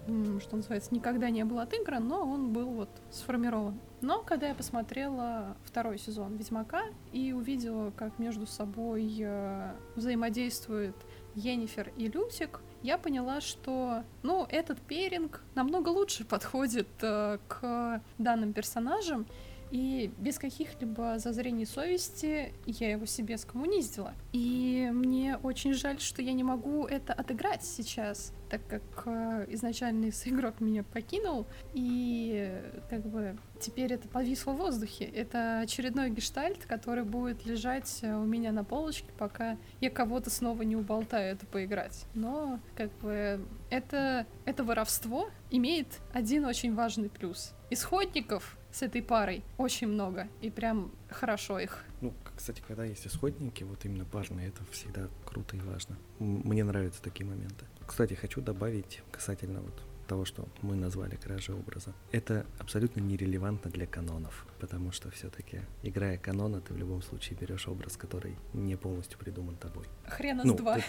он, 0.07 0.41
что 0.41 0.57
называется, 0.57 0.95
никогда 0.95 1.31
не 1.31 1.45
был 1.45 1.59
отыгран, 1.59 2.07
но 2.07 2.23
он 2.25 2.53
был 2.53 2.71
вот 2.71 2.91
сформирован. 3.11 3.79
Но 4.01 4.23
когда 4.23 4.49
я 4.49 4.55
посмотрела 4.55 5.57
второй 5.65 5.99
сезон 5.99 6.37
Ведьмака 6.37 6.83
и 7.13 7.33
увидела, 7.33 7.91
как 7.91 8.19
между 8.19 8.47
собой 8.47 9.17
э, 9.19 9.73
взаимодействуют 9.97 10.95
Енифер 11.35 11.91
и 11.97 12.09
Лютик, 12.09 12.61
я 12.83 12.99
поняла, 12.99 13.41
что, 13.41 14.05
ну, 14.23 14.47
этот 14.51 14.79
перинг 14.79 15.43
намного 15.55 15.89
лучше 15.89 16.25
подходит 16.27 16.89
э, 17.01 17.39
к 17.49 18.03
данным 18.19 18.53
персонажам, 18.53 19.27
и 19.71 20.11
без 20.19 20.39
каких-либо 20.39 21.19
зазрений 21.19 21.67
совести 21.67 22.53
я 22.67 22.91
его 22.91 23.07
себе 23.07 23.39
скоммуниздила. 23.39 24.15
И 24.33 24.91
мне 24.93 25.37
очень 25.37 25.75
жаль, 25.75 26.01
что 26.01 26.23
я 26.23 26.33
не 26.33 26.45
могу 26.45 26.87
это 26.87 27.13
отыграть 27.13 27.65
сейчас, 27.65 28.33
так 28.51 28.61
как 28.67 28.83
э, 29.07 29.47
изначальный 29.51 30.11
игрок 30.25 30.61
меня 30.61 30.83
покинул, 30.83 31.47
и 31.73 32.53
как 32.91 33.07
бы 33.07 33.37
теперь 33.61 33.93
это 33.93 34.09
повисло 34.09 34.53
в 34.53 34.57
воздухе. 34.57 35.05
Это 35.05 35.61
очередной 35.61 36.11
гештальт, 36.11 36.65
который 36.67 37.05
будет 37.05 37.47
лежать 37.47 38.01
у 38.03 38.25
меня 38.25 38.53
на 38.53 38.65
полочке, 38.65 39.09
пока 39.19 39.57
я 39.81 39.91
кого-то 39.91 40.31
снова 40.31 40.63
не 40.63 40.77
уболтаю 40.77 41.33
это 41.33 41.47
поиграть. 41.47 42.05
Но 42.15 42.61
как 42.77 42.93
бы 42.99 43.45
это, 43.71 44.27
это 44.45 44.65
воровство 44.65 45.31
имеет 45.51 45.89
один 46.13 46.45
очень 46.45 46.75
важный 46.75 47.09
плюс. 47.09 47.53
Исходников 47.71 48.57
с 48.75 48.83
этой 48.83 49.03
парой 49.03 49.45
очень 49.57 49.87
много, 49.87 50.29
и 50.41 50.51
прям 50.51 50.91
хорошо 51.09 51.61
их. 51.61 51.85
Ну, 52.01 52.13
кстати, 52.37 52.61
когда 52.67 52.85
есть 52.85 53.07
исходники, 53.07 53.63
вот 53.63 53.85
именно 53.85 54.05
парные, 54.05 54.49
это 54.49 54.65
всегда 54.73 55.09
круто 55.25 55.57
и 55.57 55.61
важно. 55.61 55.97
Мне 56.19 56.65
нравятся 56.65 57.01
такие 57.01 57.25
моменты. 57.25 57.67
Кстати, 57.87 58.15
хочу 58.15 58.41
добавить 58.41 59.03
касательно 59.13 59.61
вот 59.61 59.81
того, 60.05 60.25
что 60.25 60.49
мы 60.63 60.77
назвали 60.77 61.17
кражей 61.17 61.55
образа. 61.55 61.93
Это 62.13 62.47
абсолютно 62.59 63.01
нерелевантно 63.01 63.71
для 63.71 63.87
канонов, 63.87 64.47
потому 64.61 64.93
что 64.93 65.11
все-таки, 65.11 65.61
играя 65.83 66.19
канона, 66.19 66.61
ты 66.61 66.75
в 66.75 66.77
любом 66.77 67.03
случае 67.03 67.39
берешь 67.39 67.69
образ, 67.69 67.97
который 67.97 68.37
не 68.53 68.77
полностью 68.77 69.19
придуман 69.19 69.57
тобой. 69.57 69.87
Хрена 70.07 70.43
с 70.43 70.47
ну, 70.47 70.57
два. 70.57 70.77
Ты, 70.77 70.85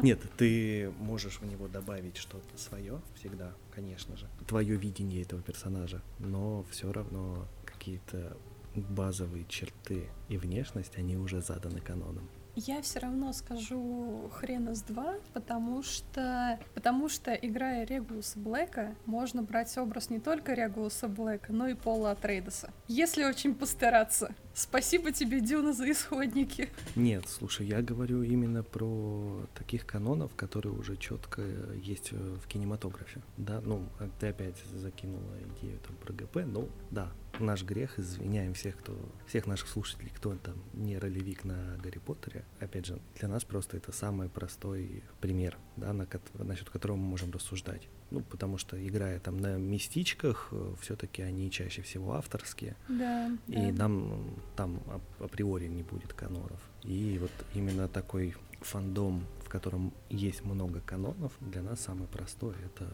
нет, 0.02 0.20
ты 0.36 0.92
можешь 0.98 1.40
в 1.40 1.46
него 1.46 1.68
добавить 1.68 2.16
что-то 2.16 2.58
свое 2.58 3.00
всегда, 3.14 3.52
конечно 3.74 4.16
же, 4.16 4.28
твое 4.46 4.76
видение 4.76 5.22
этого 5.22 5.42
персонажа, 5.42 6.02
но 6.18 6.64
все 6.70 6.92
равно 6.92 7.46
какие-то 7.64 8.36
базовые 8.74 9.44
черты 9.48 10.08
и 10.28 10.36
внешность, 10.36 10.96
они 10.96 11.16
уже 11.16 11.40
заданы 11.40 11.80
каноном. 11.80 12.28
Я 12.58 12.80
все 12.80 13.00
равно 13.00 13.34
скажу 13.34 14.30
хрена 14.32 14.74
с 14.74 14.80
два, 14.80 15.16
потому 15.34 15.82
что, 15.82 16.58
потому 16.72 17.10
что 17.10 17.34
играя 17.34 17.84
Регулуса 17.84 18.38
Блэка, 18.38 18.96
можно 19.04 19.42
брать 19.42 19.76
образ 19.76 20.08
не 20.08 20.20
только 20.20 20.54
Регулуса 20.54 21.06
Блэка, 21.06 21.52
но 21.52 21.68
и 21.68 21.74
Пола 21.74 22.12
Атрейдеса. 22.12 22.72
Если 22.88 23.24
очень 23.24 23.54
постараться. 23.54 24.34
Спасибо 24.54 25.12
тебе, 25.12 25.40
Дюна, 25.40 25.74
за 25.74 25.90
исходники. 25.90 26.70
Нет, 26.94 27.28
слушай, 27.28 27.66
я 27.66 27.82
говорю 27.82 28.22
именно 28.22 28.62
про 28.62 29.46
таких 29.54 29.84
канонов, 29.84 30.34
которые 30.34 30.72
уже 30.72 30.96
четко 30.96 31.42
есть 31.74 32.12
в 32.12 32.46
кинематографе. 32.48 33.20
Да, 33.36 33.60
ну, 33.60 33.82
ты 34.18 34.28
опять 34.28 34.56
закинула 34.72 35.34
идею 35.58 35.78
там 35.86 35.94
про 35.96 36.14
ГП, 36.14 36.36
ну, 36.46 36.70
да, 36.90 37.12
наш 37.40 37.64
грех, 37.64 37.98
извиняем 37.98 38.54
всех, 38.54 38.76
кто, 38.76 38.96
всех 39.26 39.46
наших 39.46 39.68
слушателей, 39.68 40.10
кто 40.14 40.34
там 40.36 40.54
не 40.72 40.98
ролевик 40.98 41.44
на 41.44 41.76
Гарри 41.82 41.98
Поттере. 41.98 42.44
Опять 42.60 42.86
же, 42.86 43.00
для 43.18 43.28
нас 43.28 43.44
просто 43.44 43.76
это 43.76 43.92
самый 43.92 44.28
простой 44.28 45.02
пример, 45.20 45.56
да, 45.76 45.92
на, 45.92 46.06
насчет 46.34 46.70
которого 46.70 46.96
мы 46.96 47.04
можем 47.04 47.30
рассуждать. 47.30 47.88
ну, 48.10 48.20
потому 48.20 48.58
что 48.58 48.76
играя 48.86 49.18
там 49.18 49.38
на 49.38 49.56
местичках, 49.56 50.52
все-таки 50.80 51.22
они 51.22 51.50
чаще 51.50 51.82
всего 51.82 52.14
авторские. 52.14 52.76
Да. 52.88 53.30
И 53.48 53.72
да. 53.72 53.88
нам 53.88 54.30
там 54.54 54.80
априори 55.18 55.66
не 55.66 55.82
будет 55.82 56.12
канонов. 56.12 56.60
И 56.82 57.18
вот 57.20 57.32
именно 57.54 57.88
такой 57.88 58.34
фандом, 58.60 59.26
в 59.44 59.48
котором 59.48 59.92
есть 60.08 60.44
много 60.44 60.80
канонов, 60.80 61.32
для 61.40 61.62
нас 61.62 61.80
самый 61.80 62.06
простой 62.06 62.54
это 62.64 62.92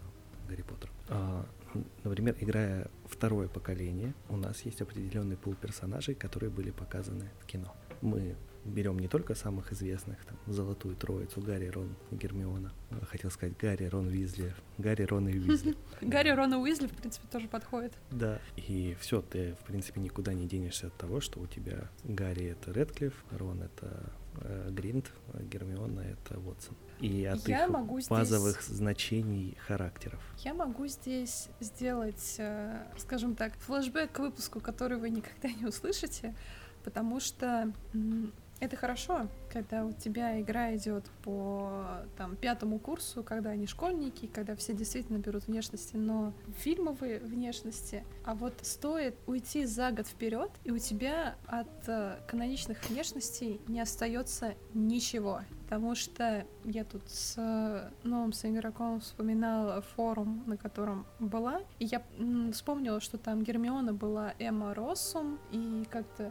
Гарри 0.48 0.62
Поттер. 0.62 0.90
А, 1.08 1.46
например, 2.04 2.36
играя 2.40 2.90
второе 3.04 3.48
поколение, 3.48 4.14
у 4.28 4.36
нас 4.36 4.62
есть 4.62 4.80
определенный 4.80 5.36
пул 5.36 5.54
персонажей, 5.54 6.14
которые 6.14 6.50
были 6.50 6.70
показаны 6.70 7.30
в 7.40 7.46
кино. 7.46 7.74
Мы 8.00 8.36
берем 8.64 8.98
не 8.98 9.08
только 9.08 9.34
самых 9.34 9.72
известных, 9.72 10.24
там, 10.24 10.36
Золотую 10.46 10.96
Троицу, 10.96 11.40
Гарри, 11.40 11.66
Рон, 11.66 11.96
Гермиона. 12.10 12.72
Хотел 13.08 13.30
сказать 13.30 13.56
Гарри, 13.56 13.86
Рон, 13.86 14.06
Уизли. 14.06 14.54
Гарри, 14.78 15.02
Рон 15.04 15.28
и 15.28 15.38
Уизли. 15.38 15.76
Гарри, 16.00 16.30
Рон 16.30 16.54
и 16.54 16.56
Уизли, 16.56 16.86
в 16.86 16.92
принципе, 16.92 17.26
тоже 17.30 17.48
подходит. 17.48 17.92
Да, 18.10 18.40
и 18.56 18.96
все, 19.00 19.20
ты, 19.22 19.54
в 19.54 19.64
принципе, 19.64 20.00
никуда 20.00 20.32
не 20.32 20.46
денешься 20.46 20.88
от 20.88 20.96
того, 20.96 21.20
что 21.20 21.40
у 21.40 21.46
тебя 21.46 21.90
Гарри— 22.04 22.46
это 22.60 22.72
Редклифф, 22.72 23.14
Рон— 23.32 23.62
это 23.62 24.12
э, 24.36 24.70
Гринт, 24.70 25.12
а 25.32 25.42
Гермиона— 25.42 26.00
это 26.00 26.38
Уотсон. 26.38 26.76
И 27.02 27.24
от 27.24 27.46
Я 27.48 27.64
их 27.64 27.70
могу 27.70 27.98
здесь- 27.98 28.08
базовых 28.08 28.62
значений 28.62 29.56
характеров. 29.66 30.20
Я 30.38 30.54
могу 30.54 30.86
здесь 30.86 31.48
сделать, 31.60 32.36
э, 32.38 32.86
скажем 32.96 33.34
так, 33.34 33.54
флешбэк 33.54 34.12
к 34.12 34.18
выпуску, 34.20 34.60
который 34.60 34.98
вы 34.98 35.10
никогда 35.10 35.48
не 35.48 35.66
услышите, 35.66 36.34
потому 36.84 37.18
что 37.18 37.72
это 38.60 38.76
хорошо, 38.76 39.26
когда 39.52 39.84
у 39.84 39.90
тебя 39.90 40.40
игра 40.40 40.76
идет 40.76 41.04
по 41.24 42.04
там, 42.16 42.36
пятому 42.36 42.78
курсу, 42.78 43.24
когда 43.24 43.50
они 43.50 43.66
школьники, 43.66 44.26
когда 44.26 44.54
все 44.54 44.72
действительно 44.72 45.18
берут 45.18 45.48
внешности, 45.48 45.96
но 45.96 46.32
фильмовые 46.58 47.18
внешности. 47.18 48.04
А 48.24 48.36
вот 48.36 48.54
стоит 48.62 49.16
уйти 49.26 49.64
за 49.64 49.90
год 49.90 50.06
вперед, 50.06 50.52
и 50.62 50.70
у 50.70 50.78
тебя 50.78 51.34
от 51.48 51.88
э, 51.88 52.20
каноничных 52.28 52.88
внешностей 52.88 53.60
не 53.66 53.80
остается 53.80 54.54
ничего. 54.74 55.40
Потому 55.72 55.94
что 55.94 56.46
я 56.64 56.84
тут 56.84 57.08
с 57.08 57.34
э, 57.38 57.90
новым 58.06 58.34
соигроком 58.34 59.00
вспоминала 59.00 59.80
форум, 59.80 60.44
на 60.46 60.58
котором 60.58 61.06
была, 61.18 61.62
и 61.78 61.86
я 61.86 62.02
вспомнила, 62.52 63.00
что 63.00 63.16
там 63.16 63.42
Гермиона 63.42 63.94
была 63.94 64.34
Эмма 64.38 64.74
Россум, 64.74 65.38
и 65.50 65.84
как-то 65.90 66.30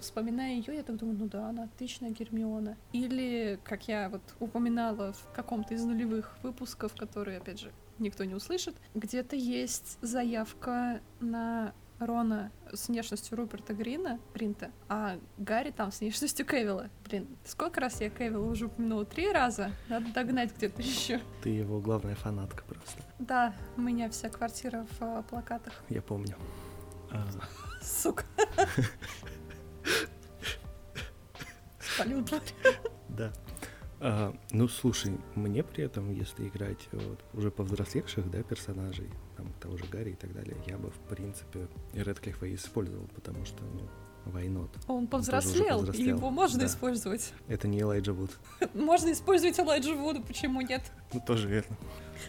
вспоминая 0.00 0.56
ее, 0.56 0.76
я 0.76 0.82
так 0.82 0.96
думаю, 0.96 1.16
ну 1.16 1.28
да, 1.28 1.48
она 1.48 1.62
отличная 1.62 2.10
Гермиона. 2.10 2.76
Или, 2.92 3.58
как 3.64 3.88
я 3.88 4.10
вот 4.10 4.20
упоминала 4.38 5.14
в 5.14 5.32
каком-то 5.32 5.72
из 5.72 5.82
нулевых 5.82 6.36
выпусков, 6.42 6.94
которые, 6.94 7.38
опять 7.38 7.60
же, 7.60 7.72
никто 7.98 8.24
не 8.24 8.34
услышит, 8.34 8.76
где-то 8.94 9.34
есть 9.34 9.96
заявка 10.02 11.00
на 11.20 11.72
Рона 11.98 12.50
с 12.72 12.88
внешностью 12.88 13.36
Руперта 13.38 13.72
Грина, 13.74 14.18
Гринта, 14.34 14.70
а 14.88 15.18
Гарри 15.38 15.70
там 15.70 15.92
с 15.92 16.00
внешностью 16.00 16.44
Кевилла. 16.44 16.90
Блин, 17.08 17.28
сколько 17.44 17.80
раз 17.80 18.00
я 18.00 18.10
Кевилла 18.10 18.44
уже 18.50 18.66
упомянула? 18.66 19.04
Три 19.04 19.30
раза? 19.32 19.70
Надо 19.88 20.12
догнать 20.12 20.54
где-то 20.56 20.82
еще. 20.82 21.20
Ты 21.42 21.50
его 21.50 21.80
главная 21.80 22.14
фанатка 22.16 22.64
просто, 22.64 23.02
Да, 23.18 23.54
у 23.76 23.80
меня 23.80 24.10
вся 24.10 24.28
квартира 24.28 24.86
в 24.98 25.02
э, 25.02 25.22
плакатах. 25.28 25.72
я 25.88 26.02
помню. 26.02 26.36
А, 27.10 27.24
Сука. 27.82 28.24
Спалил 31.80 32.24
тварь. 32.24 32.42
Да. 33.08 33.32
А, 34.00 34.34
ну, 34.50 34.68
слушай, 34.68 35.16
мне 35.34 35.62
при 35.62 35.84
этом, 35.84 36.10
если 36.12 36.48
играть 36.48 36.88
вот, 36.92 37.24
уже 37.32 37.50
повзрослевших, 37.50 38.28
да, 38.30 38.42
персонажей, 38.42 39.08
там, 39.36 39.52
того 39.60 39.76
же 39.76 39.84
Гарри 39.90 40.10
и 40.10 40.14
так 40.14 40.32
далее, 40.32 40.56
я 40.66 40.78
бы, 40.78 40.90
в 40.90 40.98
принципе, 41.08 41.68
и 41.92 42.02
Редклиффа 42.02 42.52
использовал, 42.54 43.06
потому 43.14 43.44
что, 43.44 43.62
ну, 43.64 43.88
why 44.32 44.46
not? 44.48 44.70
Он 44.86 45.06
повзрослел, 45.06 45.82
и 45.82 45.86
повзрослел, 45.86 46.16
его 46.16 46.30
можно 46.30 46.60
да. 46.60 46.66
использовать. 46.66 47.32
Это 47.48 47.68
не 47.68 47.80
Элайджа 47.80 48.12
Вуд. 48.12 48.30
Можно 48.74 49.12
использовать 49.12 49.58
Элайджа 49.58 49.94
Вуда, 49.94 50.20
почему 50.20 50.60
нет? 50.60 50.82
Ну, 51.12 51.20
тоже 51.26 51.48
верно. 51.48 51.76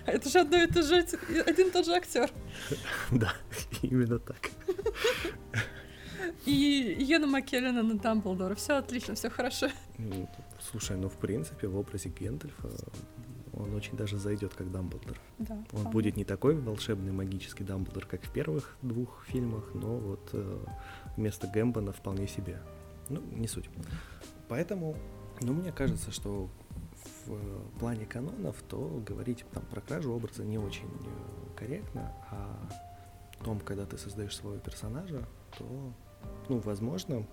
Это 0.05 0.29
же 0.29 0.39
одно 0.39 0.57
и 0.57 0.67
то 0.67 0.81
же, 0.81 1.05
один 1.45 1.67
и 1.67 1.71
тот 1.71 1.85
же 1.85 1.93
актер. 1.93 2.29
Да, 3.11 3.33
именно 3.81 4.19
так. 4.19 4.51
И 6.45 6.95
Йена 6.99 7.27
Маккеллена 7.27 7.83
на 7.83 7.97
Дамблдора. 7.97 8.55
Все 8.55 8.77
отлично, 8.77 9.15
все 9.15 9.29
хорошо. 9.29 9.69
Ну, 9.97 10.27
Слушай, 10.71 10.97
ну, 10.97 11.09
в 11.09 11.17
принципе, 11.17 11.67
в 11.67 11.77
образе 11.77 12.09
Гендальфа 12.09 12.69
он 13.57 13.73
очень 13.73 13.95
даже 13.97 14.17
зайдет 14.17 14.53
как 14.53 14.71
Дамблдор. 14.71 15.17
Да, 15.39 15.55
Он 15.55 15.65
вполне. 15.65 15.89
будет 15.89 16.17
не 16.17 16.25
такой 16.25 16.55
волшебный 16.55 17.11
магический 17.11 17.63
Дамблдор, 17.63 18.05
как 18.05 18.23
в 18.23 18.31
первых 18.31 18.77
двух 18.81 19.25
фильмах, 19.27 19.71
но 19.73 19.97
вот 19.97 20.29
э, 20.33 20.65
вместо 21.17 21.47
Гэмбона 21.47 21.91
вполне 21.91 22.27
себе. 22.27 22.59
Ну, 23.09 23.21
не 23.31 23.47
суть. 23.47 23.69
Поэтому, 24.49 24.95
ну, 25.41 25.53
мне 25.53 25.71
кажется, 25.71 26.11
что 26.11 26.49
в 27.25 27.31
э, 27.31 27.61
плане 27.79 28.05
канонов, 28.05 28.61
то 28.67 29.01
говорить 29.05 29.45
там 29.53 29.63
про 29.65 29.81
кражу 29.81 30.11
образа 30.13 30.43
не 30.43 30.57
очень 30.57 30.87
э, 30.87 31.57
корректно, 31.57 32.13
а 32.31 32.69
том, 33.45 33.59
когда 33.59 33.85
ты 33.85 33.97
создаешь 33.97 34.35
своего 34.35 34.59
персонажа, 34.59 35.23
то, 35.57 35.93
ну, 36.49 36.57
возможно, 36.59 37.27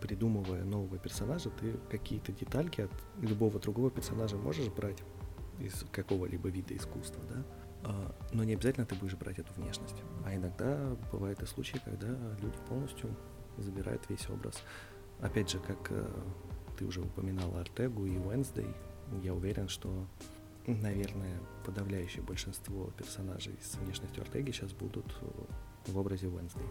придумывая 0.00 0.64
нового 0.64 0.98
персонажа, 0.98 1.50
ты 1.50 1.74
какие-то 1.90 2.32
детальки 2.32 2.80
от 2.80 2.90
любого 3.20 3.60
другого 3.60 3.90
персонажа 3.90 4.36
можешь 4.36 4.68
брать 4.68 4.98
из 5.60 5.84
какого-либо 5.92 6.48
вида 6.48 6.76
искусства, 6.76 7.22
да, 7.28 7.44
А, 7.84 8.14
но 8.32 8.44
не 8.44 8.54
обязательно 8.54 8.86
ты 8.86 8.94
будешь 8.94 9.14
брать 9.14 9.38
эту 9.38 9.52
внешность. 9.54 10.02
А 10.24 10.34
иногда 10.34 10.96
бывают 11.12 11.42
и 11.42 11.46
случаи, 11.46 11.80
когда 11.84 12.08
люди 12.40 12.56
полностью 12.68 13.14
забирают 13.58 14.02
весь 14.08 14.28
образ. 14.30 14.62
Опять 15.20 15.50
же, 15.50 15.58
как 15.58 15.90
э, 15.90 16.06
ты 16.78 16.86
уже 16.86 17.00
упоминал 17.02 17.56
Артегу 17.56 18.06
и 18.06 18.18
Уэнсдей, 18.18 18.74
я 19.22 19.34
уверен, 19.34 19.68
что, 19.68 20.06
наверное, 20.66 21.38
подавляющее 21.64 22.22
большинство 22.22 22.90
персонажей 22.96 23.54
с 23.62 23.76
внешностью 23.76 24.22
Артеги 24.22 24.50
сейчас 24.50 24.72
будут 24.72 25.06
в 25.86 25.98
образе 25.98 26.28
Уэнсдей. 26.28 26.66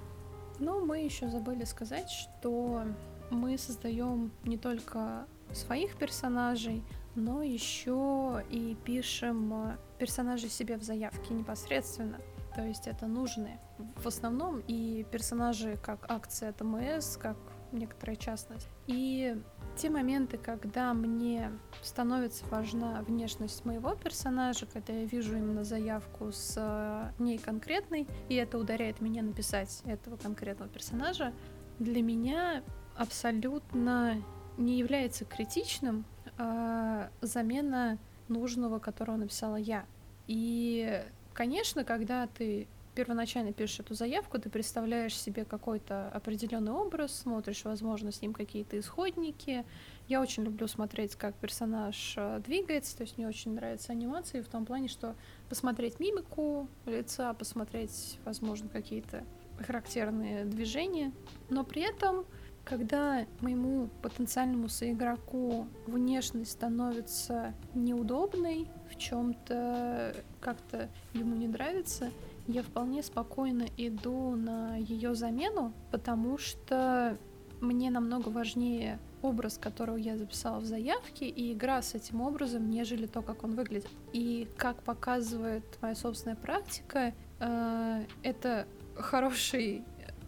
Но 0.59 0.79
мы 0.79 0.99
еще 1.03 1.29
забыли 1.29 1.63
сказать, 1.63 2.09
что 2.09 2.83
мы 3.29 3.57
создаем 3.57 4.31
не 4.43 4.57
только 4.57 5.25
своих 5.51 5.95
персонажей, 5.95 6.83
но 7.15 7.43
еще 7.43 8.43
и 8.49 8.75
пишем 8.83 9.53
э, 9.53 9.77
персонажей 9.99 10.49
себе 10.49 10.77
в 10.77 10.83
заявке 10.83 11.33
непосредственно. 11.33 12.19
То 12.55 12.63
есть 12.63 12.87
это 12.87 13.07
нужные. 13.07 13.59
В 13.97 14.07
основном 14.07 14.61
и 14.67 15.05
персонажи 15.11 15.77
как 15.81 16.05
акция 16.09 16.53
ТМС, 16.53 17.17
как 17.17 17.37
некоторая 17.71 18.15
частность. 18.15 18.69
И 18.85 19.35
те 19.75 19.89
моменты, 19.89 20.37
когда 20.37 20.93
мне 20.93 21.51
становится 21.81 22.45
важна 22.45 23.01
внешность 23.01 23.65
моего 23.65 23.95
персонажа, 23.95 24.67
когда 24.67 24.93
я 24.93 25.05
вижу 25.05 25.35
именно 25.35 25.63
заявку 25.63 26.31
с 26.31 26.55
э, 26.57 27.11
ней 27.21 27.39
конкретной, 27.39 28.07
и 28.29 28.35
это 28.35 28.59
ударяет 28.59 29.01
меня 29.01 29.23
написать 29.23 29.81
этого 29.85 30.17
конкретного 30.17 30.69
персонажа, 30.69 31.33
для 31.79 32.03
меня 32.03 32.63
абсолютно 32.95 34.21
не 34.57 34.77
является 34.77 35.25
критичным 35.25 36.05
э, 36.37 37.09
замена 37.21 37.97
нужного, 38.27 38.79
которого 38.79 39.17
написала 39.17 39.55
я. 39.55 39.85
И, 40.27 41.03
конечно, 41.33 41.83
когда 41.83 42.27
ты 42.27 42.67
первоначально 42.95 43.53
пишешь 43.53 43.79
эту 43.79 43.93
заявку, 43.95 44.39
ты 44.39 44.49
представляешь 44.49 45.17
себе 45.17 45.45
какой-то 45.45 46.09
определенный 46.09 46.71
образ, 46.71 47.15
смотришь, 47.15 47.65
возможно, 47.65 48.11
с 48.11 48.21
ним 48.21 48.33
какие-то 48.33 48.79
исходники. 48.79 49.65
Я 50.07 50.21
очень 50.21 50.43
люблю 50.43 50.67
смотреть, 50.67 51.15
как 51.15 51.35
персонаж 51.35 52.13
э, 52.17 52.41
двигается, 52.45 52.95
то 52.97 53.03
есть 53.03 53.17
мне 53.17 53.27
очень 53.27 53.55
нравятся 53.55 53.91
анимации 53.91 54.41
в 54.41 54.47
том 54.47 54.65
плане, 54.65 54.87
что 54.87 55.15
посмотреть 55.49 55.99
мимику 55.99 56.67
лица, 56.85 57.33
посмотреть, 57.33 58.19
возможно, 58.25 58.69
какие-то 58.69 59.23
характерные 59.59 60.45
движения, 60.45 61.11
но 61.49 61.63
при 61.63 61.83
этом 61.83 62.25
когда 62.63 63.25
моему 63.41 63.89
потенциальному 64.01 64.69
соигроку 64.69 65.67
внешность 65.85 66.51
становится 66.51 67.53
неудобной, 67.73 68.67
в 68.89 68.97
чем-то 68.97 70.15
как-то 70.39 70.89
ему 71.13 71.35
не 71.35 71.47
нравится, 71.47 72.11
я 72.47 72.63
вполне 72.63 73.03
спокойно 73.03 73.65
иду 73.77 74.35
на 74.35 74.75
ее 74.77 75.15
замену, 75.15 75.73
потому 75.91 76.37
что 76.37 77.17
мне 77.61 77.89
намного 77.89 78.29
важнее 78.29 78.99
образ, 79.21 79.57
которого 79.57 79.95
я 79.95 80.17
записала 80.17 80.59
в 80.59 80.65
заявке, 80.65 81.27
и 81.27 81.53
игра 81.53 81.81
с 81.81 81.95
этим 81.95 82.21
образом, 82.21 82.69
нежели 82.69 83.05
то, 83.07 83.21
как 83.21 83.43
он 83.43 83.55
выглядит. 83.55 83.89
И 84.11 84.47
как 84.57 84.83
показывает 84.83 85.63
моя 85.81 85.95
собственная 85.95 86.35
практика, 86.35 87.13
э, 87.39 88.05
это 88.21 88.67
хороший 88.95 89.83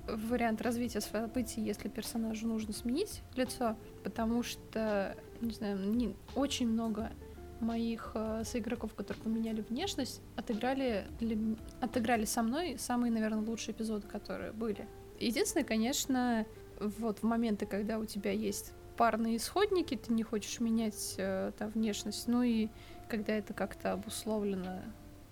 вариант 0.07 0.61
развития 0.61 1.01
событий, 1.01 1.61
если 1.61 1.89
персонажу 1.89 2.47
нужно 2.47 2.73
сменить 2.73 3.21
лицо, 3.35 3.75
потому 4.03 4.43
что, 4.43 5.15
не 5.41 5.51
знаю, 5.51 5.79
не, 5.91 6.15
очень 6.35 6.67
много 6.67 7.11
моих 7.59 8.11
э, 8.13 8.43
соигроков, 8.43 8.93
которые 8.93 9.23
поменяли 9.23 9.61
внешность, 9.61 10.21
отыграли, 10.35 11.05
для... 11.19 11.37
отыграли 11.79 12.25
со 12.25 12.43
мной 12.43 12.77
самые, 12.77 13.11
наверное, 13.11 13.41
лучшие 13.41 13.73
эпизоды, 13.73 14.07
которые 14.07 14.51
были. 14.51 14.87
Единственное, 15.19 15.65
конечно, 15.65 16.45
вот 16.79 17.19
в 17.19 17.23
моменты, 17.23 17.65
когда 17.65 17.97
у 17.97 18.05
тебя 18.05 18.31
есть 18.31 18.73
парные 18.97 19.37
исходники, 19.37 19.95
ты 19.95 20.13
не 20.13 20.23
хочешь 20.23 20.59
менять 20.59 21.15
э, 21.17 21.51
там 21.57 21.69
внешность, 21.69 22.27
ну 22.27 22.43
и 22.43 22.69
когда 23.09 23.33
это 23.33 23.53
как-то 23.53 23.93
обусловлено 23.93 24.81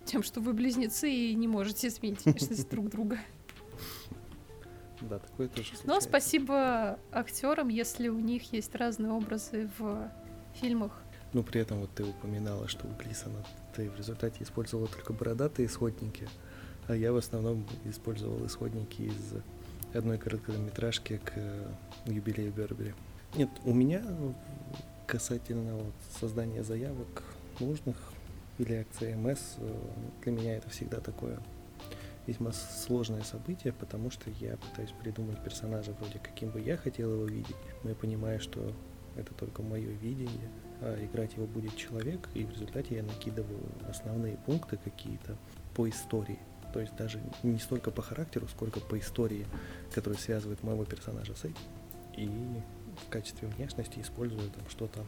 тем, 0.04 0.22
что 0.22 0.40
вы 0.40 0.52
близнецы 0.52 1.10
и 1.10 1.34
не 1.34 1.48
можете 1.48 1.90
сменить 1.90 2.24
внешность 2.24 2.68
друг 2.70 2.88
друга. 2.88 3.18
Да, 5.08 5.18
такое 5.18 5.48
тоже 5.48 5.68
случается. 5.68 5.86
Но 5.86 6.00
спасибо 6.00 6.98
актерам, 7.12 7.68
если 7.68 8.08
у 8.08 8.18
них 8.18 8.52
есть 8.52 8.74
разные 8.74 9.12
образы 9.12 9.70
в 9.78 10.10
фильмах. 10.54 10.92
Ну, 11.32 11.42
при 11.42 11.60
этом 11.60 11.80
вот 11.80 11.90
ты 11.94 12.04
упоминала, 12.04 12.68
что 12.68 12.86
у 12.86 12.92
Глисона 13.02 13.44
ты 13.74 13.90
в 13.90 13.96
результате 13.96 14.44
использовала 14.44 14.86
только 14.86 15.12
бородатые 15.12 15.66
исходники, 15.66 16.28
а 16.86 16.94
я 16.94 17.12
в 17.12 17.16
основном 17.16 17.66
использовал 17.84 18.46
исходники 18.46 19.02
из 19.02 19.34
одной 19.94 20.18
короткометражки 20.18 21.20
к 21.24 21.32
юбилею 22.06 22.52
Бербери. 22.52 22.94
Нет, 23.36 23.50
у 23.64 23.72
меня 23.72 24.02
касательно 25.06 25.76
вот 25.76 25.94
создания 26.20 26.62
заявок 26.62 27.24
нужных 27.60 27.96
или 28.58 28.74
акции 28.74 29.14
МС, 29.14 29.56
э, 29.58 29.74
для 30.22 30.32
меня 30.32 30.56
это 30.56 30.70
всегда 30.70 30.98
такое 30.98 31.38
весьма 32.26 32.52
сложное 32.52 33.22
событие, 33.22 33.72
потому 33.72 34.10
что 34.10 34.30
я 34.30 34.56
пытаюсь 34.56 34.92
придумать 35.02 35.42
персонажа 35.42 35.92
вроде 35.92 36.18
каким 36.18 36.50
бы 36.50 36.60
я 36.60 36.76
хотел 36.76 37.12
его 37.12 37.24
видеть, 37.26 37.56
но 37.82 37.90
я 37.90 37.96
понимаю, 37.96 38.40
что 38.40 38.72
это 39.16 39.34
только 39.34 39.62
мое 39.62 39.90
видение, 39.90 40.50
а 40.80 41.02
играть 41.04 41.34
его 41.34 41.46
будет 41.46 41.76
человек, 41.76 42.28
и 42.34 42.44
в 42.44 42.50
результате 42.50 42.96
я 42.96 43.02
накидываю 43.02 43.60
основные 43.88 44.36
пункты 44.38 44.76
какие-то 44.76 45.36
по 45.74 45.88
истории. 45.88 46.38
То 46.72 46.80
есть 46.80 46.96
даже 46.96 47.20
не 47.44 47.58
столько 47.58 47.92
по 47.92 48.02
характеру, 48.02 48.48
сколько 48.48 48.80
по 48.80 48.98
истории, 48.98 49.46
которая 49.94 50.18
связывает 50.18 50.62
моего 50.64 50.84
персонажа 50.84 51.34
с 51.36 51.44
этим. 51.44 51.56
И 52.16 52.28
в 53.06 53.08
качестве 53.10 53.48
внешности 53.48 54.00
использую 54.00 54.50
там 54.50 54.68
что-то, 54.68 55.04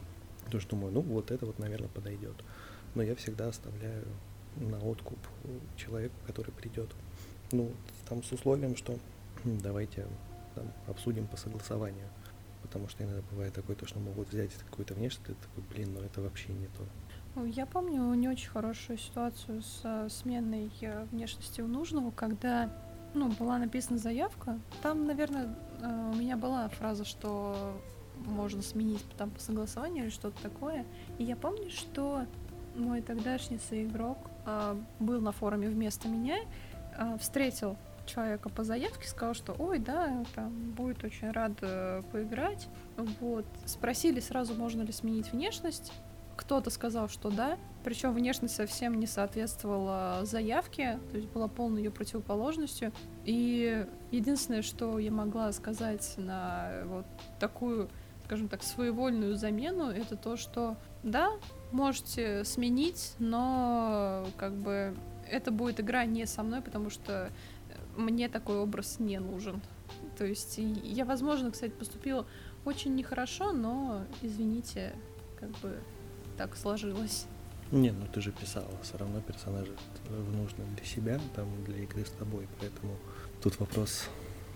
то, 0.51 0.61
что 0.61 0.71
думаю, 0.71 0.93
ну 0.93 1.01
вот 1.01 1.33
это 1.33 1.45
вот, 1.45 1.59
наверное, 1.59 1.89
подойдет. 1.89 2.37
Но 2.95 3.03
я 3.03 3.17
всегда 3.17 3.49
оставляю 3.49 4.05
на 4.57 4.79
откуп 4.79 5.19
человеку, 5.77 6.15
который 6.27 6.53
придет. 6.53 6.91
Ну, 7.53 7.71
там 8.09 8.23
с 8.23 8.33
условием, 8.33 8.77
что 8.77 8.99
давайте 9.45 10.07
там, 10.55 10.67
обсудим 10.89 11.27
по 11.27 11.37
согласованию. 11.37 12.07
Потому 12.63 12.89
что 12.89 13.05
иногда 13.05 13.23
бывает 13.31 13.55
такое, 13.55 13.77
то, 13.77 13.87
что 13.87 14.01
могут 14.01 14.31
взять 14.31 14.53
какую-то 14.55 14.95
внешность, 14.95 15.27
ты 15.27 15.35
такой, 15.35 15.63
блин, 15.71 15.95
ну 15.95 16.01
это 16.01 16.21
вообще 16.21 16.53
не 16.53 16.67
то. 16.67 16.85
Ну, 17.37 17.45
я 17.45 17.67
помню 17.67 18.15
не 18.15 18.29
очень 18.29 18.49
хорошую 18.49 18.99
ситуацию 18.99 19.63
с 19.63 19.83
э, 19.85 20.09
сменой 20.09 20.73
э, 20.81 21.05
внешности 21.13 21.61
у 21.61 21.67
нужного, 21.67 22.11
когда 22.11 22.73
ну, 23.13 23.31
была 23.31 23.59
написана 23.59 23.99
заявка. 23.99 24.59
Там, 24.83 25.07
наверное, 25.07 25.55
э, 25.83 26.11
у 26.13 26.17
меня 26.17 26.39
была 26.39 26.67
фраза, 26.71 27.05
что 27.05 27.79
можно 28.25 28.63
сменить 28.63 29.05
там 29.19 29.31
по 29.31 29.39
согласованию 29.39 30.05
или 30.05 30.11
что-то 30.11 30.43
такое. 30.43 30.87
И 31.19 31.25
я 31.25 31.37
помню, 31.37 31.71
что 31.71 32.25
мой 32.75 33.03
тогдашний 33.03 33.59
соигрок 33.59 34.19
был 35.01 35.21
на 35.21 35.33
форуме 35.33 35.69
вместо 35.69 36.09
меня, 36.09 36.39
встретил 37.21 37.77
человека 38.07 38.49
по 38.49 38.63
заявке, 38.63 39.09
сказал, 39.09 39.35
что 39.35 39.55
ой, 39.59 39.79
да, 39.79 40.25
там 40.35 40.53
будет 40.73 41.03
очень 41.03 41.31
рад 41.31 41.59
поиграть. 42.13 42.69
Вот. 43.21 43.47
Спросили 43.65 44.21
сразу, 44.21 44.55
можно 44.55 44.83
ли 44.83 44.93
сменить 44.93 45.33
внешность. 45.33 45.93
Кто-то 46.37 46.69
сказал, 46.69 47.09
что 47.09 47.31
да, 47.31 47.57
причем 47.83 48.13
внешность 48.13 48.55
совсем 48.55 49.01
не 49.01 49.07
соответствовала 49.07 50.21
заявке, 50.25 51.01
то 51.11 51.17
есть 51.17 51.31
была 51.31 51.49
полной 51.49 51.83
ее 51.83 51.91
противоположностью. 51.91 52.93
И 53.25 53.87
единственное, 54.11 54.63
что 54.63 54.99
я 54.99 55.11
могла 55.11 55.51
сказать 55.53 56.15
на 56.19 56.83
вот 56.85 57.07
такую, 57.41 57.89
скажем 58.27 58.49
так, 58.49 58.63
своевольную 58.63 59.37
замену, 59.37 59.85
это 59.87 60.15
то, 60.17 60.37
что 60.37 60.77
да, 61.03 61.31
можете 61.73 62.45
сменить, 62.45 63.15
но 63.19 64.27
как 64.37 64.53
бы 64.53 64.95
это 65.31 65.51
будет 65.51 65.81
игра 65.81 66.05
не 66.05 66.27
со 66.27 66.43
мной, 66.43 66.63
потому 66.63 66.91
что 66.91 67.31
мне 67.97 68.29
такой 68.29 68.59
образ 68.59 68.99
не 68.99 69.19
нужен. 69.19 69.61
То 70.19 70.25
есть 70.25 70.59
я, 70.59 71.05
возможно, 71.05 71.51
кстати, 71.51 71.73
поступила 71.73 72.27
очень 72.65 72.95
нехорошо, 72.95 73.53
но 73.53 74.05
извините, 74.23 74.93
как 75.39 75.51
бы 75.61 75.79
так 76.37 76.57
сложилось. 76.57 77.27
Не, 77.73 77.91
ну 77.91 78.07
ты 78.13 78.21
же 78.21 78.31
писала, 78.33 78.71
все 78.83 78.97
равно 78.97 79.21
персонажи 79.21 79.73
нужны 80.09 80.65
для 80.77 80.85
себя, 80.85 81.21
там 81.35 81.47
для 81.65 81.79
игры 81.79 82.05
с 82.05 82.11
тобой, 82.11 82.47
поэтому 82.61 82.97
тут 83.43 83.59
вопрос 83.59 84.09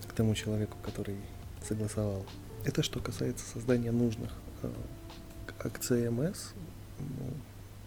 к 0.09 0.13
тому 0.13 0.35
человеку, 0.35 0.77
который 0.85 1.17
согласовал. 1.63 2.25
Это 2.65 2.83
что 2.83 3.01
касается 3.01 3.45
создания 3.47 3.91
нужных. 3.91 4.33
Э, 4.63 4.71
Акция 5.63 6.11
МС, 6.11 6.53
ну, 6.99 7.33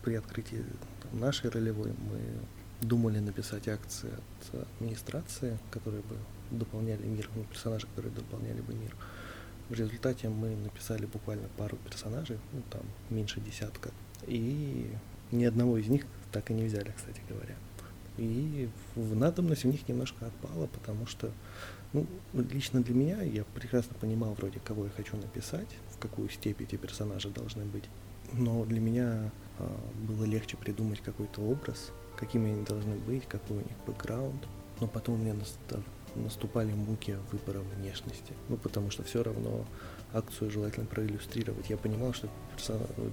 при 0.03 0.15
открытии 0.15 0.63
там, 1.01 1.19
нашей 1.19 1.49
ролевой 1.49 1.91
мы 1.91 2.19
думали 2.83 3.19
написать 3.19 3.67
акции 3.67 4.11
от 4.11 4.61
администрации, 4.79 5.57
которые 5.71 6.01
бы 6.03 6.15
дополняли 6.51 7.05
мир, 7.05 7.29
ну, 7.35 7.43
персонажи, 7.43 7.87
которые 7.87 8.13
дополняли 8.13 8.61
бы 8.61 8.73
мир. 8.73 8.95
В 9.69 9.73
результате 9.73 10.29
мы 10.29 10.55
написали 10.55 11.05
буквально 11.05 11.47
пару 11.57 11.77
персонажей, 11.77 12.37
ну 12.51 12.61
там 12.69 12.81
меньше 13.09 13.39
десятка, 13.39 13.91
и 14.27 14.91
ни 15.31 15.45
одного 15.45 15.77
из 15.77 15.87
них 15.87 16.05
так 16.31 16.51
и 16.51 16.53
не 16.53 16.65
взяли, 16.65 16.93
кстати 16.95 17.21
говоря. 17.29 17.55
И 18.17 18.69
в 18.95 19.15
надобность 19.15 19.65
у 19.65 19.69
них 19.69 19.87
немножко 19.87 20.27
отпала, 20.27 20.67
потому 20.67 21.07
что, 21.07 21.31
ну, 21.93 22.05
лично 22.33 22.83
для 22.83 22.93
меня, 22.93 23.21
я 23.23 23.43
прекрасно 23.55 23.95
понимал 23.99 24.33
вроде, 24.33 24.59
кого 24.59 24.85
я 24.85 24.91
хочу 24.91 25.17
написать, 25.17 25.69
в 25.91 25.97
какую 25.97 26.29
степень 26.29 26.67
эти 26.67 26.75
персонажи 26.75 27.29
должны 27.29 27.65
быть. 27.65 27.85
Но 28.33 28.65
для 28.65 28.79
меня 28.79 29.31
а, 29.57 29.79
было 30.07 30.25
легче 30.25 30.57
придумать 30.57 31.01
какой-то 31.01 31.41
образ, 31.41 31.91
какими 32.25 32.51
они 32.51 32.63
должны 32.63 32.95
быть, 32.95 33.27
какой 33.27 33.57
у 33.57 33.59
них 33.59 33.77
бэкграунд. 33.85 34.47
Но 34.79 34.87
потом 34.87 35.15
у 35.15 35.17
меня 35.17 35.35
наступали 36.15 36.71
муки 36.71 37.17
выбора 37.31 37.59
внешности. 37.75 38.33
Ну, 38.47 38.55
потому 38.57 38.91
что 38.91 39.03
все 39.03 39.23
равно 39.23 39.65
акцию 40.13 40.51
желательно 40.51 40.85
проиллюстрировать. 40.85 41.69
Я 41.69 41.77
понимал, 41.77 42.13
что 42.13 42.29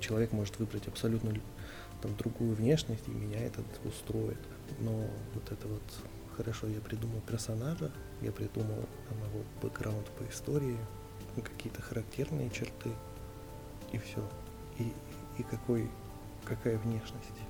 человек 0.00 0.32
может 0.32 0.58
выбрать 0.58 0.86
абсолютно 0.86 1.34
там, 2.02 2.16
другую 2.16 2.54
внешность, 2.54 3.08
и 3.08 3.10
меня 3.10 3.40
это 3.40 3.62
устроит. 3.84 4.38
Но 4.78 5.06
вот 5.34 5.50
это 5.50 5.66
вот 5.66 5.82
хорошо, 6.36 6.68
я 6.68 6.80
придумал 6.80 7.20
персонажа, 7.26 7.90
я 8.22 8.30
придумал 8.30 8.86
там, 9.08 9.18
его 9.18 9.44
бэкграунд 9.60 10.06
по 10.18 10.22
истории, 10.30 10.78
какие-то 11.34 11.82
характерные 11.82 12.50
черты, 12.50 12.90
и 13.92 13.98
все. 13.98 14.22
И, 14.78 14.92
и 15.38 15.42
какой, 15.42 15.90
какая 16.44 16.78
внешность. 16.78 17.40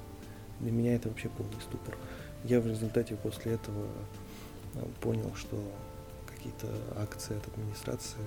Для 0.61 0.71
меня 0.71 0.95
это 0.95 1.09
вообще 1.09 1.29
полный 1.29 1.61
ступор. 1.61 1.97
Я 2.45 2.61
в 2.61 2.67
результате 2.67 3.17
после 3.17 3.55
этого 3.55 3.87
Э, 4.75 4.85
понял, 5.01 5.35
что 5.35 5.61
какие-то 6.27 6.69
акции 7.01 7.37
от 7.37 7.47
администрации 7.49 8.21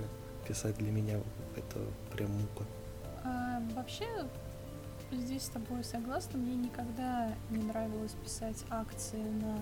писать 0.47 0.77
для 0.77 0.91
меня 0.91 1.19
это 1.55 1.79
прям 2.11 2.31
мука. 2.31 2.65
А, 3.23 3.61
вообще, 3.75 4.05
здесь 5.11 5.43
с 5.43 5.49
тобой 5.49 5.83
согласна. 5.83 6.37
Мне 6.37 6.55
никогда 6.55 7.33
не 7.49 7.63
нравилось 7.63 8.13
писать 8.23 8.65
акции 8.69 9.21
на 9.21 9.57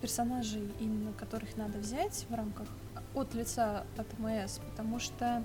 персонажей, 0.00 0.68
именно 0.80 1.12
которых 1.12 1.56
надо 1.56 1.78
взять 1.78 2.26
в 2.28 2.34
рамках 2.34 2.66
от 3.14 3.32
лица 3.34 3.84
от 3.96 4.18
МС, 4.18 4.58
потому 4.70 4.98
что 4.98 5.42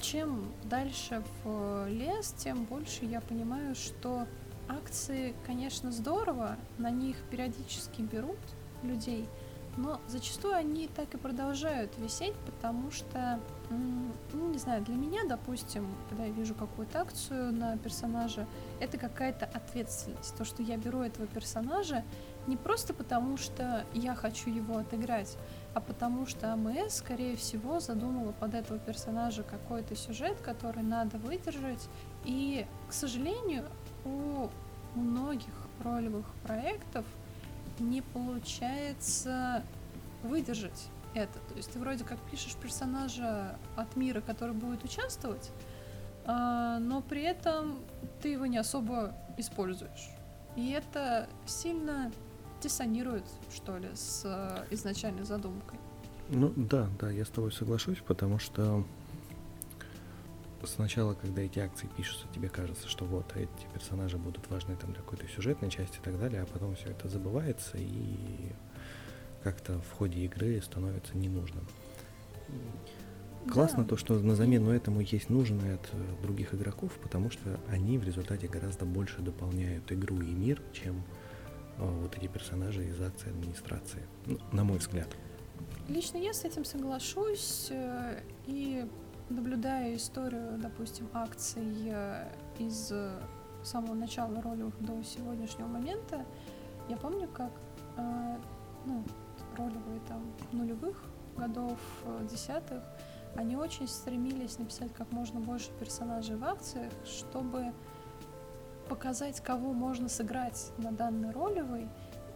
чем 0.00 0.52
дальше 0.64 1.22
в 1.42 1.88
лес, 1.88 2.32
тем 2.36 2.64
больше 2.64 3.06
я 3.06 3.20
понимаю, 3.20 3.74
что 3.74 4.26
акции, 4.68 5.34
конечно, 5.46 5.92
здорово, 5.92 6.56
на 6.78 6.90
них 6.90 7.16
периодически 7.30 8.02
берут 8.02 8.38
людей, 8.82 9.28
но 9.76 10.00
зачастую 10.06 10.54
они 10.54 10.88
так 10.88 11.12
и 11.14 11.18
продолжают 11.18 11.96
висеть, 11.98 12.34
потому 12.46 12.90
что, 12.90 13.40
ну, 13.70 14.48
не 14.50 14.58
знаю, 14.58 14.84
для 14.84 14.94
меня, 14.94 15.24
допустим, 15.24 15.86
когда 16.08 16.24
я 16.24 16.30
вижу 16.30 16.54
какую-то 16.54 17.00
акцию 17.00 17.52
на 17.52 17.76
персонажа, 17.78 18.46
это 18.78 18.98
какая-то 18.98 19.46
ответственность. 19.46 20.36
То, 20.36 20.44
что 20.44 20.62
я 20.62 20.76
беру 20.76 21.00
этого 21.00 21.26
персонажа 21.26 22.04
не 22.46 22.56
просто 22.56 22.94
потому, 22.94 23.36
что 23.36 23.84
я 23.94 24.14
хочу 24.14 24.50
его 24.50 24.78
отыграть, 24.78 25.36
а 25.74 25.80
потому 25.80 26.26
что 26.26 26.52
АМС, 26.52 26.96
скорее 26.96 27.36
всего, 27.36 27.80
задумала 27.80 28.32
под 28.32 28.54
этого 28.54 28.78
персонажа 28.78 29.42
какой-то 29.42 29.96
сюжет, 29.96 30.38
который 30.40 30.82
надо 30.82 31.18
выдержать. 31.18 31.88
И, 32.24 32.66
к 32.88 32.92
сожалению, 32.92 33.64
у 34.04 34.50
многих 34.94 35.52
ролевых 35.82 36.26
проектов 36.44 37.04
не 37.78 38.02
получается 38.02 39.62
выдержать 40.22 40.88
это. 41.14 41.38
То 41.48 41.54
есть 41.54 41.70
ты 41.72 41.78
вроде 41.78 42.04
как 42.04 42.18
пишешь 42.30 42.54
персонажа 42.54 43.56
от 43.76 43.96
мира, 43.96 44.20
который 44.20 44.54
будет 44.54 44.84
участвовать, 44.84 45.50
а, 46.24 46.78
но 46.78 47.02
при 47.02 47.22
этом 47.22 47.78
ты 48.22 48.28
его 48.28 48.46
не 48.46 48.58
особо 48.58 49.14
используешь. 49.36 50.10
И 50.56 50.70
это 50.70 51.28
сильно 51.46 52.12
диссонирует, 52.62 53.24
что 53.54 53.76
ли, 53.76 53.88
с 53.94 54.22
э, 54.24 54.66
изначальной 54.70 55.24
задумкой. 55.24 55.78
Ну 56.30 56.52
да, 56.56 56.88
да, 56.98 57.10
я 57.10 57.24
с 57.24 57.28
тобой 57.28 57.52
соглашусь, 57.52 57.98
потому 57.98 58.38
что 58.38 58.84
сначала, 60.66 61.14
когда 61.14 61.42
эти 61.42 61.58
акции 61.58 61.88
пишутся, 61.96 62.26
тебе 62.34 62.48
кажется, 62.48 62.88
что 62.88 63.04
вот 63.04 63.34
эти 63.36 63.48
персонажи 63.72 64.18
будут 64.18 64.48
важны 64.50 64.76
там 64.76 64.92
для 64.92 65.02
какой-то 65.02 65.26
сюжетной 65.28 65.70
части 65.70 65.98
и 65.98 66.00
так 66.00 66.18
далее, 66.18 66.42
а 66.42 66.46
потом 66.46 66.74
все 66.76 66.90
это 66.90 67.08
забывается 67.08 67.78
и 67.78 68.52
как-то 69.42 69.80
в 69.80 69.92
ходе 69.92 70.20
игры 70.24 70.60
становится 70.62 71.16
ненужным. 71.16 71.66
Классно 73.52 73.82
да. 73.82 73.90
то, 73.90 73.96
что 73.96 74.14
на 74.14 74.34
замену 74.34 74.70
этому 74.70 75.00
есть 75.00 75.28
нужные 75.28 75.74
от 75.74 75.86
э, 75.92 76.22
других 76.22 76.54
игроков, 76.54 76.92
потому 77.02 77.30
что 77.30 77.60
они 77.68 77.98
в 77.98 78.04
результате 78.04 78.48
гораздо 78.48 78.86
больше 78.86 79.20
дополняют 79.20 79.92
игру 79.92 80.20
и 80.22 80.30
мир, 80.30 80.62
чем 80.72 81.02
э, 81.76 81.84
вот 81.84 82.16
эти 82.16 82.26
персонажи 82.26 82.86
из 82.86 82.98
акции 83.00 83.28
администрации, 83.28 84.02
ну, 84.24 84.38
на 84.52 84.64
мой 84.64 84.78
взгляд. 84.78 85.08
Лично 85.88 86.16
я 86.16 86.32
с 86.32 86.44
этим 86.44 86.64
соглашусь 86.64 87.68
э, 87.70 88.22
и 88.46 88.86
наблюдая 89.28 89.94
историю, 89.96 90.58
допустим, 90.58 91.08
акций 91.12 91.90
э, 91.90 92.28
из 92.58 92.92
самого 93.62 93.94
начала 93.94 94.40
ролевых 94.42 94.78
до 94.80 95.02
сегодняшнего 95.02 95.66
момента, 95.66 96.24
я 96.88 96.96
помню, 96.96 97.28
как 97.28 97.50
э, 97.96 98.36
ну, 98.86 99.04
ролевые 99.56 100.00
там 100.08 100.22
нулевых 100.52 101.02
годов, 101.36 101.78
десятых, 102.30 102.82
они 103.36 103.56
очень 103.56 103.88
стремились 103.88 104.58
написать 104.58 104.92
как 104.94 105.10
можно 105.12 105.40
больше 105.40 105.70
персонажей 105.80 106.36
в 106.36 106.44
акциях, 106.44 106.92
чтобы 107.04 107.72
показать, 108.88 109.40
кого 109.40 109.72
можно 109.72 110.08
сыграть 110.08 110.70
на 110.78 110.92
данной 110.92 111.30
ролевой, 111.30 111.88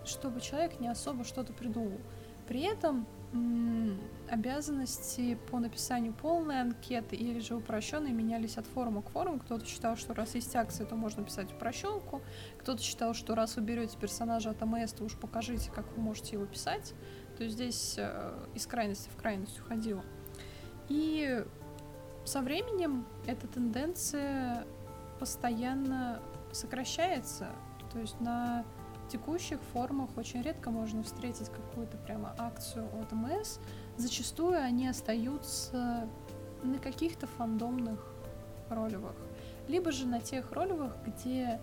чтобы 0.04 0.40
человек 0.40 0.80
не 0.80 0.88
особо 0.88 1.24
что-то 1.24 1.52
придумал. 1.52 2.00
При 2.46 2.62
этом 2.62 3.06
обязанности 4.30 5.38
по 5.50 5.58
написанию 5.58 6.12
полной 6.12 6.60
анкеты 6.60 7.16
или 7.16 7.40
же 7.40 7.56
упрощенной 7.56 8.12
менялись 8.12 8.58
от 8.58 8.66
форума 8.66 9.02
к 9.02 9.10
форуму. 9.10 9.40
Кто-то 9.40 9.66
считал, 9.66 9.96
что 9.96 10.14
раз 10.14 10.34
есть 10.34 10.54
акции, 10.56 10.84
то 10.84 10.96
можно 10.96 11.24
писать 11.24 11.52
упрощенку. 11.52 12.22
Кто-то 12.58 12.82
считал, 12.82 13.14
что 13.14 13.34
раз 13.34 13.56
вы 13.56 13.62
берете 13.62 13.96
персонажа 13.98 14.50
от 14.50 14.62
АМС, 14.62 14.92
то 14.92 15.04
уж 15.04 15.16
покажите, 15.16 15.70
как 15.70 15.86
вы 15.96 16.02
можете 16.02 16.36
его 16.36 16.46
писать. 16.46 16.94
То 17.36 17.44
есть 17.44 17.56
здесь 17.56 17.94
э, 17.98 18.46
из 18.54 18.66
крайности 18.66 19.08
в 19.10 19.16
крайность 19.16 19.60
уходило. 19.60 20.04
И 20.88 21.44
со 22.24 22.40
временем 22.40 23.06
эта 23.26 23.46
тенденция 23.46 24.66
постоянно 25.18 26.20
сокращается. 26.52 27.48
То 27.92 27.98
есть 27.98 28.20
на 28.20 28.64
текущих 29.08 29.60
формах 29.72 30.10
очень 30.16 30.42
редко 30.42 30.70
можно 30.70 31.02
встретить 31.02 31.48
какую-то 31.48 31.96
прямо 31.98 32.34
акцию 32.38 32.88
от 33.00 33.12
МС. 33.12 33.58
Зачастую 33.96 34.62
они 34.62 34.88
остаются 34.88 36.08
на 36.62 36.78
каких-то 36.78 37.26
фандомных 37.26 38.00
ролевых. 38.68 39.16
Либо 39.66 39.92
же 39.92 40.06
на 40.06 40.20
тех 40.20 40.52
ролевых, 40.52 40.92
где 41.06 41.60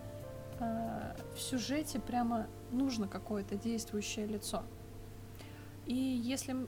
э, 0.59 1.15
в 1.35 1.39
сюжете 1.39 1.99
прямо 1.99 2.47
нужно 2.71 3.07
какое-то 3.07 3.55
действующее 3.55 4.25
лицо. 4.25 4.63
И 5.85 5.95
если 5.95 6.67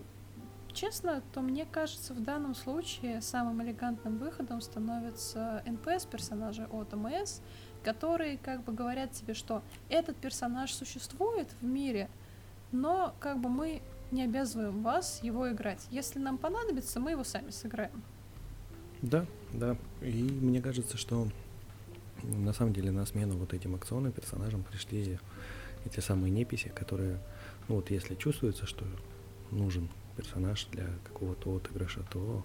честно, 0.74 1.24
то 1.34 1.42
мне 1.42 1.66
кажется, 1.66 2.14
в 2.14 2.22
данном 2.22 2.54
случае 2.54 3.22
самым 3.22 3.64
элегантным 3.64 4.18
выходом 4.18 4.62
становятся 4.62 5.64
НПС-персонажи 5.66 6.68
от 6.72 6.94
МС, 6.94 7.42
которые 7.88 8.38
как 8.38 8.66
бы 8.66 8.74
говорят 8.74 9.14
тебе, 9.14 9.34
что 9.34 9.64
этот 9.88 10.18
персонаж 10.18 10.74
существует 10.74 11.48
в 11.62 11.66
мире, 11.66 12.10
но 12.74 13.16
как 13.22 13.40
бы 13.40 13.48
мы 13.48 13.82
не 14.12 14.24
обязываем 14.26 14.84
вас 14.84 15.24
его 15.24 15.50
играть. 15.50 15.88
Если 15.90 16.20
нам 16.20 16.38
понадобится, 16.38 17.00
мы 17.00 17.12
его 17.12 17.24
сами 17.24 17.50
сыграем. 17.50 18.04
Да, 19.02 19.26
да. 19.54 19.78
И 20.02 20.22
мне 20.22 20.62
кажется, 20.62 20.98
что 20.98 21.30
на 22.24 22.52
самом 22.52 22.74
деле 22.74 22.92
на 22.92 23.06
смену 23.06 23.38
вот 23.38 23.54
этим 23.54 23.76
акционным 23.76 24.12
персонажам 24.12 24.64
пришли 24.64 25.18
эти 25.86 26.02
самые 26.02 26.30
неписи, 26.30 26.68
которые, 26.68 27.20
ну 27.70 27.76
вот 27.76 27.90
если 27.90 28.16
чувствуется, 28.16 28.66
что 28.66 28.84
нужен 29.52 29.88
персонаж 30.18 30.66
для 30.74 30.88
какого-то 31.06 31.56
отыгрыша, 31.56 32.02
то 32.12 32.44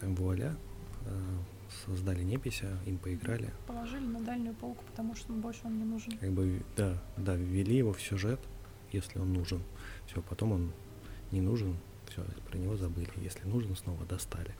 там 0.00 0.14
вуаля, 0.14 0.56
э, 1.04 1.57
создали 1.86 2.22
непися, 2.22 2.78
им 2.86 2.98
поиграли. 2.98 3.52
Положили 3.66 4.06
на 4.06 4.20
дальнюю 4.20 4.54
полку, 4.54 4.84
потому 4.84 5.14
что 5.14 5.32
больше 5.32 5.60
он 5.64 5.78
не 5.78 5.84
нужен. 5.84 6.18
Как 6.18 6.30
бы, 6.30 6.62
да, 6.76 7.02
да, 7.16 7.34
ввели 7.34 7.76
его 7.76 7.92
в 7.92 8.00
сюжет, 8.00 8.40
если 8.92 9.18
он 9.18 9.32
нужен. 9.32 9.62
Все, 10.06 10.22
потом 10.22 10.52
он 10.52 10.72
не 11.30 11.40
нужен, 11.40 11.76
все, 12.08 12.24
про 12.48 12.58
него 12.58 12.76
забыли. 12.76 13.10
Если 13.16 13.46
нужен, 13.46 13.76
снова 13.76 14.04
достали. 14.06 14.54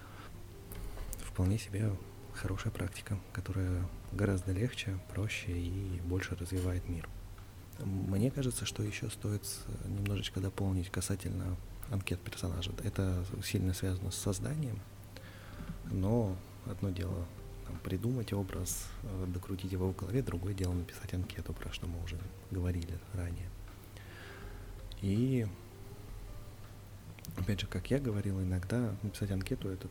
Вполне 1.19 1.59
себе 1.59 1.93
хорошая 2.35 2.73
практика, 2.73 3.19
которая 3.33 3.87
гораздо 4.13 4.53
легче, 4.53 4.99
проще 5.13 5.53
и 5.53 6.01
больше 6.05 6.37
развивает 6.37 6.89
мир. 6.89 7.09
Мне 7.81 8.31
кажется, 8.31 8.67
что 8.67 8.83
еще 8.83 9.09
стоит 9.09 9.43
немножечко 9.87 10.41
дополнить 10.41 10.91
касательно 10.91 11.57
анкет 11.91 12.21
персонажа. 12.21 12.73
Это 12.83 13.25
сильно 13.45 13.73
связано 13.73 14.11
с 14.11 14.17
созданием, 14.17 14.81
но 15.91 16.37
одно 16.71 16.91
дело 16.91 17.27
там, 17.67 17.79
придумать 17.79 18.33
образ, 18.33 18.87
э, 19.03 19.27
докрутить 19.29 19.73
его 19.73 19.91
в 19.91 19.97
голове, 19.97 20.23
другое 20.23 20.55
дело 20.55 20.73
написать 20.73 21.13
анкету, 21.15 21.53
про 21.53 21.73
что 21.73 21.87
мы 21.87 22.03
уже 22.03 22.19
говорили 22.51 22.99
ранее. 23.15 23.49
И 25.01 25.47
опять 27.37 27.61
же, 27.61 27.67
как 27.67 27.91
я 27.91 27.99
говорил, 27.99 28.41
иногда 28.41 28.95
написать 29.03 29.31
анкету 29.31 29.69
это 29.69 29.89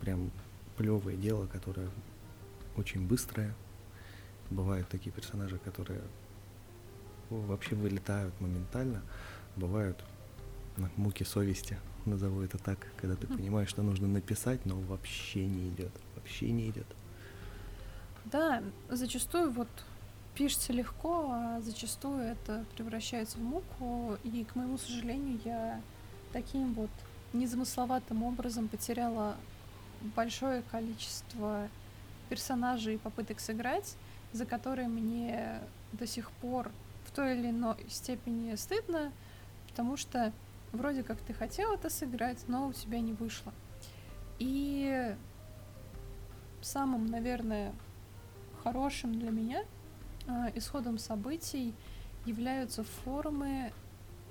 прям 0.00 0.30
плевое 0.76 1.16
дело, 1.16 1.46
которое 1.46 1.88
очень 2.76 3.06
быстрое. 3.06 3.54
Бывают 4.50 4.88
такие 4.88 5.10
персонажи, 5.10 5.58
которые 5.58 6.00
вообще 7.30 7.74
вылетают 7.74 8.38
моментально. 8.40 9.02
Бывают 9.56 10.02
муки 10.96 11.24
совести, 11.24 11.78
назову 12.06 12.42
это 12.42 12.58
так, 12.58 12.78
когда 12.96 13.16
ты 13.16 13.26
понимаешь, 13.26 13.68
что 13.68 13.82
нужно 13.82 14.08
написать, 14.08 14.64
но 14.66 14.76
вообще 14.80 15.46
не 15.46 15.68
идет, 15.68 15.92
вообще 16.14 16.50
не 16.50 16.70
идет. 16.70 16.86
Да, 18.24 18.62
зачастую 18.88 19.50
вот 19.50 19.68
пишется 20.34 20.72
легко, 20.72 21.30
а 21.30 21.60
зачастую 21.60 22.20
это 22.20 22.64
превращается 22.76 23.38
в 23.38 23.42
муку, 23.42 24.16
и, 24.22 24.44
к 24.44 24.54
моему 24.54 24.78
сожалению, 24.78 25.40
я 25.44 25.80
таким 26.32 26.74
вот 26.74 26.90
незамысловатым 27.32 28.22
образом 28.22 28.68
потеряла 28.68 29.36
большое 30.14 30.62
количество 30.70 31.68
персонажей 32.28 32.94
и 32.94 32.98
попыток 32.98 33.40
сыграть, 33.40 33.96
за 34.32 34.46
которые 34.46 34.88
мне 34.88 35.60
до 35.92 36.06
сих 36.06 36.30
пор 36.30 36.70
в 37.06 37.10
той 37.10 37.38
или 37.38 37.50
иной 37.50 37.76
степени 37.88 38.54
стыдно, 38.54 39.12
потому 39.68 39.96
что 39.96 40.32
вроде 40.78 41.02
как 41.02 41.18
ты 41.18 41.34
хотел 41.34 41.72
это 41.74 41.90
сыграть, 41.90 42.44
но 42.48 42.68
у 42.68 42.72
тебя 42.72 43.00
не 43.00 43.12
вышло. 43.12 43.52
И 44.38 45.14
самым, 46.62 47.06
наверное, 47.06 47.74
хорошим 48.62 49.12
для 49.18 49.30
меня 49.30 49.64
э, 50.26 50.52
исходом 50.54 50.98
событий 50.98 51.74
являются 52.24 52.84
форумы, 52.84 53.72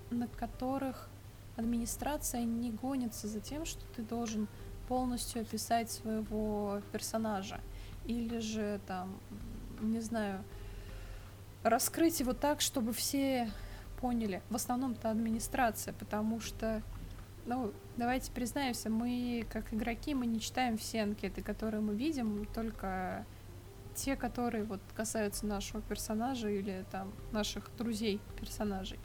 на 0.09 0.27
которых 0.27 1.09
администрация 1.57 2.43
не 2.43 2.71
гонится 2.71 3.27
за 3.27 3.39
тем, 3.39 3.65
что 3.65 3.85
ты 3.95 4.01
должен 4.01 4.47
полностью 4.87 5.41
описать 5.41 5.91
своего 5.91 6.81
персонажа. 6.91 7.59
Или 8.05 8.39
же 8.39 8.79
там, 8.87 9.17
не 9.81 9.99
знаю, 9.99 10.43
раскрыть 11.63 12.19
его 12.19 12.33
так, 12.33 12.61
чтобы 12.61 12.93
все 12.93 13.51
поняли. 13.99 14.41
В 14.49 14.55
основном 14.55 14.93
это 14.93 15.11
администрация, 15.11 15.93
потому 15.93 16.39
что, 16.39 16.81
ну, 17.45 17.71
давайте 17.97 18.31
признаемся, 18.31 18.89
мы, 18.89 19.45
как 19.51 19.73
игроки, 19.73 20.13
мы 20.13 20.25
не 20.25 20.39
читаем 20.39 20.77
все 20.77 21.03
анкеты, 21.03 21.41
которые 21.41 21.81
мы 21.81 21.95
видим, 21.95 22.45
только 22.53 23.25
те, 23.95 24.15
которые 24.15 24.63
вот 24.63 24.79
касаются 24.95 25.45
нашего 25.45 25.81
персонажа 25.81 26.49
или 26.49 26.85
там 26.91 27.11
наших 27.31 27.69
друзей 27.77 28.21
персонажей. 28.39 28.99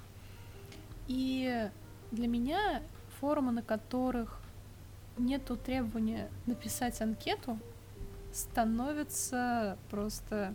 И 1.09 1.70
для 2.11 2.28
меня 2.28 2.82
форумы, 3.20 3.53
на 3.53 3.62
которых 3.62 4.40
нету 5.16 5.57
требования 5.57 6.30
написать 6.47 7.01
анкету, 7.01 7.59
становятся 8.32 9.78
просто 9.90 10.55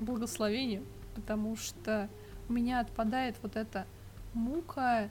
благословением, 0.00 0.86
потому 1.14 1.56
что 1.56 2.08
у 2.48 2.52
меня 2.52 2.80
отпадает 2.80 3.36
вот 3.42 3.56
эта 3.56 3.86
мука, 4.34 5.08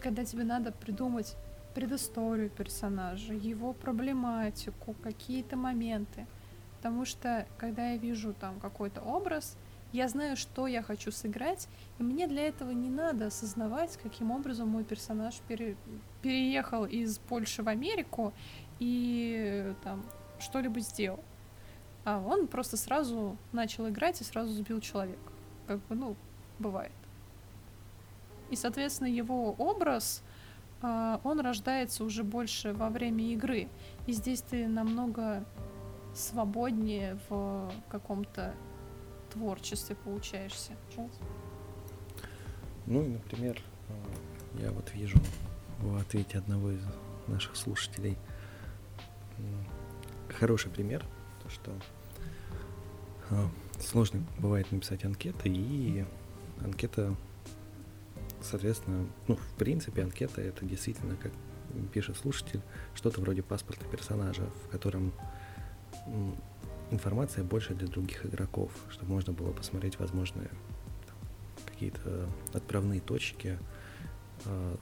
когда 0.00 0.24
тебе 0.24 0.44
надо 0.44 0.72
придумать 0.72 1.36
предысторию 1.74 2.50
персонажа, 2.50 3.34
его 3.34 3.72
проблематику, 3.72 4.94
какие-то 5.02 5.56
моменты. 5.56 6.26
Потому 6.76 7.04
что, 7.04 7.46
когда 7.58 7.90
я 7.90 7.96
вижу 7.96 8.34
там 8.34 8.58
какой-то 8.60 9.00
образ, 9.00 9.56
я 9.92 10.08
знаю, 10.08 10.36
что 10.36 10.66
я 10.66 10.82
хочу 10.82 11.12
сыграть, 11.12 11.68
и 11.98 12.02
мне 12.02 12.26
для 12.26 12.46
этого 12.46 12.70
не 12.70 12.88
надо 12.88 13.26
осознавать, 13.26 13.98
каким 14.02 14.30
образом 14.30 14.68
мой 14.68 14.84
персонаж 14.84 15.36
пере... 15.46 15.76
переехал 16.22 16.86
из 16.86 17.18
Польши 17.18 17.62
в 17.62 17.68
Америку 17.68 18.32
и 18.78 19.74
там 19.84 20.02
что-либо 20.40 20.80
сделал. 20.80 21.20
А 22.04 22.18
он 22.18 22.48
просто 22.48 22.76
сразу 22.76 23.36
начал 23.52 23.88
играть 23.88 24.20
и 24.20 24.24
сразу 24.24 24.52
сбил 24.52 24.80
человека. 24.80 25.32
Как 25.66 25.78
бы, 25.86 25.94
ну, 25.94 26.16
бывает. 26.58 26.92
И, 28.50 28.56
соответственно, 28.56 29.08
его 29.08 29.52
образ, 29.52 30.22
э, 30.82 31.18
он 31.24 31.40
рождается 31.40 32.04
уже 32.04 32.22
больше 32.22 32.72
во 32.72 32.90
время 32.90 33.24
игры. 33.32 33.68
И 34.06 34.12
здесь 34.12 34.42
ты 34.42 34.66
намного 34.66 35.44
свободнее 36.14 37.18
в 37.28 37.72
каком-то 37.88 38.54
творчестве 39.30 39.96
получаешься. 39.96 40.72
Ну 42.86 43.02
и, 43.02 43.08
например, 43.08 43.60
э, 43.88 44.62
я 44.62 44.70
вот 44.72 44.92
вижу 44.92 45.18
в 45.78 45.96
ответе 45.96 46.38
одного 46.38 46.72
из 46.72 46.82
наших 47.26 47.56
слушателей 47.56 48.18
хороший 50.32 50.70
пример, 50.70 51.04
то 51.42 51.50
что 51.50 51.70
э, 53.30 53.48
сложно 53.80 54.24
бывает 54.38 54.70
написать 54.72 55.04
анкеты, 55.04 55.48
и 55.48 56.04
анкета, 56.64 57.14
соответственно, 58.40 59.06
ну, 59.28 59.36
в 59.36 59.54
принципе, 59.54 60.02
анкета 60.02 60.40
это 60.40 60.64
действительно, 60.64 61.16
как 61.16 61.32
пишет 61.92 62.16
слушатель, 62.16 62.60
что-то 62.94 63.20
вроде 63.20 63.42
паспорта 63.42 63.84
персонажа, 63.86 64.48
в 64.64 64.68
котором 64.68 65.12
информация 66.90 67.44
больше 67.44 67.74
для 67.74 67.88
других 67.88 68.26
игроков, 68.26 68.70
чтобы 68.90 69.12
можно 69.12 69.32
было 69.32 69.52
посмотреть 69.52 69.98
возможные 69.98 70.50
какие-то 71.66 72.28
отправные 72.52 73.00
точки 73.00 73.58
э, 74.44 74.76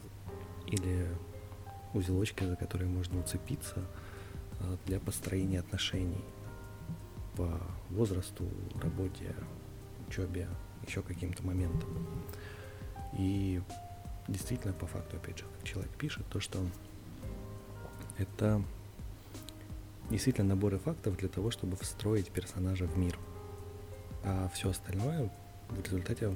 или 0.67 1.09
узелочки, 1.95 2.45
за 2.45 2.57
которые 2.57 2.89
можно 2.89 3.21
уцепиться 3.21 3.85
э, 4.59 4.77
для 4.87 5.01
построения 5.01 5.61
отношений 5.61 6.25
по 7.37 7.61
возрасту, 7.91 8.49
работе, 8.83 9.35
учебе, 10.09 10.49
еще 10.87 11.03
каким-то 11.03 11.45
моментам. 11.45 11.89
И 13.19 13.61
действительно, 14.29 14.73
по 14.73 14.87
факту, 14.87 15.17
опять 15.17 15.39
же, 15.39 15.45
как 15.57 15.69
человек 15.69 15.91
пишет, 15.93 16.27
то, 16.29 16.41
что 16.41 16.65
это 18.19 18.63
действительно 20.11 20.49
наборы 20.49 20.79
фактов 20.79 21.17
для 21.17 21.29
того, 21.29 21.51
чтобы 21.51 21.77
встроить 21.77 22.31
персонажа 22.31 22.87
в 22.87 22.99
мир. 22.99 23.19
А 24.25 24.51
все 24.53 24.71
остальное 24.71 25.31
в 25.69 25.83
результате 25.83 26.35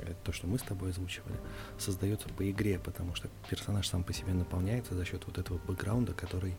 э, 0.00 0.14
то, 0.24 0.32
что 0.32 0.46
мы 0.46 0.58
с 0.58 0.62
тобой 0.62 0.90
озвучивали, 0.90 1.36
создается 1.78 2.28
по 2.28 2.48
игре, 2.50 2.78
потому 2.78 3.14
что 3.14 3.28
персонаж 3.48 3.88
сам 3.88 4.04
по 4.04 4.12
себе 4.12 4.34
наполняется 4.34 4.94
за 4.94 5.04
счет 5.04 5.24
вот 5.26 5.38
этого 5.38 5.58
бэкграунда, 5.58 6.12
который 6.12 6.56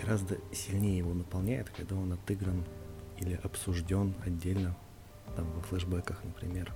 гораздо 0.00 0.38
сильнее 0.52 0.98
его 0.98 1.14
наполняет, 1.14 1.70
когда 1.70 1.96
он 1.96 2.12
отыгран 2.12 2.64
или 3.18 3.40
обсужден 3.42 4.14
отдельно, 4.24 4.76
там, 5.36 5.50
во 5.52 5.60
флешбеках, 5.62 6.24
например. 6.24 6.72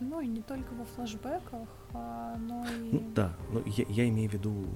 Ну 0.00 0.20
и 0.20 0.26
не 0.26 0.42
только 0.42 0.72
во 0.74 0.84
флешбеках, 0.84 1.68
а, 1.92 2.36
но 2.36 2.66
и... 2.66 2.90
Ну 2.92 3.12
да, 3.14 3.36
но 3.50 3.62
я, 3.66 3.84
я 3.88 4.08
имею 4.08 4.30
в 4.30 4.32
виду 4.32 4.66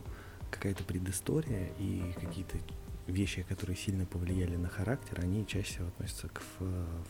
какая-то 0.51 0.85
предыстория 0.85 1.71
и 1.79 2.15
какие-то 2.21 2.59
вещи, 3.07 3.43
которые 3.43 3.77
сильно 3.77 4.05
повлияли 4.05 4.57
на 4.57 4.69
характер, 4.69 5.21
они 5.23 5.47
чаще 5.47 5.73
всего 5.73 5.89
относятся 5.89 6.29
к 6.29 6.43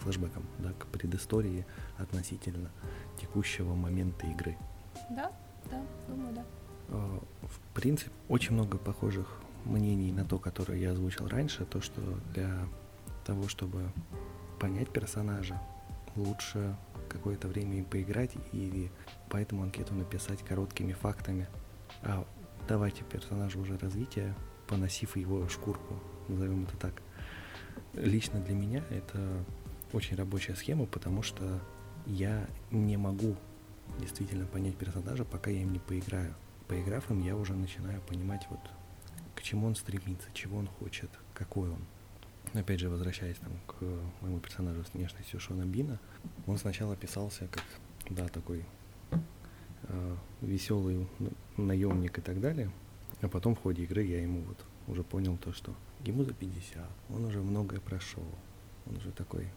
флешбекам, 0.01 0.44
да, 0.59 0.72
к 0.72 0.86
предыстории 0.86 1.66
относительно 1.99 2.70
текущего 3.20 3.74
момента 3.74 4.26
игры. 4.26 4.57
Да, 5.11 5.32
да, 5.70 5.82
думаю, 6.09 6.34
да. 6.34 6.44
А, 6.88 7.20
в 7.42 7.74
принципе, 7.74 8.11
очень 8.28 8.55
много 8.55 8.78
похожих 8.78 9.40
мнений 9.64 10.12
на 10.12 10.24
то, 10.24 10.38
которое 10.38 10.78
я 10.78 10.92
озвучил 10.92 11.26
раньше, 11.28 11.64
то, 11.64 11.80
что 11.80 12.01
для 12.32 12.66
того, 13.26 13.49
чтобы 13.49 13.92
понять 14.59 14.90
персонажа, 14.90 15.61
лучше 16.16 16.76
какое-то 17.09 17.48
время 17.48 17.78
им 17.78 17.84
поиграть 17.84 18.32
и 18.52 18.90
поэтому 19.30 19.62
анкету 19.62 19.94
написать 19.94 20.42
короткими 20.42 20.92
фактами. 20.92 21.48
А 22.02 22.26
давайте 22.68 23.04
персонажу 23.04 23.61
уже 23.61 23.78
развитие 23.78 24.34
поносив 24.68 25.16
его 25.16 25.48
шкурку, 25.48 25.98
назовем 26.28 26.64
это 26.64 26.76
так. 26.76 27.02
Лично 27.94 28.40
для 28.40 28.54
меня 28.54 28.84
это 28.90 29.44
очень 29.92 30.16
рабочая 30.16 30.54
схема, 30.54 30.86
потому 30.86 31.22
что 31.22 31.61
я 32.06 32.46
не 32.70 32.96
могу 32.96 33.34
действительно 33.98 34.46
понять 34.46 34.76
персонажа, 34.76 35.24
пока 35.24 35.50
я 35.50 35.62
им 35.62 35.72
не 35.72 35.78
поиграю. 35.78 36.34
Поиграв 36.68 37.11
им, 37.11 37.22
я 37.22 37.34
уже 37.34 37.54
начинаю 37.54 38.00
понимать, 38.02 38.46
вот 38.50 38.61
к 39.34 39.42
чему 39.42 39.66
он 39.66 39.74
стремится, 39.74 40.28
чего 40.34 40.59
он 40.59 40.66
хочет, 40.66 41.11
какой 41.32 41.70
он. 41.70 41.80
Опять 42.55 42.80
же, 42.80 42.88
возвращаясь 42.88 43.36
там, 43.36 43.53
к 43.66 43.82
моему 44.20 44.40
персонажу 44.40 44.84
с 44.84 44.94
внешностью 44.94 45.38
Шона 45.38 45.64
Бина, 45.64 45.99
он 46.46 46.59
сначала 46.59 46.96
писался 46.96 47.46
как, 47.49 47.64
да, 48.09 48.28
такой 48.28 48.64
э, 49.82 50.16
веселый 50.40 51.07
наемник 51.57 52.18
и 52.18 52.22
так 52.22 52.40
далее, 52.40 52.70
а 53.20 53.28
потом 53.28 53.55
в 53.55 53.61
ходе 53.61 53.84
игры 53.84 54.03
я 54.03 54.22
ему 54.22 54.42
вот 54.42 54.64
уже 54.86 55.05
понял 55.05 55.36
то, 55.36 55.53
что 55.53 55.74
ему 56.05 56.24
за 56.24 56.32
50, 56.32 56.84
он 57.11 57.24
уже 57.24 57.42
многое 57.42 57.80
прошел. 57.80 58.24
Он 58.86 58.96
уже 58.96 59.12
такой, 59.12 59.49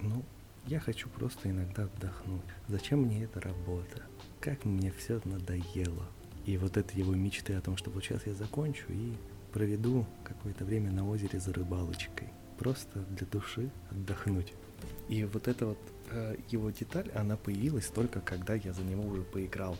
ну, 0.00 0.24
я 0.66 0.80
хочу 0.80 1.08
просто 1.08 1.50
иногда 1.50 1.84
отдохнуть. 1.84 2.42
Зачем 2.68 3.02
мне 3.02 3.24
эта 3.24 3.40
работа? 3.40 4.02
Как 4.40 4.64
мне 4.64 4.90
все 4.92 5.20
надоело. 5.24 6.06
И 6.46 6.56
вот 6.56 6.76
это 6.76 6.96
его 6.98 7.14
мечты 7.14 7.54
о 7.54 7.60
том, 7.60 7.76
что 7.76 7.90
вот 7.90 8.04
сейчас 8.04 8.26
я 8.26 8.34
закончу 8.34 8.86
и 8.88 9.12
проведу 9.52 10.06
какое-то 10.24 10.64
время 10.64 10.90
на 10.90 11.08
озере 11.08 11.38
за 11.38 11.52
рыбалочкой. 11.52 12.28
Просто 12.58 13.00
для 13.00 13.26
души 13.26 13.70
отдохнуть. 13.90 14.52
И 15.08 15.24
вот 15.24 15.48
эта 15.48 15.66
вот 15.66 15.78
э, 16.10 16.36
его 16.50 16.70
деталь, 16.70 17.10
она 17.14 17.36
появилась 17.36 17.88
только 17.88 18.20
когда 18.20 18.54
я 18.54 18.72
за 18.72 18.82
него 18.82 19.04
уже 19.04 19.22
поиграл. 19.22 19.76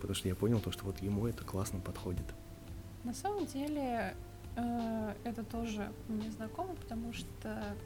Потому 0.00 0.14
что 0.14 0.28
я 0.28 0.34
понял 0.34 0.60
то, 0.60 0.70
что 0.70 0.84
вот 0.84 1.00
ему 1.00 1.26
это 1.26 1.44
классно 1.44 1.80
подходит. 1.80 2.26
На 3.04 3.14
самом 3.14 3.46
деле 3.46 4.14
э, 4.56 5.14
это 5.24 5.44
тоже 5.44 5.92
мне 6.08 6.30
знакомо, 6.30 6.74
потому 6.74 7.12
что, 7.12 7.76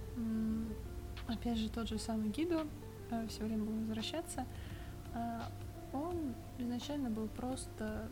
опять 1.27 1.59
же, 1.59 1.69
тот 1.69 1.89
же 1.89 1.99
самый 1.99 2.31
Гиду, 2.31 2.67
э, 3.11 3.27
все 3.29 3.45
время 3.45 3.65
будем 3.65 3.87
возвращаться, 3.87 4.47
э, 5.15 5.41
он 5.93 6.35
изначально 6.59 7.11
был 7.11 7.29
просто 7.29 8.09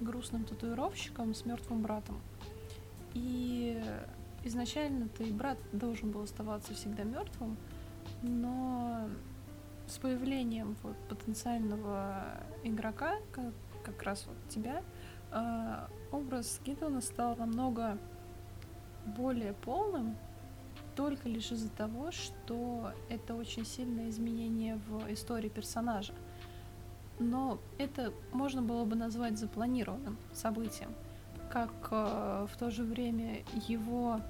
грустным 0.00 0.44
татуировщиком 0.44 1.34
с 1.34 1.44
мертвым 1.44 1.82
братом. 1.82 2.20
И 3.14 3.82
изначально-то 4.44 5.24
и 5.24 5.32
брат 5.32 5.58
должен 5.72 6.10
был 6.10 6.22
оставаться 6.22 6.74
всегда 6.74 7.04
мертвым, 7.04 7.56
но 8.22 9.08
с 9.86 9.98
появлением 9.98 10.76
вот 10.82 10.96
потенциального 11.08 12.40
игрока, 12.62 13.16
как, 13.32 13.52
как 13.84 14.02
раз 14.02 14.26
вот 14.26 14.36
тебя, 14.48 14.82
э, 15.30 15.86
образ 16.12 16.60
Гидона 16.64 17.00
стал 17.00 17.36
намного 17.36 17.98
более 19.16 19.52
полным 19.52 20.16
только 20.96 21.28
лишь 21.28 21.50
из-за 21.52 21.70
того, 21.70 22.12
что 22.12 22.92
это 23.08 23.34
очень 23.34 23.64
сильное 23.64 24.08
изменение 24.10 24.80
в 24.88 25.12
истории 25.12 25.48
персонажа. 25.48 26.14
Но 27.18 27.58
это 27.78 28.12
можно 28.32 28.62
было 28.62 28.84
бы 28.84 28.96
назвать 28.96 29.38
запланированным 29.38 30.16
событием, 30.32 30.94
как 31.54 31.70
э, 31.92 32.46
в 32.52 32.56
то 32.56 32.72
же 32.72 32.82
время 32.82 33.44
его 33.68 34.20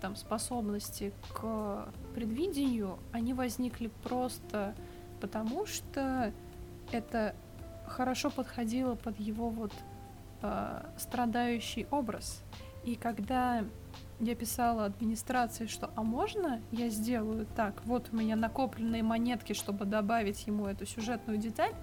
там 0.00 0.16
способности 0.16 1.12
к 1.34 1.88
предвидению, 2.14 2.98
они 3.12 3.34
возникли 3.34 3.88
просто 4.02 4.74
потому, 5.20 5.66
что 5.66 6.32
это 6.90 7.34
хорошо 7.86 8.30
подходило 8.30 8.94
под 8.94 9.20
его 9.20 9.50
вот 9.50 9.72
э, 10.40 10.86
страдающий 10.96 11.86
образ. 11.90 12.42
И 12.82 12.94
когда 12.94 13.62
я 14.18 14.34
писала 14.34 14.86
администрации, 14.86 15.66
что 15.66 15.90
«а 15.96 16.02
можно 16.02 16.62
я 16.72 16.88
сделаю 16.88 17.46
так? 17.56 17.84
Вот 17.84 18.08
у 18.10 18.16
меня 18.16 18.36
накопленные 18.36 19.02
монетки, 19.02 19.52
чтобы 19.52 19.84
добавить 19.84 20.46
ему 20.46 20.66
эту 20.66 20.86
сюжетную 20.86 21.36
деталь», 21.38 21.74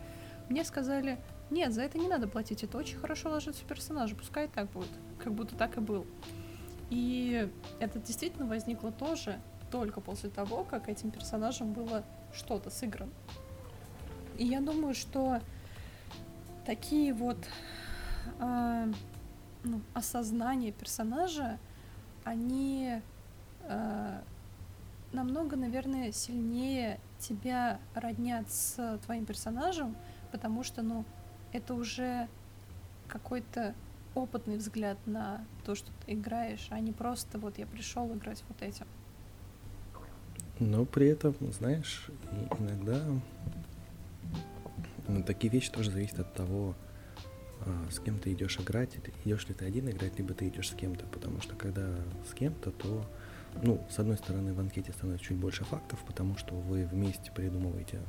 мне 0.50 0.64
сказали 0.64 1.20
«нет, 1.50 1.74
за 1.74 1.82
это 1.84 1.98
не 1.98 2.08
надо 2.08 2.28
платить, 2.28 2.64
это 2.64 2.78
очень 2.78 2.98
хорошо 2.98 3.30
ложится 3.30 3.64
в 3.64 3.68
персонажа, 3.68 4.16
пускай 4.16 4.48
так 4.48 4.70
будет». 4.72 4.90
Как 5.24 5.34
будто 5.34 5.56
так 5.56 5.78
и 5.78 5.80
был. 5.80 6.06
И 6.90 7.50
это 7.80 8.00
действительно 8.00 8.46
возникло 8.46 8.92
тоже 8.92 9.40
только 9.72 10.02
после 10.02 10.30
того, 10.30 10.64
как 10.64 10.90
этим 10.90 11.12
персонажем 11.12 11.74
было 11.74 12.04
что-то 12.34 12.70
сыграно. 12.70 13.12
И 14.38 14.46
я 14.46 14.62
думаю, 14.62 14.94
что 14.94 15.40
такие 16.66 17.14
вот 17.14 17.38
э, 18.40 18.92
ну, 19.64 19.82
осознание 19.94 20.72
персонажа, 20.72 21.58
они 22.24 23.02
э, 23.64 24.20
намного, 25.12 25.56
наверное, 25.56 26.12
сильнее 26.12 27.00
тебя 27.20 27.80
роднят 27.94 28.52
с 28.52 29.00
твоим 29.06 29.26
персонажем, 29.26 29.96
потому 30.32 30.64
что, 30.64 30.82
ну, 30.82 31.06
это 31.56 31.74
уже 31.74 32.28
какой-то 33.08 33.74
опытный 34.14 34.58
взгляд 34.58 34.98
на 35.06 35.46
то, 35.66 35.76
что 35.76 35.90
ты 36.06 36.14
играешь, 36.14 36.68
а 36.70 36.80
не 36.80 36.92
просто 36.92 37.38
вот 37.38 37.58
я 37.58 37.66
пришел 37.66 38.12
играть 38.14 38.44
вот 38.48 38.62
этим. 38.62 38.86
Но 40.60 40.86
при 40.86 41.08
этом, 41.08 41.36
знаешь, 41.52 42.10
иногда 42.60 43.02
ну, 45.08 45.24
такие 45.24 45.52
вещи 45.52 45.70
тоже 45.70 45.92
зависят 45.92 46.20
от 46.20 46.34
того, 46.34 46.76
а, 47.66 47.92
с 47.92 48.00
кем 48.00 48.20
ты 48.20 48.34
идешь 48.34 48.58
играть, 48.60 48.98
идешь 49.26 49.48
ли 49.48 49.54
ты 49.54 49.66
один 49.66 49.90
играть, 49.90 50.18
либо 50.18 50.34
ты 50.34 50.48
идешь 50.48 50.70
с 50.70 50.76
кем-то, 50.76 51.06
потому 51.08 51.42
что 51.42 51.56
когда 51.56 51.96
с 52.30 52.34
кем-то, 52.34 52.72
то, 52.72 53.06
ну, 53.62 53.86
с 53.90 54.00
одной 54.00 54.18
стороны, 54.18 54.54
в 54.54 54.60
анкете 54.60 54.94
становится 54.94 55.28
чуть 55.28 55.38
больше 55.38 55.66
фактов, 55.66 56.00
потому 56.08 56.38
что 56.38 56.56
вы 56.56 56.86
вместе 56.86 57.32
придумываете 57.32 58.00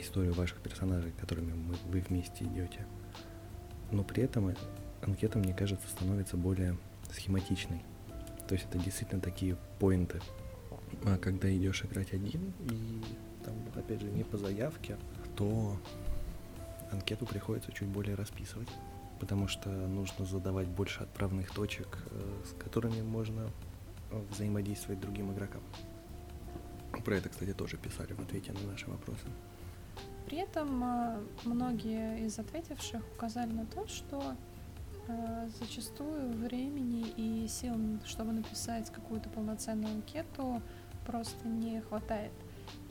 историю 0.00 0.34
ваших 0.34 0.60
персонажей, 0.60 1.12
которыми 1.20 1.52
мы, 1.52 1.74
вы 1.88 2.00
вместе 2.00 2.44
идете. 2.44 2.86
Но 3.90 4.04
при 4.04 4.22
этом 4.22 4.54
анкета, 5.02 5.38
мне 5.38 5.54
кажется, 5.54 5.88
становится 5.88 6.36
более 6.36 6.76
схематичной. 7.12 7.82
То 8.48 8.54
есть 8.54 8.66
это 8.68 8.78
действительно 8.78 9.20
такие 9.20 9.56
поинты. 9.78 10.20
А 11.04 11.18
когда 11.18 11.54
идешь 11.54 11.84
играть 11.84 12.12
один, 12.12 12.52
и 12.70 13.00
там, 13.44 13.54
опять 13.74 14.00
же, 14.00 14.10
не 14.10 14.24
по 14.24 14.36
заявке, 14.36 14.96
то 15.36 15.76
анкету 16.90 17.26
приходится 17.26 17.72
чуть 17.72 17.88
более 17.88 18.14
расписывать, 18.14 18.68
потому 19.20 19.48
что 19.48 19.68
нужно 19.70 20.24
задавать 20.24 20.68
больше 20.68 21.02
отправных 21.02 21.52
точек, 21.52 21.98
э, 22.10 22.42
с 22.44 22.62
которыми 22.62 23.02
можно 23.02 23.50
э, 24.10 24.20
взаимодействовать 24.30 25.00
другим 25.00 25.32
игрокам. 25.32 25.62
Про 27.04 27.16
это, 27.16 27.28
кстати, 27.28 27.52
тоже 27.52 27.76
писали 27.76 28.12
в 28.12 28.20
ответе 28.20 28.52
на 28.52 28.72
наши 28.72 28.90
вопросы. 28.90 29.26
При 30.30 30.38
этом 30.38 30.84
э, 30.84 31.20
многие 31.44 32.24
из 32.24 32.38
ответивших 32.38 33.02
указали 33.16 33.50
на 33.50 33.66
то, 33.66 33.86
что 33.88 34.22
зачастую 35.58 36.30
времени 36.34 37.12
и 37.16 37.48
сил, 37.48 37.74
чтобы 38.04 38.30
написать 38.30 38.90
какую-то 38.90 39.28
полноценную 39.28 39.92
анкету, 39.92 40.62
просто 41.04 41.48
не 41.48 41.80
хватает. 41.80 42.30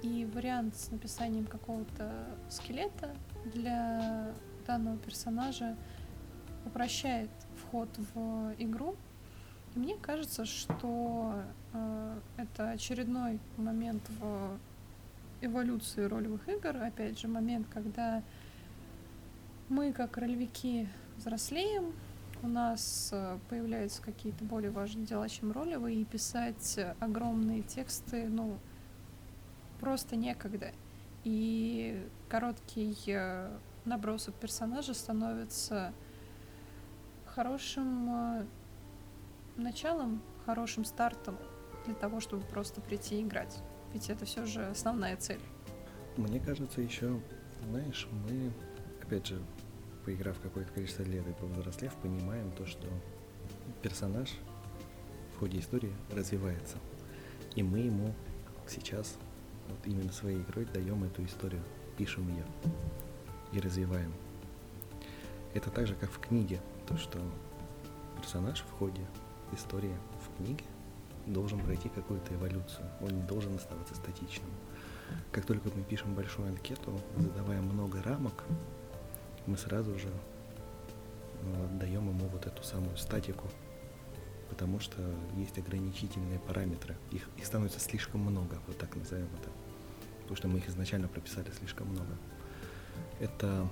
И 0.02 0.30
вариант 0.34 0.76
с 0.76 0.92
написанием 0.92 1.46
какого-то 1.46 2.12
скелета 2.50 3.16
для 3.46 4.34
данного 4.68 4.98
персонажа 4.98 5.78
упрощает 6.66 7.30
вход 7.56 7.88
в 8.14 8.54
игру. 8.58 8.98
И 9.76 9.80
мне 9.80 9.96
кажется, 9.96 10.44
что 10.44 11.42
э, 11.72 12.20
это 12.36 12.72
очередной 12.72 13.40
момент 13.56 14.04
в 14.20 14.58
эволюции 15.42 16.04
ролевых 16.04 16.48
игр. 16.48 16.76
Опять 16.78 17.20
же, 17.20 17.28
момент, 17.28 17.68
когда 17.74 18.24
мы, 19.70 19.94
как 19.94 20.18
ролевики, 20.18 20.88
взрослеем, 21.18 21.94
у 22.42 22.48
нас 22.48 23.10
э, 23.12 23.38
появляются 23.50 24.02
какие-то 24.02 24.44
более 24.46 24.72
важные 24.72 25.06
дела, 25.06 25.28
чем 25.28 25.52
ролевые, 25.52 26.02
и 26.02 26.06
писать 26.06 26.80
огромные 27.00 27.62
тексты, 27.62 28.28
ну, 28.30 28.58
просто 29.80 30.16
некогда. 30.16 30.72
И 31.24 32.02
короткий 32.30 32.96
э, 33.08 33.50
набросок 33.86 34.36
персонажа 34.36 34.94
становится 34.94 35.94
хорошим 37.26 38.10
э, 38.10 38.46
началом, 39.58 40.22
хорошим 40.46 40.86
стартом 40.86 41.38
для 41.86 41.96
того, 41.96 42.22
чтобы 42.22 42.44
просто 42.46 42.82
прийти 42.82 43.20
и 43.20 43.24
играть. 43.24 43.62
Ведь 43.94 44.10
это 44.10 44.26
все 44.26 44.46
же 44.46 44.66
основная 44.66 45.18
цель. 45.18 45.40
Мне 46.18 46.40
кажется, 46.40 46.82
еще, 46.82 47.20
знаешь, 47.70 48.08
мы, 48.12 48.52
опять 49.02 49.28
же, 49.28 49.42
поиграв 50.06 50.40
какое-то 50.40 50.72
количество 50.74 51.04
лет 51.04 51.28
и 51.28 51.34
повзрослев, 51.34 51.94
понимаем 51.96 52.52
то, 52.52 52.66
что 52.66 52.88
персонаж 53.82 54.30
в 55.36 55.40
ходе 55.40 55.60
истории 55.60 55.94
развивается. 56.12 56.78
И 57.56 57.64
мы 57.64 57.80
ему 57.80 58.14
сейчас 58.68 59.18
вот 59.68 59.80
именно 59.86 60.12
своей 60.12 60.42
игрой 60.42 60.66
даем 60.66 61.04
эту 61.04 61.24
историю, 61.26 61.62
пишем 61.98 62.28
ее 62.30 62.46
и 63.52 63.60
развиваем. 63.60 64.14
Это 65.54 65.70
так 65.70 65.88
же, 65.88 65.96
как 65.96 66.12
в 66.12 66.20
книге, 66.20 66.60
то, 66.88 66.98
что 66.98 67.20
персонаж 68.18 68.62
в 68.62 68.72
ходе 68.78 69.06
истории 69.52 69.96
в 70.24 70.38
книге 70.38 70.64
должен 71.30 71.60
пройти 71.60 71.90
какую-то 71.90 72.34
эволюцию, 72.34 72.86
он 73.02 73.10
не 73.10 73.22
должен 73.24 73.56
оставаться 73.56 73.96
статичным. 73.96 74.50
Как 75.32 75.46
только 75.46 75.70
мы 75.76 75.84
пишем 75.84 76.14
большую 76.14 76.50
анкету, 76.50 77.00
задавая 77.18 77.62
много 77.62 78.02
рамок, 78.04 78.44
мы 79.46 79.58
сразу 79.58 79.98
же 79.98 80.10
э, 81.42 81.68
даем 81.80 82.08
ему 82.10 82.28
вот 82.28 82.46
эту 82.46 82.64
самую 82.64 82.98
статику, 82.98 83.48
потому 84.50 84.80
что 84.80 85.02
есть 85.38 85.58
ограничительные 85.58 86.40
параметры. 86.40 86.96
Их, 87.12 87.28
их 87.38 87.46
становится 87.46 87.80
слишком 87.80 88.22
много, 88.22 88.60
вот 88.68 88.78
так 88.78 88.96
назовем 88.96 89.30
это. 89.42 89.50
Потому 90.22 90.36
что 90.36 90.48
мы 90.48 90.60
их 90.60 90.70
изначально 90.70 91.08
прописали 91.08 91.50
слишком 91.58 91.88
много. 91.88 92.16
Это 93.20 93.68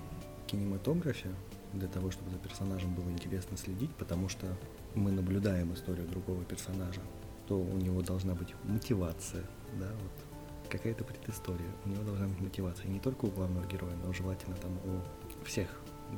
кинематография 0.48 1.34
для 1.74 1.88
того, 1.88 2.12
чтобы 2.12 2.32
за 2.32 2.38
персонажем 2.38 2.96
было 2.96 3.10
интересно 3.12 3.58
следить, 3.58 3.94
потому 3.96 4.30
что 4.30 4.48
мы 4.96 5.12
наблюдаем 5.12 5.74
историю 5.74 6.08
другого 6.08 6.44
персонажа, 6.44 7.02
то 7.48 7.60
у 7.60 7.78
него 7.78 8.02
должна 8.02 8.34
быть 8.36 8.54
мотивация, 8.64 9.44
да, 9.80 9.88
вот 9.88 10.70
какая-то 10.70 11.04
предыстория, 11.04 11.70
у 11.86 11.90
него 11.90 12.04
должна 12.04 12.28
быть 12.28 12.40
мотивация 12.40 12.88
не 12.88 13.00
только 13.00 13.26
у 13.26 13.32
главного 13.32 13.66
героя, 13.66 13.96
но 14.04 14.12
желательно 14.14 14.56
там 14.58 14.72
у 14.84 15.46
всех 15.46 15.68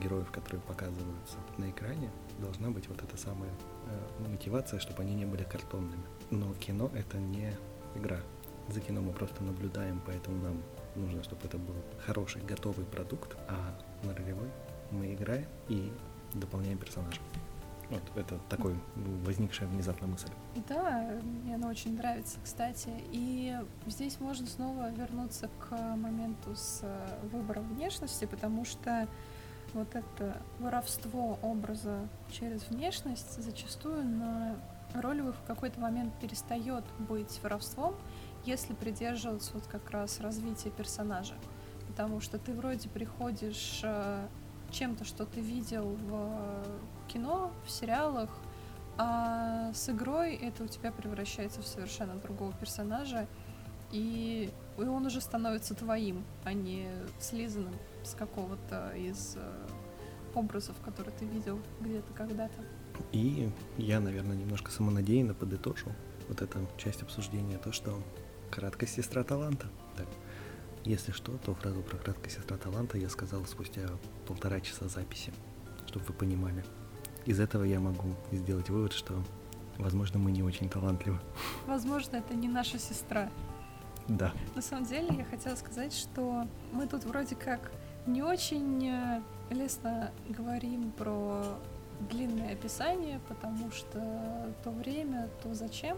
героев, 0.02 0.32
которые 0.32 0.62
показываются 0.62 1.38
на 1.58 1.70
экране, 1.70 2.10
должна 2.40 2.70
быть 2.70 2.88
вот 2.88 3.02
эта 3.02 3.18
самая 3.18 3.50
э, 3.88 4.30
мотивация, 4.30 4.80
чтобы 4.80 5.02
они 5.04 5.16
не 5.16 5.26
были 5.26 5.44
картонными. 5.44 6.04
Но 6.30 6.54
кино 6.56 6.92
это 6.94 7.18
не 7.18 7.54
игра. 7.96 8.20
За 8.70 8.82
кино 8.82 9.02
мы 9.02 9.14
просто 9.14 9.44
наблюдаем, 9.44 10.02
поэтому 10.06 10.42
нам 10.44 10.62
нужно, 10.96 11.24
чтобы 11.24 11.42
это 11.46 11.58
был 11.58 11.76
хороший, 12.06 12.42
готовый 12.44 12.86
продукт, 12.86 13.36
а 13.48 13.80
на 14.04 14.14
ролевой 14.14 14.50
мы 14.92 15.14
играем 15.14 15.48
и 15.70 15.92
дополняем 16.34 16.78
персонажа. 16.78 17.20
Вот 17.90 18.04
это 18.16 18.40
такой 18.50 18.76
возникшая 19.26 19.68
внезапно 19.68 20.08
мысль. 20.08 20.30
Да, 20.68 21.20
мне 21.24 21.56
она 21.56 21.70
очень 21.70 21.98
нравится, 21.98 22.38
кстати. 22.44 22.90
И 23.12 23.58
здесь 23.88 24.20
можно 24.20 24.46
снова 24.46 24.92
вернуться 24.92 25.50
к 25.60 25.76
моменту 25.96 26.56
с 26.56 26.82
э, 26.84 27.20
выбором 27.32 27.68
внешности, 27.74 28.26
потому 28.26 28.64
что 28.64 29.08
вот 29.74 29.96
это 29.96 30.42
воровство 30.60 31.40
образа 31.42 32.08
через 32.32 32.68
внешность 32.70 33.42
зачастую 33.42 34.04
на 34.06 34.56
ролевых 34.94 35.36
в 35.36 35.44
какой-то 35.46 35.80
момент 35.80 36.14
перестает 36.20 36.84
быть 37.00 37.40
воровством, 37.44 37.96
если 38.46 38.74
придерживаться 38.74 39.54
вот 39.54 39.68
как 39.68 39.90
раз 39.92 40.20
развития 40.20 40.70
персонажа. 40.70 41.36
Потому 41.88 42.20
что 42.22 42.38
ты 42.38 42.54
вроде 42.54 42.88
приходишь 42.88 43.82
э, 43.84 44.28
чем-то, 44.72 45.06
что 45.06 45.26
ты 45.26 45.42
видел 45.42 45.98
в 46.08 46.64
кино, 47.08 47.52
в 47.66 47.72
сериалах, 47.72 48.30
а 48.98 49.72
с 49.74 49.90
игрой 49.90 50.36
это 50.36 50.64
у 50.64 50.68
тебя 50.68 50.92
превращается 50.92 51.62
в 51.62 51.68
совершенно 51.68 52.16
другого 52.16 52.52
персонажа, 52.54 53.28
и, 53.92 54.52
он 54.78 55.06
уже 55.06 55.20
становится 55.20 55.74
твоим, 55.74 56.24
а 56.44 56.54
не 56.54 56.90
слизанным 57.20 57.74
с 58.04 58.14
какого-то 58.14 58.92
из 58.96 59.36
э, 59.36 59.68
образов, 60.36 60.76
которые 60.86 61.14
ты 61.18 61.26
видел 61.26 61.60
где-то 61.82 62.14
когда-то. 62.14 62.64
И 63.12 63.50
я, 63.78 64.00
наверное, 64.00 64.36
немножко 64.36 64.72
самонадеянно 64.72 65.34
подытожу 65.34 65.92
вот 66.28 66.42
эту 66.42 66.60
часть 66.78 67.02
обсуждения, 67.02 67.58
то, 67.58 67.72
что 67.72 68.02
краткость 68.52 68.96
сестра 68.96 69.24
таланта. 69.24 69.68
Так. 69.98 70.08
Если 70.86 71.12
что, 71.12 71.38
то 71.38 71.54
фразу 71.54 71.82
про 71.82 71.98
краткость 71.98 72.38
сестра 72.38 72.58
таланта 72.58 72.98
я 72.98 73.10
сказал 73.10 73.46
спустя 73.46 73.82
полтора 74.28 74.62
часа 74.62 74.88
записи, 74.88 75.34
чтобы 75.88 76.06
вы 76.06 76.14
понимали. 76.14 76.64
Из 77.26 77.40
этого 77.40 77.64
я 77.64 77.80
могу 77.80 78.16
сделать 78.32 78.70
вывод, 78.70 78.94
что, 78.94 79.22
возможно, 79.78 80.20
мы 80.20 80.32
не 80.32 80.42
очень 80.42 80.70
талантливы. 80.70 81.20
Возможно, 81.68 82.18
это 82.18 82.34
не 82.34 82.48
наша 82.48 82.80
сестра. 82.80 83.30
Да. 84.08 84.34
На 84.56 84.62
самом 84.62 84.86
деле, 84.86 85.08
я 85.16 85.26
хотела 85.26 85.56
сказать, 85.56 85.94
что 85.94 86.48
мы 86.72 86.88
тут 86.88 87.04
вроде 87.04 87.36
как 87.36 87.72
не 88.08 88.24
очень 88.24 88.88
э, 88.88 89.22
лестно 89.52 90.12
говорим 90.30 90.92
про 90.92 91.44
длинное 92.10 92.54
описание, 92.54 93.20
потому 93.28 93.72
что 93.72 94.54
то 94.64 94.72
время, 94.72 95.30
то 95.44 95.54
зачем, 95.54 95.98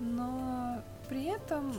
но 0.00 0.82
при 1.08 1.24
этом 1.24 1.72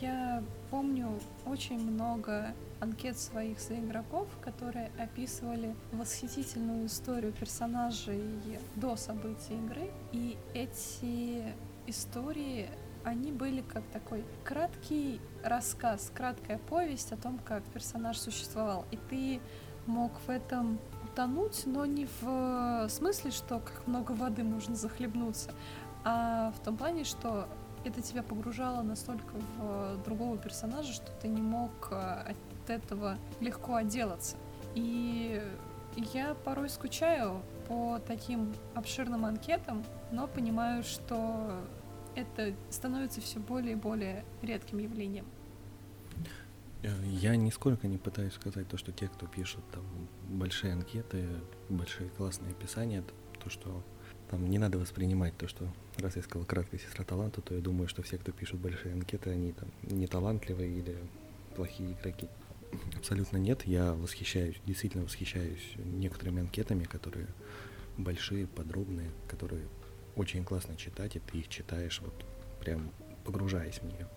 я 0.00 0.42
помню 0.70 1.10
очень 1.46 1.78
много 1.78 2.54
анкет 2.80 3.18
своих 3.18 3.58
соигроков, 3.58 4.28
которые 4.40 4.90
описывали 4.98 5.74
восхитительную 5.92 6.86
историю 6.86 7.32
персонажей 7.32 8.22
до 8.76 8.96
событий 8.96 9.54
игры. 9.54 9.90
И 10.12 10.36
эти 10.54 11.52
истории, 11.86 12.68
они 13.04 13.32
были 13.32 13.62
как 13.62 13.82
такой 13.92 14.24
краткий 14.44 15.20
рассказ, 15.42 16.12
краткая 16.14 16.58
повесть 16.58 17.12
о 17.12 17.16
том, 17.16 17.38
как 17.44 17.62
персонаж 17.64 18.18
существовал. 18.18 18.84
И 18.90 18.98
ты 19.10 19.40
мог 19.86 20.12
в 20.26 20.30
этом 20.30 20.78
утонуть, 21.04 21.62
но 21.66 21.86
не 21.86 22.06
в 22.20 22.88
смысле, 22.88 23.30
что 23.30 23.60
как 23.60 23.86
много 23.86 24.12
воды 24.12 24.44
можно 24.44 24.76
захлебнуться, 24.76 25.50
а 26.04 26.52
в 26.52 26.64
том 26.64 26.76
плане, 26.76 27.04
что 27.04 27.48
это 27.88 28.02
тебя 28.02 28.22
погружало 28.22 28.82
настолько 28.82 29.34
в 29.58 30.02
другого 30.04 30.38
персонажа, 30.38 30.92
что 30.92 31.10
ты 31.20 31.28
не 31.28 31.40
мог 31.40 31.90
от 31.90 32.36
этого 32.68 33.18
легко 33.40 33.76
отделаться. 33.76 34.36
И 34.74 35.42
я 36.14 36.34
порой 36.34 36.68
скучаю 36.68 37.42
по 37.66 37.98
таким 38.06 38.54
обширным 38.74 39.24
анкетам, 39.24 39.84
но 40.12 40.26
понимаю, 40.26 40.82
что 40.82 41.60
это 42.14 42.54
становится 42.70 43.20
все 43.20 43.38
более 43.38 43.72
и 43.72 43.76
более 43.76 44.24
редким 44.42 44.78
явлением. 44.78 45.26
Э, 46.82 46.88
я 47.04 47.36
нисколько 47.36 47.86
не 47.88 47.98
пытаюсь 47.98 48.34
сказать 48.34 48.68
то, 48.68 48.76
что 48.76 48.92
те, 48.92 49.08
кто 49.08 49.26
пишут 49.26 49.64
там 49.72 49.84
большие 50.28 50.72
анкеты, 50.72 51.26
большие 51.68 52.10
классные 52.10 52.52
описания, 52.52 53.02
то, 53.42 53.50
что 53.50 53.82
там 54.30 54.48
не 54.48 54.58
надо 54.58 54.78
воспринимать 54.78 55.36
то, 55.36 55.48
что 55.48 55.66
раз 56.02 56.16
я 56.16 56.22
сказал 56.22 56.46
краткая 56.46 56.80
сестра 56.80 57.04
таланта, 57.04 57.40
то 57.40 57.54
я 57.54 57.60
думаю, 57.60 57.88
что 57.88 58.02
все, 58.02 58.18
кто 58.18 58.32
пишут 58.32 58.60
большие 58.60 58.92
анкеты, 58.94 59.30
они 59.30 59.52
там 59.52 59.68
не 59.82 60.06
талантливые 60.06 60.70
или 60.78 60.96
плохие 61.56 61.92
игроки. 61.92 62.28
Абсолютно 62.96 63.38
нет. 63.38 63.66
Я 63.66 63.94
восхищаюсь, 63.94 64.56
действительно 64.66 65.04
восхищаюсь 65.04 65.72
некоторыми 65.76 66.40
анкетами, 66.40 66.84
которые 66.84 67.26
большие, 67.96 68.46
подробные, 68.46 69.10
которые 69.28 69.66
очень 70.16 70.44
классно 70.44 70.76
читать, 70.76 71.16
и 71.16 71.20
ты 71.20 71.38
их 71.38 71.48
читаешь 71.48 72.00
вот 72.00 72.14
прям 72.60 72.90
погружаясь 73.24 73.78
в 73.78 73.84
нее. 73.84 74.08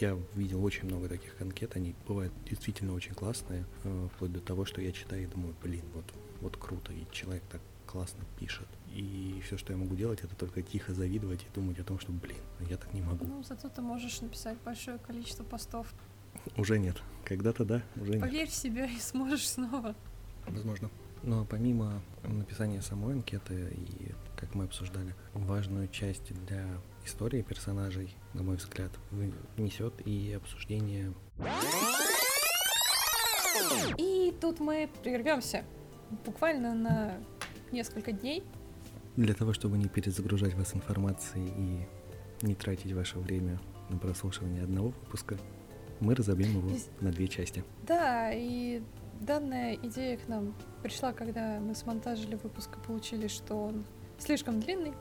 Я 0.00 0.16
видел 0.34 0.64
очень 0.64 0.84
много 0.84 1.08
таких 1.08 1.40
анкет, 1.40 1.74
они 1.74 1.96
бывают 2.06 2.32
действительно 2.48 2.94
очень 2.94 3.14
классные, 3.14 3.66
э, 3.82 4.08
вплоть 4.14 4.32
до 4.32 4.40
того, 4.40 4.64
что 4.64 4.80
я 4.80 4.92
читаю 4.92 5.24
и 5.24 5.26
думаю, 5.26 5.56
блин, 5.60 5.82
вот, 5.92 6.04
вот 6.40 6.56
круто, 6.56 6.92
и 6.92 7.04
человек 7.10 7.42
так 7.50 7.60
классно 7.86 8.24
пишет. 8.38 8.68
И 8.92 9.40
все, 9.44 9.56
что 9.56 9.72
я 9.72 9.78
могу 9.78 9.94
делать, 9.94 10.20
это 10.22 10.34
только 10.34 10.62
тихо 10.62 10.92
завидовать 10.94 11.42
и 11.42 11.54
думать 11.54 11.78
о 11.78 11.84
том, 11.84 11.98
что, 11.98 12.12
блин, 12.12 12.38
я 12.68 12.76
так 12.76 12.92
не 12.92 13.02
могу. 13.02 13.24
Ну, 13.24 13.42
зато 13.42 13.68
ты 13.68 13.82
можешь 13.82 14.20
написать 14.20 14.58
большое 14.64 14.98
количество 14.98 15.44
постов 15.44 15.86
уже 16.56 16.78
нет. 16.78 16.96
Когда-то 17.24 17.64
да, 17.64 17.82
уже 17.96 18.12
нет. 18.12 18.20
Поверь 18.20 18.48
в 18.48 18.54
себя 18.54 18.86
и 18.86 18.98
сможешь 18.98 19.48
снова. 19.48 19.94
Возможно. 20.46 20.90
Но 21.22 21.44
помимо 21.44 22.00
написания 22.22 22.80
самой 22.80 23.14
анкеты 23.14 23.74
и, 23.76 24.12
как 24.36 24.54
мы 24.54 24.64
обсуждали, 24.64 25.14
важную 25.34 25.88
часть 25.88 26.32
для 26.46 26.66
истории 27.04 27.42
персонажей, 27.42 28.16
на 28.32 28.42
мой 28.42 28.56
взгляд, 28.56 28.90
несет 29.58 29.94
и 30.06 30.32
обсуждение. 30.32 31.12
И 33.98 34.34
тут 34.40 34.60
мы 34.60 34.88
прервемся 35.02 35.64
буквально 36.24 36.74
на 36.74 37.18
несколько 37.70 38.12
дней. 38.12 38.42
Для 39.16 39.34
того, 39.34 39.52
чтобы 39.52 39.76
не 39.76 39.88
перезагружать 39.88 40.54
вас 40.54 40.74
информацией 40.74 41.52
и 41.56 42.46
не 42.46 42.54
тратить 42.54 42.92
ваше 42.92 43.18
время 43.18 43.60
на 43.88 43.98
прослушивание 43.98 44.62
одного 44.62 44.88
выпуска, 44.88 45.36
мы 46.00 46.14
разобьем 46.14 46.58
его 46.58 46.70
на 47.00 47.10
две 47.10 47.28
части. 47.28 47.64
Да, 47.86 48.30
и 48.32 48.82
данная 49.20 49.74
идея 49.74 50.16
к 50.16 50.28
нам 50.28 50.54
пришла, 50.82 51.12
когда 51.12 51.60
мы 51.60 51.74
смонтажили 51.74 52.36
выпуск 52.36 52.70
и 52.76 52.86
получили, 52.86 53.28
что 53.28 53.56
он 53.56 53.84
слишком 54.18 54.60
длинный, 54.60 54.94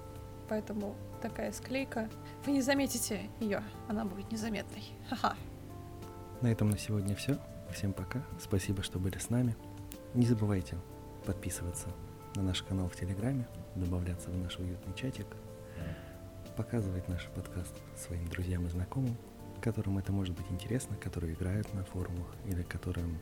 поэтому 0.50 0.96
такая 1.22 1.52
склейка. 1.52 2.10
Вы 2.46 2.54
не 2.54 2.62
заметите 2.62 3.30
ее, 3.40 3.64
она 3.88 4.06
будет 4.06 4.32
незаметной. 4.32 4.84
Ха-ха. 5.10 5.36
На 6.42 6.52
этом 6.52 6.70
на 6.70 6.78
сегодня 6.78 7.16
все. 7.16 7.38
Всем 7.72 7.94
пока. 7.94 8.26
Спасибо, 8.42 8.82
что 8.82 8.98
были 9.00 9.18
с 9.18 9.30
нами. 9.30 9.56
Не 10.14 10.26
забывайте 10.26 10.76
подписываться 11.26 11.90
на 12.40 12.46
наш 12.46 12.64
канал 12.64 12.88
в 12.88 12.96
Телеграме, 12.96 13.46
добавляться 13.76 14.30
в 14.30 14.38
наш 14.38 14.58
уютный 14.60 14.94
чатик, 14.96 15.28
показывать 16.56 17.06
наш 17.10 17.28
подкаст 17.36 17.76
своим 17.98 18.26
друзьям 18.30 18.66
и 18.66 18.70
знакомым, 18.70 19.18
которым 19.62 19.98
это 19.98 20.14
может 20.14 20.36
быть 20.38 20.46
интересно, 20.50 20.96
которые 20.96 21.34
играют 21.34 21.74
на 21.74 21.84
форумах 21.84 22.34
или 22.46 22.64
которым 22.64 23.20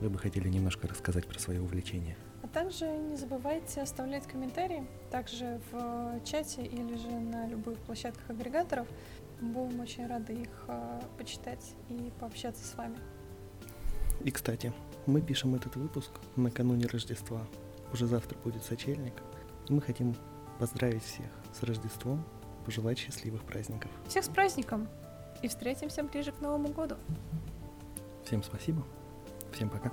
вы 0.00 0.10
бы 0.10 0.18
хотели 0.18 0.50
немножко 0.50 0.86
рассказать 0.86 1.26
про 1.26 1.38
свое 1.38 1.62
увлечение. 1.62 2.14
А 2.42 2.48
также 2.48 2.86
не 2.86 3.16
забывайте 3.16 3.80
оставлять 3.80 4.26
комментарии, 4.26 4.86
также 5.10 5.60
в 5.72 6.20
чате 6.24 6.62
или 6.62 6.94
же 6.96 7.08
на 7.08 7.48
любых 7.48 7.78
площадках 7.78 8.28
агрегаторов. 8.28 8.86
Будем 9.40 9.80
очень 9.80 10.06
рады 10.06 10.34
их 10.34 10.64
э, 10.68 11.00
почитать 11.16 11.74
и 11.88 12.12
пообщаться 12.20 12.64
с 12.66 12.74
вами. 12.74 12.98
И, 14.24 14.30
кстати, 14.30 14.74
мы 15.06 15.22
пишем 15.22 15.54
этот 15.54 15.76
выпуск 15.76 16.10
накануне 16.36 16.86
Рождества. 16.86 17.46
Уже 17.92 18.06
завтра 18.06 18.38
будет 18.38 18.62
сочельник. 18.64 19.14
Мы 19.68 19.80
хотим 19.80 20.14
поздравить 20.58 21.04
всех 21.04 21.30
с 21.52 21.62
Рождеством, 21.62 22.24
пожелать 22.64 22.98
счастливых 22.98 23.42
праздников. 23.44 23.90
Всех 24.08 24.24
с 24.24 24.28
праздником! 24.28 24.88
и 25.42 25.48
встретимся 25.48 26.02
ближе 26.02 26.32
к 26.32 26.40
Новому 26.40 26.68
году. 26.68 26.96
Всем 28.24 28.42
спасибо. 28.42 28.84
Всем 29.52 29.70
пока. 29.70 29.92